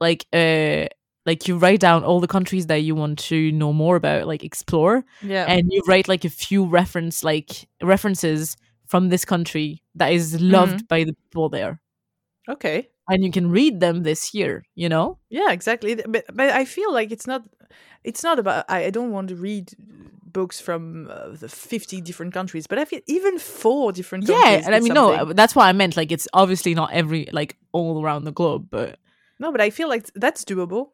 like 0.00 0.26
uh, 0.32 0.86
like 1.26 1.46
you 1.48 1.58
write 1.58 1.80
down 1.80 2.04
all 2.04 2.20
the 2.20 2.26
countries 2.26 2.66
that 2.66 2.82
you 2.82 2.94
want 2.94 3.18
to 3.18 3.52
know 3.52 3.72
more 3.72 3.96
about, 3.96 4.26
like 4.26 4.42
explore, 4.44 5.04
yeah. 5.22 5.44
and 5.48 5.68
you 5.70 5.82
write 5.86 6.08
like 6.08 6.24
a 6.24 6.30
few 6.30 6.64
reference 6.64 7.22
like 7.22 7.68
references 7.82 8.56
from 8.86 9.08
this 9.08 9.24
country 9.24 9.82
that 9.94 10.12
is 10.12 10.40
loved 10.40 10.72
Mm-hmm. 10.72 10.86
by 10.88 11.04
the 11.04 11.12
people 11.12 11.48
there, 11.48 11.80
okay. 12.48 12.88
and 13.08 13.22
you 13.24 13.30
can 13.30 13.50
read 13.50 13.80
them 13.80 14.02
this 14.02 14.34
year. 14.34 14.64
You 14.74 14.88
know. 14.88 15.18
Yeah, 15.28 15.52
exactly. 15.52 15.94
But 15.94 16.24
but 16.32 16.50
I 16.50 16.64
feel 16.64 16.92
like 16.92 17.10
it's 17.12 17.26
not 17.26 17.42
it's 18.04 18.22
not 18.22 18.38
about 18.38 18.64
I, 18.68 18.86
I 18.86 18.90
don't 18.90 19.12
want 19.12 19.28
to 19.28 19.36
read 19.36 19.72
books 20.32 20.60
from 20.60 21.08
uh, 21.10 21.30
the 21.30 21.48
50 21.48 22.00
different 22.00 22.32
countries, 22.32 22.66
but 22.66 22.78
I 22.78 22.84
feel 22.84 23.00
even 23.06 23.38
four 23.38 23.92
different 23.92 24.26
countries. 24.26 24.44
Yeah, 24.44 24.62
and 24.64 24.74
I 24.74 24.80
mean, 24.80 24.94
no, 24.94 25.32
that's 25.32 25.54
what 25.56 25.64
I 25.66 25.72
meant. 25.72 25.96
Like, 25.96 26.12
it's 26.12 26.28
obviously 26.32 26.74
not 26.74 26.92
every 26.92 27.28
like 27.32 27.56
all 27.72 28.00
around 28.02 28.24
the 28.24 28.32
globe, 28.32 28.68
but 28.70 28.98
No, 29.38 29.50
but 29.52 29.60
I 29.60 29.70
feel 29.70 29.88
like 29.88 30.08
that's 30.14 30.44
doable. 30.44 30.90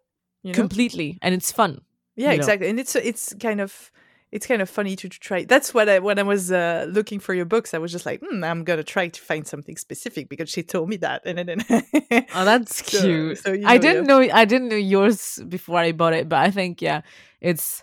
You 0.47 0.53
know? 0.53 0.57
completely, 0.57 1.19
and 1.23 1.35
it's 1.35 1.51
fun. 1.51 1.81
yeah, 2.15 2.31
you 2.31 2.37
know. 2.37 2.43
exactly. 2.43 2.69
And 2.69 2.79
it's 2.79 2.95
it's 2.95 3.35
kind 3.41 3.61
of 3.61 3.91
it's 4.31 4.47
kind 4.47 4.63
of 4.63 4.69
funny 4.69 4.95
to, 4.97 5.09
to 5.09 5.19
try. 5.19 5.45
That's 5.45 5.73
what 5.75 5.89
I 5.89 5.99
when 5.99 6.19
I 6.19 6.23
was 6.23 6.53
uh, 6.53 6.87
looking 6.89 7.19
for 7.21 7.35
your 7.35 7.47
books, 7.47 7.75
I 7.75 7.79
was 7.79 7.91
just 7.91 8.07
like, 8.07 8.21
hmm, 8.25 8.45
I'm 8.45 8.63
gonna 8.65 8.85
try 8.85 9.09
to 9.09 9.21
find 9.21 9.47
something 9.47 9.77
specific 9.77 10.29
because 10.29 10.49
she 10.51 10.63
told 10.63 10.89
me 10.89 10.97
that, 10.99 11.23
and 11.25 11.39
then 11.39 11.65
Oh, 12.35 12.45
that's 12.45 12.83
cute. 12.83 13.39
so 13.39 13.53
you 13.53 13.67
I 13.67 13.79
didn't 13.79 14.05
yeah. 14.05 14.19
know. 14.19 14.21
I 14.33 14.45
didn't 14.45 14.69
know 14.69 14.77
yours 14.77 15.41
before 15.49 15.79
I 15.79 15.93
bought 15.93 16.15
it, 16.15 16.29
but 16.29 16.39
I 16.39 16.51
think 16.51 16.81
yeah, 16.81 17.01
it's 17.41 17.83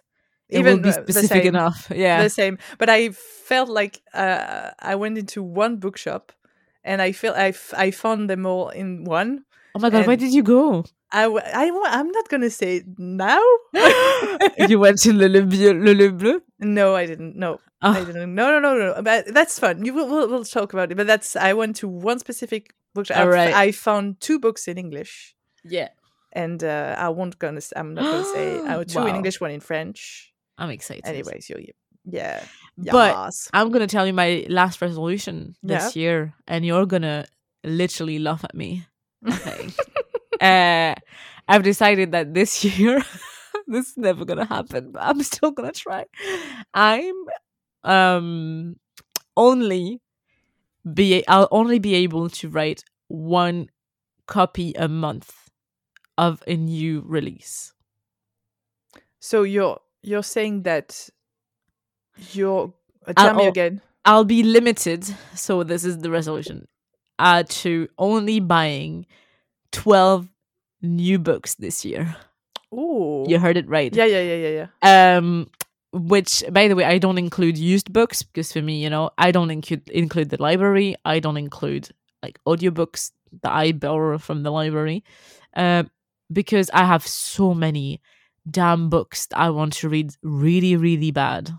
it 0.49 0.63
will 0.63 0.79
be 0.79 0.89
uh, 0.89 0.93
specific 0.93 1.43
same. 1.43 1.47
enough. 1.55 1.91
Yeah. 1.95 2.23
the 2.23 2.29
same. 2.29 2.57
But 2.77 2.89
I 2.89 3.09
felt 3.09 3.69
like 3.69 4.01
uh, 4.13 4.71
I 4.79 4.95
went 4.95 5.17
into 5.17 5.43
one 5.43 5.77
bookshop, 5.77 6.31
and 6.83 7.01
I 7.01 7.11
felt 7.11 7.35
I, 7.35 7.49
f- 7.49 7.73
I 7.75 7.91
found 7.91 8.29
them 8.29 8.45
all 8.45 8.69
in 8.69 9.03
one. 9.03 9.45
oh 9.75 9.79
my 9.79 9.89
god, 9.89 10.07
where 10.07 10.17
did 10.17 10.33
you 10.33 10.43
go? 10.43 10.85
I, 11.13 11.23
w- 11.23 11.41
I 11.45 11.67
w- 11.67 11.85
I'm 11.87 12.09
not 12.11 12.27
gonna 12.29 12.49
say 12.49 12.83
now. 12.97 13.41
you 14.67 14.79
went 14.79 14.97
to 15.03 15.13
Le 15.13 15.27
Le 15.27 15.41
Bleu. 15.43 15.73
Le, 15.73 15.93
Le 15.93 16.11
Bleu? 16.11 16.41
no, 16.59 16.95
I 16.95 17.05
didn't. 17.05 17.35
No, 17.35 17.59
I 17.81 17.99
Oh, 17.99 18.05
didn't. 18.05 18.33
No, 18.35 18.49
no, 18.49 18.59
no, 18.59 18.75
no. 18.95 19.01
But 19.01 19.33
that's 19.33 19.59
fun. 19.59 19.85
You 19.85 19.93
will 19.93 20.07
we'll, 20.07 20.27
we'll 20.29 20.43
talk 20.45 20.73
about 20.73 20.91
it. 20.91 20.95
But 20.95 21.05
that's 21.07 21.35
I 21.35 21.53
went 21.53 21.75
to 21.77 21.87
one 21.87 22.17
specific 22.19 22.73
bookshop. 22.95 23.17
All 23.17 23.27
right. 23.29 23.53
I 23.53 23.71
found 23.71 24.19
two 24.21 24.39
books 24.39 24.67
in 24.67 24.77
English, 24.77 25.35
yeah. 25.63 25.89
and 26.31 26.63
uh, 26.63 26.95
I 26.97 27.09
won't 27.09 27.37
gonna. 27.39 27.61
I'm 27.75 27.93
not 27.93 28.03
gonna 28.03 28.25
say 28.25 28.59
uh, 28.67 28.83
two 28.83 29.05
in 29.05 29.15
English, 29.15 29.39
one 29.39 29.51
in 29.51 29.59
French. 29.59 30.31
I'm 30.57 30.69
excited. 30.71 31.05
Anyways, 31.05 31.49
you, 31.49 31.57
yeah, 32.05 32.43
But 32.77 33.15
Yes. 33.15 33.49
I'm 33.53 33.69
gonna 33.71 33.87
tell 33.87 34.05
you 34.07 34.13
my 34.13 34.45
last 34.49 34.81
resolution 34.81 35.55
this 35.61 35.95
Yeah. 35.95 36.01
year, 36.01 36.33
and 36.47 36.65
you're 36.65 36.85
gonna 36.85 37.25
literally 37.63 38.17
laugh 38.19 38.43
at 38.43 38.55
me. 38.55 38.85
Okay. 39.27 39.69
uh, 40.41 40.95
I've 41.47 41.63
decided 41.63 42.11
that 42.11 42.33
this 42.33 42.63
year, 42.77 43.03
this 43.67 43.89
is 43.89 43.97
never 43.97 44.25
gonna 44.25 44.45
happen, 44.45 44.91
but 44.91 45.01
I'm 45.03 45.21
still 45.23 45.51
gonna 45.51 45.71
try. 45.71 46.05
I'm 46.73 47.15
um 47.83 48.75
only 49.35 49.99
be 50.93 51.25
I'll 51.27 51.49
only 51.51 51.79
be 51.79 51.95
able 51.95 52.29
to 52.29 52.49
write 52.49 52.83
one 53.07 53.67
copy 54.27 54.73
a 54.77 54.87
month 54.87 55.33
of 56.17 56.43
a 56.47 56.55
new 56.55 57.03
release. 57.05 57.73
So 59.19 59.43
you're 59.43 59.79
you're 60.01 60.23
saying 60.23 60.63
that 60.63 61.09
you're 62.31 62.73
uh, 63.07 63.13
tell 63.13 63.35
me 63.35 63.45
oh, 63.45 63.49
again. 63.49 63.81
I'll 64.05 64.25
be 64.25 64.43
limited, 64.43 65.05
so 65.33 65.63
this 65.63 65.85
is 65.85 65.99
the 65.99 66.11
resolution, 66.11 66.67
uh, 67.19 67.43
to 67.47 67.87
only 67.97 68.41
buying 68.41 69.05
12 69.73 70.27
new 70.81 71.19
books 71.19 71.55
this 71.55 71.83
year. 71.83 72.15
Ooh. 72.73 73.25
You 73.27 73.37
heard 73.39 73.57
it 73.57 73.67
right. 73.67 73.93
Yeah, 73.93 74.05
yeah, 74.05 74.21
yeah, 74.21 74.47
yeah, 74.47 74.67
yeah. 74.83 75.17
Um, 75.17 75.49
which, 75.91 76.43
by 76.51 76.67
the 76.67 76.75
way, 76.75 76.85
I 76.85 76.97
don't 76.97 77.17
include 77.19 77.57
used 77.57 77.91
books 77.93 78.23
because 78.23 78.51
for 78.51 78.61
me, 78.61 78.81
you 78.81 78.89
know, 78.89 79.11
I 79.17 79.31
don't 79.31 79.51
include 79.51 79.87
include 79.89 80.29
the 80.29 80.41
library. 80.41 80.95
I 81.05 81.19
don't 81.19 81.37
include 81.37 81.89
like 82.23 82.39
audiobooks 82.47 83.11
that 83.43 83.51
I 83.51 83.73
borrow 83.73 84.17
from 84.17 84.43
the 84.43 84.51
library, 84.51 85.03
uh, 85.55 85.83
because 86.31 86.69
I 86.73 86.85
have 86.85 87.05
so 87.05 87.53
many 87.53 88.01
damn 88.49 88.89
books 88.89 89.27
that 89.27 89.37
I 89.37 89.49
want 89.51 89.73
to 89.73 89.89
read 89.89 90.13
really, 90.23 90.75
really 90.75 91.11
bad 91.11 91.51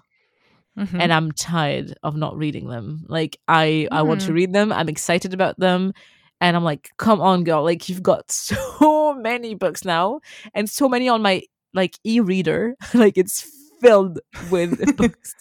Mhm. 0.76 1.00
and 1.00 1.12
I'm 1.12 1.30
tired 1.32 1.94
of 2.02 2.16
not 2.16 2.36
reading 2.36 2.66
them. 2.68 3.04
Like 3.08 3.38
I 3.46 3.86
I 3.92 4.02
want 4.02 4.22
to 4.22 4.32
Mm. 4.32 4.34
read 4.34 4.52
them. 4.52 4.72
I'm 4.72 4.88
excited 4.88 5.32
about 5.32 5.58
them. 5.60 5.92
And 6.40 6.56
I'm 6.56 6.64
like, 6.64 6.90
come 6.98 7.20
on, 7.20 7.44
girl. 7.44 7.62
Like, 7.62 7.88
you've 7.88 8.02
got 8.02 8.30
so 8.30 9.14
many 9.14 9.54
books 9.54 9.84
now 9.84 10.20
and 10.54 10.68
so 10.68 10.88
many 10.88 11.08
on 11.08 11.22
my 11.22 11.42
like 11.72 11.98
e 12.04 12.20
reader. 12.20 12.76
like, 12.94 13.16
it's 13.16 13.48
filled 13.80 14.20
with 14.50 14.96
books. 14.96 15.34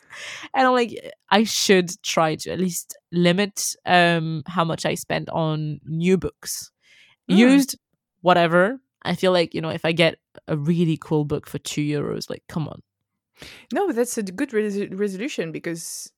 And 0.54 0.68
I'm 0.68 0.74
like, 0.74 1.12
I 1.30 1.44
should 1.44 1.92
try 2.04 2.36
to 2.36 2.52
at 2.52 2.60
least 2.60 2.98
limit 3.12 3.76
um 3.86 4.44
how 4.48 4.64
much 4.64 4.86
I 4.86 4.96
spend 4.96 5.30
on 5.30 5.80
new 5.86 6.18
books. 6.18 6.72
Mm. 7.30 7.38
Used, 7.38 7.78
whatever. 8.22 8.80
I 9.04 9.16
feel 9.16 9.32
like, 9.32 9.54
you 9.54 9.62
know, 9.62 9.70
if 9.70 9.86
I 9.86 9.92
get 9.92 10.18
a 10.48 10.56
really 10.56 10.98
cool 11.00 11.26
book 11.26 11.48
for 11.48 11.60
two 11.60 11.82
euros, 11.82 12.30
like, 12.30 12.44
come 12.48 12.68
on. 12.68 12.82
No, 13.74 13.92
that's 13.92 14.18
a 14.18 14.24
good 14.24 14.54
res- 14.54 14.90
resolution 14.92 15.52
because 15.52 16.12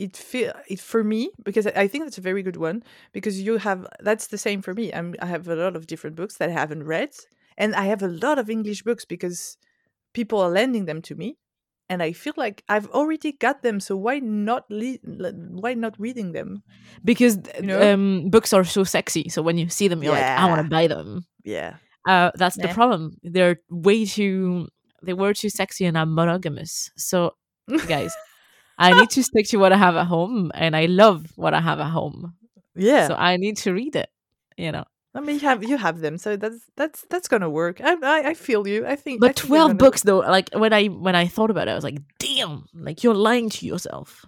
it 0.00 0.16
feel 0.16 0.52
it 0.74 0.80
for 0.80 1.02
me 1.04 1.30
because 1.44 1.66
I 1.66 1.86
think 1.88 2.04
that's 2.04 2.18
a 2.18 2.28
very 2.30 2.42
good 2.42 2.56
one 2.56 2.82
because 3.12 3.40
you 3.46 3.58
have 3.58 3.80
that's 4.00 4.28
the 4.28 4.38
same 4.38 4.62
for 4.62 4.72
me. 4.74 4.92
I'm, 4.96 5.14
I 5.20 5.26
have 5.26 5.46
a 5.48 5.54
lot 5.54 5.76
of 5.76 5.86
different 5.86 6.16
books 6.16 6.36
that 6.38 6.48
I 6.48 6.52
haven't 6.52 6.84
read, 6.84 7.10
and 7.56 7.74
I 7.74 7.84
have 7.92 8.02
a 8.02 8.08
lot 8.08 8.38
of 8.38 8.48
English 8.48 8.82
books 8.82 9.04
because 9.04 9.58
people 10.12 10.40
are 10.40 10.50
lending 10.50 10.86
them 10.86 11.02
to 11.02 11.14
me, 11.14 11.36
and 11.90 12.02
I 12.02 12.12
feel 12.12 12.32
like 12.36 12.64
I've 12.68 12.88
already 12.90 13.32
got 13.32 13.62
them. 13.62 13.80
So 13.80 13.94
why 13.96 14.18
not 14.20 14.64
le- 14.70 14.98
why 15.62 15.74
not 15.74 15.94
reading 15.98 16.32
them? 16.32 16.62
Because 17.04 17.36
You 17.60 17.66
know? 17.66 17.92
um, 17.94 18.30
books 18.30 18.52
are 18.52 18.64
so 18.64 18.84
sexy. 18.84 19.28
So 19.28 19.42
when 19.42 19.58
you 19.58 19.68
see 19.68 19.88
them, 19.88 20.02
you're 20.02 20.14
like, 20.14 20.24
I 20.42 20.46
want 20.48 20.62
to 20.64 20.68
buy 20.68 20.86
them. 20.88 21.26
Yeah, 21.44 21.76
Uh, 22.08 22.30
that's 22.40 22.56
the 22.56 22.68
problem. 22.74 23.16
They're 23.22 23.56
way 23.68 24.06
too, 24.06 24.68
they 25.02 25.14
were 25.14 25.34
too 25.34 25.50
sexy 25.50 25.84
and 25.88 25.96
I'm 25.96 26.14
monogamous. 26.14 26.90
So, 26.96 27.34
guys, 27.88 28.12
I 28.80 28.92
need 28.98 29.10
to 29.10 29.22
stick 29.22 29.46
to 29.48 29.56
what 29.58 29.72
I 29.72 29.76
have 29.76 29.96
at 29.96 30.06
home 30.06 30.50
and 30.54 30.74
I 30.74 30.86
love 30.86 31.26
what 31.36 31.54
I 31.54 31.60
have 31.60 31.80
at 31.80 31.90
home. 31.90 32.34
yeah. 32.74 33.08
So 33.08 33.14
I 33.14 33.36
need 33.36 33.56
to 33.58 33.72
read 33.72 33.94
it, 33.96 34.08
you 34.56 34.72
know. 34.72 34.84
I 35.14 35.20
mean, 35.20 35.36
you 35.36 35.40
have 35.48 35.64
you 35.64 35.76
have 35.76 35.98
them, 36.00 36.18
so 36.18 36.36
that's 36.36 36.60
that's 36.76 37.04
that's 37.10 37.26
gonna 37.28 37.50
work. 37.50 37.80
I 37.80 37.96
I, 38.02 38.28
I 38.30 38.34
feel 38.34 38.66
you. 38.68 38.86
I 38.86 38.94
think. 38.96 39.20
But 39.20 39.40
I'm 39.42 39.46
12 39.48 39.68
gonna- 39.70 39.74
books 39.78 40.02
though, 40.02 40.18
like 40.20 40.50
when 40.54 40.72
I 40.72 40.86
when 40.86 41.16
I 41.16 41.26
thought 41.26 41.50
about 41.50 41.66
it, 41.66 41.72
I 41.72 41.74
was 41.74 41.82
like, 41.84 41.98
damn, 42.18 42.64
like 42.74 43.02
you're 43.02 43.14
lying 43.14 43.50
to 43.50 43.66
yourself. 43.66 44.24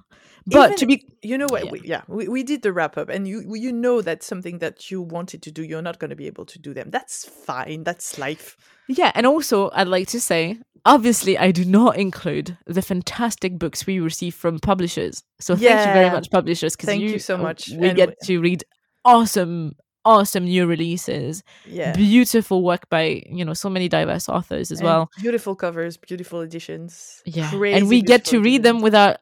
But 0.46 0.76
to 0.78 0.86
be 0.86 1.04
you 1.22 1.38
know 1.38 1.46
what? 1.50 1.64
Yeah. 1.66 1.70
We, 1.70 1.80
yeah, 1.84 2.02
we, 2.08 2.28
we 2.28 2.42
did 2.42 2.62
the 2.62 2.72
wrap 2.72 2.96
up, 2.98 3.08
and 3.08 3.26
you 3.28 3.54
you 3.54 3.72
know 3.72 4.00
that's 4.02 4.26
something 4.26 4.58
that 4.58 4.90
you 4.90 5.00
wanted 5.02 5.42
to 5.42 5.50
do. 5.52 5.62
You're 5.62 5.82
not 5.82 5.98
going 5.98 6.10
to 6.10 6.16
be 6.16 6.26
able 6.26 6.46
to 6.46 6.58
do 6.58 6.74
them. 6.74 6.90
That's 6.90 7.24
fine. 7.28 7.84
That's 7.84 8.18
life. 8.18 8.56
Yeah, 8.88 9.12
and 9.14 9.26
also 9.26 9.70
I'd 9.72 9.88
like 9.88 10.08
to 10.08 10.20
say, 10.20 10.58
obviously, 10.84 11.38
I 11.38 11.52
do 11.52 11.64
not 11.64 11.96
include 11.96 12.56
the 12.66 12.82
fantastic 12.82 13.58
books 13.58 13.86
we 13.86 14.00
receive 14.00 14.34
from 14.34 14.58
publishers. 14.58 15.22
So 15.40 15.54
thank 15.54 15.86
you 15.86 15.92
very 15.92 16.10
much, 16.10 16.30
publishers, 16.30 16.74
because 16.74 16.88
Thank 16.88 17.02
you 17.02 17.18
so 17.18 17.36
much. 17.38 17.68
We 17.68 17.88
And 17.88 17.96
get 17.96 18.08
we- 18.08 18.26
to 18.26 18.40
read 18.40 18.64
awesome, 19.04 19.76
awesome 20.04 20.44
new 20.44 20.66
releases, 20.66 21.42
Yeah. 21.66 21.92
beautiful 21.94 22.62
work 22.64 22.88
by 22.90 23.22
you 23.30 23.44
know 23.44 23.54
so 23.54 23.70
many 23.70 23.88
diverse 23.88 24.28
authors 24.28 24.72
as 24.72 24.80
And 24.80 24.86
well. 24.88 25.10
beautiful 25.20 25.54
covers, 25.54 25.96
beautiful 25.96 26.40
editions. 26.40 27.22
Yeah, 27.24 27.52
and 27.54 27.88
we 27.88 28.02
get 28.02 28.24
to 28.26 28.40
read 28.40 28.62
them 28.62 28.76
editions. 28.76 28.82
without, 28.84 29.16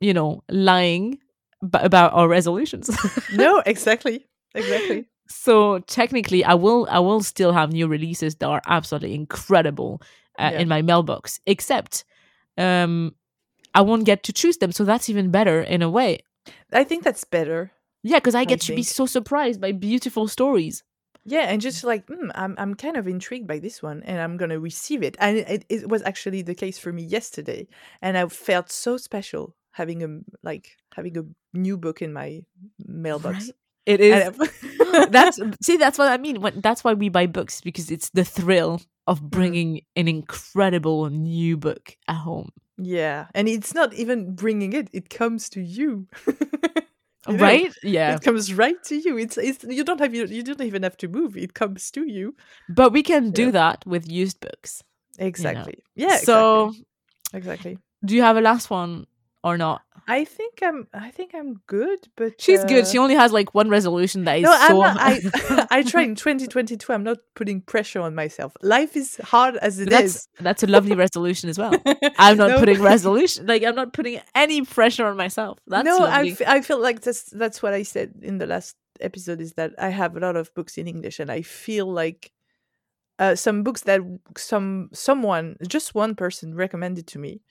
you 0.00 0.12
know, 0.14 0.42
lying 0.50 1.18
b- 1.62 1.78
about 1.82 2.12
our 2.12 2.28
resolutions. 2.28 2.90
no, 3.30 3.62
exactly, 3.66 4.26
exactly. 4.54 5.06
so 5.28 5.80
technically 5.80 6.44
i 6.44 6.54
will 6.54 6.86
i 6.88 7.00
will 7.00 7.20
still 7.20 7.52
have 7.52 7.72
new 7.72 7.88
releases 7.88 8.36
that 8.36 8.46
are 8.46 8.62
absolutely 8.68 9.12
incredible 9.12 10.00
uh, 10.38 10.50
Yeah. 10.52 10.60
in 10.60 10.68
my 10.68 10.82
mailbox 10.82 11.40
except 11.46 12.04
um 12.58 13.12
i 13.74 13.80
won't 13.80 14.04
get 14.06 14.22
to 14.22 14.32
choose 14.32 14.58
them 14.58 14.70
so 14.70 14.84
that's 14.84 15.08
even 15.10 15.30
better 15.32 15.60
in 15.62 15.82
a 15.82 15.90
way 15.90 16.20
I 16.72 16.84
think 16.84 17.02
that's 17.02 17.24
better. 17.24 17.72
yeah 18.04 18.18
because 18.20 18.36
i 18.36 18.44
get 18.44 18.60
to 18.60 18.72
be 18.74 18.84
so 18.84 19.04
surprised 19.06 19.60
by 19.60 19.72
beautiful 19.72 20.28
stories 20.28 20.84
Yeah, 21.28 21.50
and 21.50 21.60
just 21.60 21.82
like 21.82 22.06
mm, 22.06 22.30
I'm, 22.36 22.54
I'm 22.56 22.74
kind 22.76 22.96
of 22.96 23.08
intrigued 23.08 23.48
by 23.48 23.58
this 23.58 23.82
one, 23.82 24.02
and 24.06 24.20
I'm 24.22 24.36
gonna 24.38 24.60
receive 24.60 25.02
it. 25.02 25.16
And 25.18 25.38
it, 25.38 25.64
it 25.68 25.88
was 25.88 26.02
actually 26.06 26.42
the 26.42 26.54
case 26.54 26.78
for 26.78 26.92
me 26.92 27.02
yesterday, 27.02 27.66
and 28.00 28.14
I 28.16 28.28
felt 28.30 28.70
so 28.70 28.96
special 28.96 29.56
having 29.76 30.02
a 30.02 30.08
like 30.42 30.64
having 30.96 31.14
a 31.18 31.24
new 31.52 31.76
book 31.76 32.00
in 32.02 32.12
my 32.12 32.42
mailbox. 32.86 33.36
Right? 33.46 33.54
it 33.86 34.00
is 34.00 34.18
that's 35.14 35.38
see 35.62 35.76
that's 35.76 35.98
what 35.98 36.08
i 36.10 36.16
mean 36.18 36.40
when, 36.40 36.60
that's 36.60 36.82
why 36.82 36.92
we 36.94 37.08
buy 37.08 37.26
books 37.26 37.60
because 37.60 37.90
it's 37.94 38.10
the 38.10 38.24
thrill 38.24 38.80
of 39.06 39.18
Mm-hmm. 39.20 39.28
bringing 39.38 39.70
an 39.94 40.08
incredible 40.08 41.08
new 41.10 41.56
book 41.56 41.96
at 42.08 42.16
home 42.16 42.50
yeah, 42.78 43.28
and 43.34 43.48
it's 43.48 43.72
not 43.72 43.94
even 43.94 44.34
bringing 44.34 44.72
it; 44.74 44.90
it 44.92 45.08
comes 45.08 45.48
to 45.50 45.60
you. 45.62 46.08
You 47.28 47.36
know? 47.36 47.42
right 47.42 47.72
yeah 47.82 48.14
It 48.14 48.22
comes 48.22 48.54
right 48.54 48.80
to 48.84 48.94
you. 48.94 49.18
It's 49.18 49.36
it's 49.38 49.64
you 49.64 49.82
don't 49.82 49.98
have 49.98 50.14
you, 50.14 50.26
you 50.26 50.42
don't 50.44 50.60
even 50.62 50.82
have 50.84 50.96
to 50.98 51.08
move. 51.08 51.36
It 51.36 51.54
comes 51.54 51.90
to 51.92 52.02
you. 52.06 52.34
but 52.68 52.92
we 52.92 53.02
can 53.02 53.30
do 53.32 53.46
Yeah. 53.46 53.50
that 53.60 53.78
with 53.86 54.04
used 54.22 54.38
books 54.40 54.82
Exactly. 55.18 55.78
Yeah. 55.96 56.18
so 56.18 56.68
exactly. 56.68 56.84
exactly. 57.38 57.78
do 58.06 58.14
you 58.14 58.22
have 58.22 58.36
a 58.36 58.40
last 58.50 58.70
one 58.70 59.06
or 59.46 59.56
not 59.56 59.80
I 60.08 60.24
think 60.24 60.54
I'm 60.62 60.86
I 60.94 61.10
think 61.16 61.30
I'm 61.34 61.50
good, 61.66 61.98
but 62.20 62.40
She's 62.40 62.62
good. 62.72 62.84
uh, 62.84 62.90
She 62.90 62.96
only 63.04 63.16
has 63.22 63.32
like 63.38 63.48
one 63.60 63.68
resolution 63.76 64.22
that 64.26 64.36
is 64.38 64.44
no, 64.44 64.52
I'm 64.54 64.68
so. 64.76 64.80
not, 64.86 64.96
I 65.00 65.66
I 65.78 65.82
try 65.82 66.02
in 66.02 66.14
2022. 66.14 66.92
I'm 66.92 67.02
not 67.02 67.18
putting 67.34 67.60
pressure 67.60 68.00
on 68.08 68.14
myself. 68.14 68.50
Life 68.62 68.94
is 68.96 69.16
hard 69.32 69.56
as 69.56 69.80
it 69.80 69.90
that's 69.90 70.14
is. 70.14 70.28
that's 70.46 70.62
a 70.62 70.68
lovely 70.68 70.94
resolution 70.94 71.50
as 71.50 71.58
well. 71.58 71.72
I'm 72.24 72.36
not 72.42 72.50
No. 72.50 72.58
putting 72.60 72.80
resolution 72.80 73.46
like 73.50 73.64
I'm 73.64 73.74
not 73.74 73.92
putting 73.98 74.20
any 74.44 74.62
pressure 74.62 75.06
on 75.10 75.16
myself. 75.16 75.58
That's 75.66 75.84
no, 75.90 75.96
I, 75.98 76.22
lovely. 76.22 76.32
f- 76.38 76.48
I 76.56 76.60
feel 76.68 76.80
like 76.80 77.00
that's 77.00 77.24
that's 77.42 77.60
what 77.60 77.72
I 77.74 77.82
said 77.82 78.08
in 78.22 78.38
the 78.38 78.46
last 78.46 78.76
episode 79.00 79.40
is 79.40 79.54
that 79.54 79.72
I 79.76 79.88
have 79.88 80.16
a 80.16 80.20
lot 80.20 80.36
of 80.36 80.54
books 80.54 80.78
in 80.78 80.86
English 80.86 81.18
and 81.18 81.32
I 81.38 81.42
feel 81.42 81.86
like 82.02 82.30
uh, 83.18 83.34
some 83.34 83.64
books 83.64 83.82
that 83.90 84.00
some 84.38 84.88
someone 84.92 85.56
just 85.66 85.96
one 85.96 86.14
person 86.14 86.54
recommended 86.54 87.08
to 87.08 87.18
me 87.18 87.42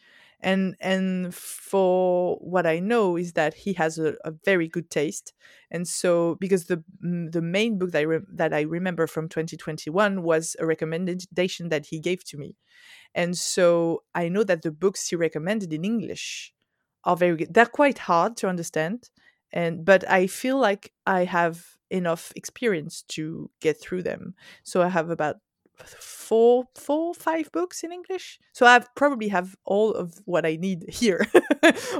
and 0.45 0.75
and 0.81 1.35
for 1.35 2.37
what 2.37 2.67
I 2.67 2.79
know 2.79 3.17
is 3.17 3.33
that 3.33 3.55
he 3.55 3.73
has 3.73 3.99
a, 3.99 4.15
a 4.25 4.31
very 4.45 4.69
good 4.69 4.89
taste 4.91 5.33
and 5.71 5.87
so 5.87 6.35
because 6.35 6.67
the 6.67 6.83
the 7.01 7.41
main 7.41 7.79
book 7.79 7.91
that 7.91 7.99
I 7.99 8.03
re- 8.03 8.27
that 8.35 8.53
I 8.53 8.61
remember 8.61 9.07
from 9.07 9.29
2021 9.29 10.23
was 10.23 10.55
a 10.59 10.65
recommendation 10.67 11.69
that 11.69 11.87
he 11.87 11.99
gave 11.99 12.23
to 12.25 12.37
me 12.37 12.55
and 13.13 13.37
so 13.37 14.03
I 14.13 14.29
know 14.29 14.43
that 14.43 14.61
the 14.61 14.71
books 14.71 15.07
he 15.09 15.15
recommended 15.15 15.73
in 15.73 15.85
English 15.85 16.53
are 17.03 17.17
very 17.17 17.37
good. 17.37 17.53
They're 17.53 17.65
quite 17.65 17.99
hard 17.99 18.37
to 18.37 18.47
understand, 18.49 19.09
and 19.51 19.85
but 19.85 20.09
I 20.09 20.27
feel 20.27 20.57
like 20.59 20.91
I 21.05 21.25
have 21.25 21.65
enough 21.91 22.33
experience 22.35 23.03
to 23.09 23.49
get 23.61 23.79
through 23.79 24.03
them. 24.03 24.35
So 24.63 24.81
I 24.81 24.89
have 24.89 25.09
about 25.09 25.37
four, 25.83 26.65
four, 26.75 27.13
five 27.13 27.51
books 27.51 27.83
in 27.83 27.91
English. 27.91 28.39
So 28.53 28.65
I 28.65 28.83
probably 28.95 29.27
have 29.29 29.55
all 29.65 29.93
of 29.93 30.19
what 30.25 30.45
I 30.45 30.55
need 30.55 30.85
here 30.89 31.25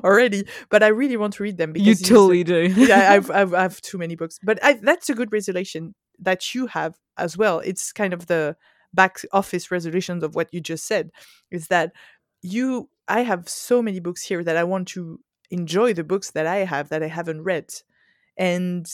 already. 0.03 0.45
But 0.69 0.84
I 0.84 0.88
really 0.88 1.17
want 1.17 1.34
to 1.36 1.43
read 1.43 1.57
them 1.57 1.73
because 1.73 2.01
you 2.01 2.07
totally 2.07 2.43
do. 2.43 2.73
yeah, 2.76 3.11
I've, 3.13 3.30
I've 3.32 3.53
I 3.53 3.61
have 3.61 3.82
too 3.82 3.97
many 3.97 4.15
books, 4.15 4.39
but 4.43 4.59
I, 4.63 4.73
that's 4.73 5.09
a 5.09 5.13
good 5.13 5.32
resolution 5.32 5.95
that 6.19 6.53
you 6.53 6.67
have 6.67 6.95
as 7.17 7.38
well. 7.38 7.59
It's 7.59 7.91
kind 7.91 8.13
of 8.13 8.28
the 8.28 8.55
back 8.93 9.21
office 9.32 9.71
resolutions 9.71 10.23
of 10.23 10.36
what 10.36 10.53
you 10.53 10.61
just 10.61 10.86
said. 10.86 11.11
Is 11.51 11.67
that 11.67 11.91
you? 12.41 12.89
I 13.07 13.21
have 13.21 13.47
so 13.47 13.82
many 13.84 13.99
books 13.99 14.23
here 14.23 14.43
that 14.43 14.57
I 14.57 14.63
want 14.63 14.88
to 14.89 15.19
enjoy 15.51 15.93
the 15.93 16.03
books 16.03 16.32
that 16.32 16.47
I 16.47 16.57
have 16.57 16.89
that 16.89 17.03
I 17.03 17.07
haven't 17.07 17.43
read, 17.43 17.71
and 18.38 18.88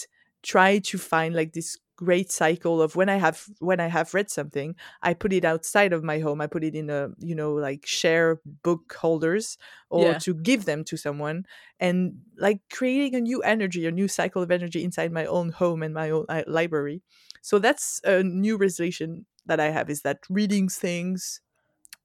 try 0.43 0.79
to 0.79 0.97
find 0.97 1.35
like 1.35 1.53
this 1.53 1.77
great 2.03 2.31
cycle 2.31 2.81
of 2.81 2.95
when 2.95 3.09
I 3.09 3.15
have 3.17 3.47
when 3.59 3.79
I 3.79 3.87
have 3.87 4.13
read 4.13 4.29
something, 4.29 4.75
I 5.03 5.13
put 5.13 5.33
it 5.33 5.45
outside 5.45 5.93
of 5.93 6.03
my 6.03 6.19
home. 6.19 6.41
I 6.41 6.47
put 6.47 6.63
it 6.63 6.75
in 6.75 6.89
a 6.89 7.09
you 7.19 7.35
know 7.35 7.53
like 7.53 7.85
share 7.85 8.41
book 8.63 8.93
holders 8.99 9.57
or 9.89 10.13
Yeah. 10.13 10.21
to 10.25 10.33
give 10.33 10.65
them 10.65 10.83
to 10.85 10.97
someone 10.97 11.45
and 11.79 12.21
like 12.37 12.61
creating 12.71 13.15
a 13.15 13.21
new 13.21 13.41
energy, 13.43 13.85
a 13.85 13.91
new 13.91 14.07
cycle 14.07 14.41
of 14.43 14.51
energy 14.51 14.83
inside 14.83 15.11
my 15.11 15.25
own 15.25 15.49
home 15.49 15.83
and 15.83 15.93
my 15.93 16.09
own 16.09 16.25
uh, 16.29 16.43
library. 16.47 17.01
So 17.41 17.59
that's 17.59 18.01
a 18.03 18.23
new 18.23 18.57
resolution 18.57 19.25
that 19.45 19.59
I 19.59 19.69
have 19.71 19.89
is 19.89 20.01
that 20.03 20.19
reading 20.29 20.69
things 20.69 21.41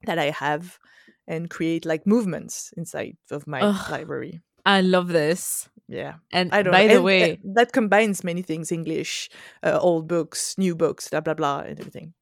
that 0.05 0.19
I 0.19 0.31
have 0.31 0.79
and 1.27 1.51
create 1.51 1.85
like 1.87 2.07
movements 2.07 2.73
inside 2.77 3.17
of 3.31 3.47
my 3.47 3.69
Ugh. 3.69 3.87
library. 3.87 4.43
I 4.67 4.83
love 4.83 5.09
this. 5.09 5.71
Yeah. 5.89 6.15
And 6.33 6.53
I 6.53 6.63
don't 6.63 6.73
by 6.73 6.83
know. 6.83 6.89
the 6.89 6.95
and 6.97 7.05
way, 7.05 7.21
that, 7.31 7.55
that 7.55 7.73
combines 7.73 8.25
many 8.25 8.43
things 8.43 8.73
English, 8.73 9.31
uh, 9.63 9.79
old 9.81 10.09
books, 10.09 10.59
new 10.59 10.75
books, 10.75 11.09
blah, 11.09 11.21
blah, 11.21 11.35
blah, 11.35 11.61
and 11.61 11.79
everything. 11.79 12.13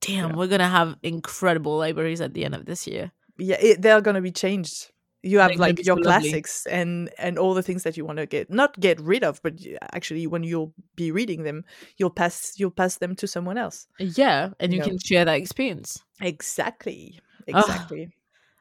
damn, 0.00 0.30
yeah. 0.30 0.36
we're 0.36 0.46
gonna 0.46 0.68
have 0.68 0.96
incredible 1.02 1.76
libraries 1.78 2.20
at 2.20 2.34
the 2.34 2.44
end 2.44 2.54
of 2.54 2.66
this 2.66 2.86
year. 2.86 3.10
Yeah, 3.38 3.56
it, 3.60 3.82
they're 3.82 4.00
going 4.00 4.14
to 4.14 4.22
be 4.22 4.30
changed. 4.30 4.92
You 5.24 5.38
have 5.40 5.56
like 5.56 5.84
your 5.84 5.96
lovely. 5.96 6.04
classics 6.04 6.66
and 6.66 7.10
and 7.18 7.38
all 7.38 7.54
the 7.54 7.62
things 7.62 7.82
that 7.84 7.96
you 7.96 8.04
want 8.04 8.18
to 8.18 8.26
get 8.26 8.50
not 8.50 8.78
get 8.78 9.00
rid 9.00 9.24
of, 9.24 9.40
but 9.42 9.54
actually 9.92 10.26
when 10.26 10.44
you'll 10.44 10.74
be 10.96 11.10
reading 11.10 11.42
them, 11.44 11.64
you'll 11.96 12.10
pass 12.10 12.52
you'll 12.58 12.70
pass 12.70 12.98
them 12.98 13.16
to 13.16 13.26
someone 13.26 13.56
else. 13.58 13.88
Yeah, 13.98 14.50
and 14.60 14.72
you 14.72 14.80
No. 14.80 14.84
can 14.84 14.98
share 14.98 15.24
that 15.24 15.40
experience. 15.40 16.04
Exactly. 16.20 17.18
Exactly. 17.48 18.12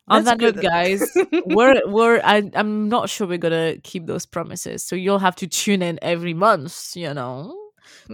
On 0.07 0.23
That's 0.23 0.25
that 0.25 0.39
note, 0.39 0.61
guys, 0.61 1.01
we're 1.45 1.81
we're 1.87 2.19
I, 2.23 2.49
I'm 2.55 2.89
not 2.89 3.09
sure 3.09 3.25
we're 3.27 3.37
gonna 3.37 3.77
keep 3.83 4.05
those 4.05 4.25
promises, 4.25 4.83
so 4.83 4.95
you'll 4.95 5.19
have 5.19 5.35
to 5.37 5.47
tune 5.47 5.81
in 5.81 5.97
every 6.01 6.33
month. 6.33 6.95
You 6.95 7.13
know, 7.13 7.55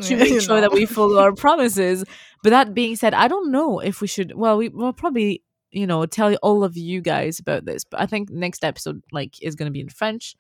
to 0.02 0.16
Yeah, 0.16 0.18
make 0.18 0.40
sure 0.42 0.62
that 0.62 0.72
we 0.72 0.86
follow 0.86 1.20
our 1.20 1.34
promises. 1.36 2.04
But 2.44 2.52
that 2.52 2.74
being 2.74 2.96
said, 2.96 3.14
I 3.14 3.28
don't 3.28 3.52
know 3.52 3.80
if 3.80 4.02
we 4.02 4.08
should. 4.08 4.36
Well, 4.36 4.58
we 4.58 4.70
will 4.70 4.94
probably, 4.94 5.44
you 5.72 5.88
know, 5.88 6.06
tell 6.06 6.34
all 6.44 6.64
of 6.64 6.78
you 6.78 7.02
guys 7.02 7.40
about 7.40 7.66
this. 7.66 7.84
But 7.84 8.00
I 8.02 8.06
think 8.06 8.30
next 8.30 8.64
episode 8.64 9.02
like 9.12 9.42
is 9.42 9.56
going 9.56 9.68
to 9.68 9.72
be 9.74 9.82
in 9.82 9.90
French. 9.90 10.36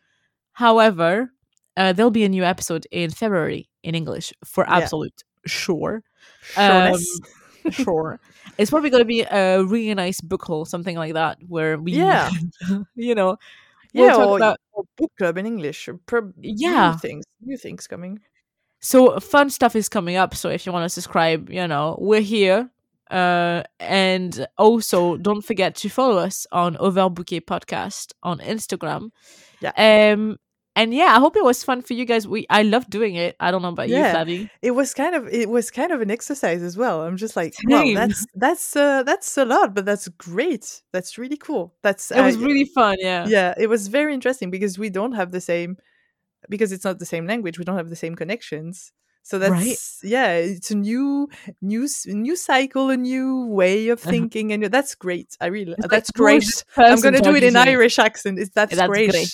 However, 0.54 1.32
uh, 1.78 1.94
there'll 1.94 2.12
be 2.12 2.24
a 2.26 2.30
new 2.30 2.44
episode 2.44 2.86
in 2.92 3.10
February 3.10 3.70
in 3.84 3.96
English 3.96 4.34
for 4.46 4.66
Yeah. 4.72 4.78
absolute 4.78 5.24
sure. 5.46 6.04
Um, 6.58 6.94
sure. 7.72 8.20
It's 8.60 8.70
probably 8.70 8.90
going 8.92 9.02
to 9.02 9.06
be 9.08 9.22
a 9.22 9.64
really 9.64 9.96
nice 9.96 10.22
book 10.22 10.44
haul, 10.44 10.66
something 10.66 10.98
like 10.98 11.14
that, 11.14 11.38
where 11.48 11.78
we, 11.80 11.94
Yeah. 11.94 12.30
you 12.96 13.16
know, 13.16 13.38
we'll 13.94 14.06
yeah, 14.08 14.14
talk 14.14 14.28
or, 14.28 14.38
about 14.38 14.60
or 14.74 14.84
book 14.98 15.12
club 15.18 15.38
in 15.38 15.46
English. 15.46 15.88
or 15.88 15.96
prob- 16.06 16.34
Yeah. 16.42 16.92
new 16.92 16.98
things, 17.00 17.26
new 17.42 17.58
things 17.58 17.88
coming. 17.88 18.20
so 18.82 19.20
fun 19.20 19.50
stuff 19.50 19.76
is 19.76 19.90
coming 19.90 20.16
up 20.16 20.34
so 20.36 20.48
if 20.50 20.66
you 20.66 20.72
want 20.72 20.86
to 20.86 20.90
subscribe 20.90 21.50
you 21.50 21.68
know 21.68 21.98
we're 22.00 22.22
here 22.38 22.70
uh 23.12 23.62
and 23.82 24.48
also 24.58 25.18
don't 25.18 25.44
forget 25.44 25.76
to 25.76 25.90
follow 25.90 26.18
us 26.18 26.48
on 26.54 26.76
overbouquet 26.78 27.42
podcast 27.42 28.14
on 28.24 28.40
instagram 28.40 29.12
Yeah. 29.60 29.74
um 30.14 30.38
and 30.80 30.94
yeah 30.94 31.12
i 31.16 31.20
hope 31.20 31.36
it 31.36 31.44
was 31.44 31.64
fun 31.64 31.82
for 31.82 31.94
you 32.00 32.06
guys 32.06 32.28
we 32.28 32.46
i 32.50 32.62
love 32.64 32.86
doing 32.90 33.16
it 33.26 33.36
i 33.40 33.52
don't 33.52 33.62
know 33.66 33.70
about 33.78 33.90
Yeah. 33.90 33.98
you 34.12 34.18
flavie 34.18 34.50
It 34.62 34.72
was 34.80 34.94
kind 34.94 35.14
of 35.18 35.28
it 35.42 35.50
was 35.50 35.72
kind 35.80 35.92
of 35.96 36.00
an 36.02 36.12
exercise 36.18 36.62
as 36.70 36.76
well. 36.82 36.98
I'm 37.06 37.18
just 37.26 37.36
like, 37.42 37.54
wow, 37.64 37.84
that's 38.00 38.26
that's 38.46 38.76
uh, 38.76 39.04
that's 39.04 39.38
a 39.38 39.46
lot, 39.46 39.74
but 39.76 39.86
that's 39.90 40.08
great. 40.30 40.66
That's 40.94 41.18
really 41.22 41.38
cool. 41.48 41.64
That's 41.86 42.12
it 42.12 42.22
was 42.30 42.38
really 42.38 42.66
fun 42.80 42.96
yeah 43.00 43.24
yeah 43.36 43.54
it 43.64 43.68
was 43.76 43.88
very 44.00 44.14
interesting 44.14 44.50
because 44.52 44.74
we 44.84 44.90
don't 44.90 45.14
have 45.20 45.32
the 45.32 45.42
same 45.52 45.78
because 46.50 46.72
it's 46.72 46.86
not 46.86 47.00
the 47.00 47.06
same 47.06 47.26
language 47.28 47.56
we 47.60 47.66
don't 47.66 47.78
have 47.78 47.90
the 47.90 47.96
same 48.06 48.16
connections 48.16 48.92
so 49.24 49.38
that's 49.40 49.52
Right. 49.52 49.78
yeah 50.04 50.32
it's 50.34 50.72
a 50.72 50.76
new 50.76 51.30
new 51.62 51.88
new 52.08 52.36
cycle 52.36 52.90
a 52.90 52.98
new 52.98 53.46
way 53.62 53.90
of 53.94 54.00
Uh-huh. 54.00 54.12
thinking 54.12 54.52
and 54.54 54.64
that's 54.76 54.96
great 54.96 55.30
i 55.42 55.48
really 55.48 55.76
It's 55.78 55.88
that's 55.90 56.10
is 56.10 56.14
great 56.22 56.64
i'm 56.78 57.02
gonna 57.02 57.22
do 57.22 57.36
it 57.36 57.44
in 57.44 57.56
irish 57.56 58.00
accent 58.00 58.40
it's 58.40 58.52
that's, 58.52 58.76
That's 58.76 58.90
great. 58.90 59.12
great. 59.12 59.32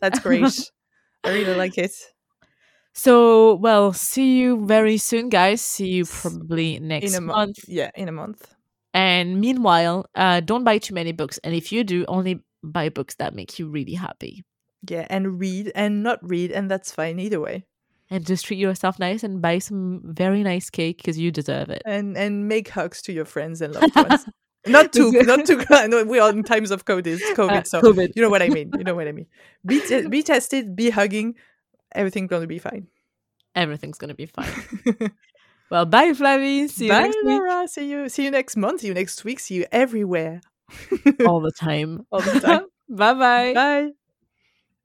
that's 0.00 0.18
great 0.26 0.70
i 1.24 1.30
really 1.30 1.54
like 1.54 1.78
it. 1.78 1.92
So 2.94 3.54
well 3.54 3.92
see 3.92 4.38
you 4.38 4.66
very 4.66 4.96
soon 4.98 5.28
guys. 5.28 5.60
See 5.60 5.88
you 5.88 6.04
probably 6.04 6.80
next 6.80 7.12
in 7.12 7.16
a 7.16 7.20
month. 7.20 7.36
month. 7.36 7.58
Yeah 7.68 7.90
in 7.94 8.08
a 8.08 8.12
month. 8.12 8.54
And 8.94 9.40
meanwhile 9.40 10.06
uh 10.14 10.40
don't 10.40 10.64
buy 10.64 10.78
too 10.78 10.94
many 10.94 11.12
books. 11.12 11.38
And 11.44 11.54
if 11.54 11.70
you 11.70 11.84
do 11.84 12.04
only 12.08 12.42
buy 12.62 12.88
books 12.88 13.14
that 13.16 13.34
make 13.34 13.58
you 13.58 13.68
really 13.68 13.94
happy. 13.94 14.44
Yeah 14.88 15.06
and 15.10 15.38
read 15.38 15.70
and 15.74 16.02
not 16.02 16.18
read 16.22 16.50
and 16.50 16.70
that's 16.70 16.90
fine 16.92 17.18
either 17.20 17.40
way. 17.40 17.64
And 18.10 18.24
just 18.26 18.46
treat 18.46 18.58
yourself 18.58 18.98
nice 18.98 19.22
and 19.22 19.42
buy 19.42 19.58
some 19.58 20.00
very 20.02 20.42
nice 20.42 20.70
cake 20.70 20.96
because 20.96 21.18
you 21.18 21.30
deserve 21.30 21.68
it. 21.68 21.82
and 21.84 22.16
and 22.16 22.48
make 22.48 22.68
hugs 22.70 23.02
to 23.02 23.12
your 23.12 23.26
friends 23.26 23.60
and 23.60 23.74
loved 23.74 23.94
ones 23.94 24.24
not 24.76 24.92
too 24.92 25.10
not 25.12 25.46
too 25.46 25.62
no, 25.88 26.04
we 26.04 26.18
are 26.18 26.30
in 26.30 26.42
times 26.42 26.70
of 26.70 26.84
covid 26.84 27.18
covid 27.34 27.60
Uh, 27.60 27.62
so 27.64 27.80
COVID. 27.82 28.12
you 28.14 28.22
know 28.22 28.30
what 28.30 28.42
I 28.42 28.48
mean. 28.48 28.70
You 28.76 28.84
know 28.84 28.94
what 28.94 29.08
I 29.08 29.12
mean. 29.12 29.26
Be 29.64 29.80
te- 29.80 30.08
be 30.08 30.22
tested, 30.22 30.74
be 30.76 30.90
hugging, 30.90 31.34
everything's 31.94 32.28
gonna 32.30 32.46
be 32.46 32.58
fine. 32.58 32.86
Everything's 33.54 33.98
gonna 33.98 34.14
be 34.14 34.26
fine. 34.26 34.52
well, 35.70 35.84
bye, 35.86 36.12
Flavie. 36.12 36.68
See 36.68 36.86
you 36.86 36.92
Bye, 36.92 37.02
next 37.02 37.16
week. 37.16 37.24
Laura. 37.24 37.66
See 37.68 37.90
you. 37.90 38.08
See 38.08 38.24
you 38.24 38.30
next 38.30 38.56
month. 38.56 38.80
See 38.82 38.88
you 38.88 38.94
next 38.94 39.24
week. 39.24 39.40
See 39.40 39.54
you 39.56 39.66
everywhere. 39.72 40.40
All 41.26 41.40
the 41.40 41.52
time. 41.52 42.06
All 42.12 42.20
the 42.20 42.40
time. 42.40 42.66
bye 42.88 43.14
bye. 43.14 43.52
Bye. 43.54 44.07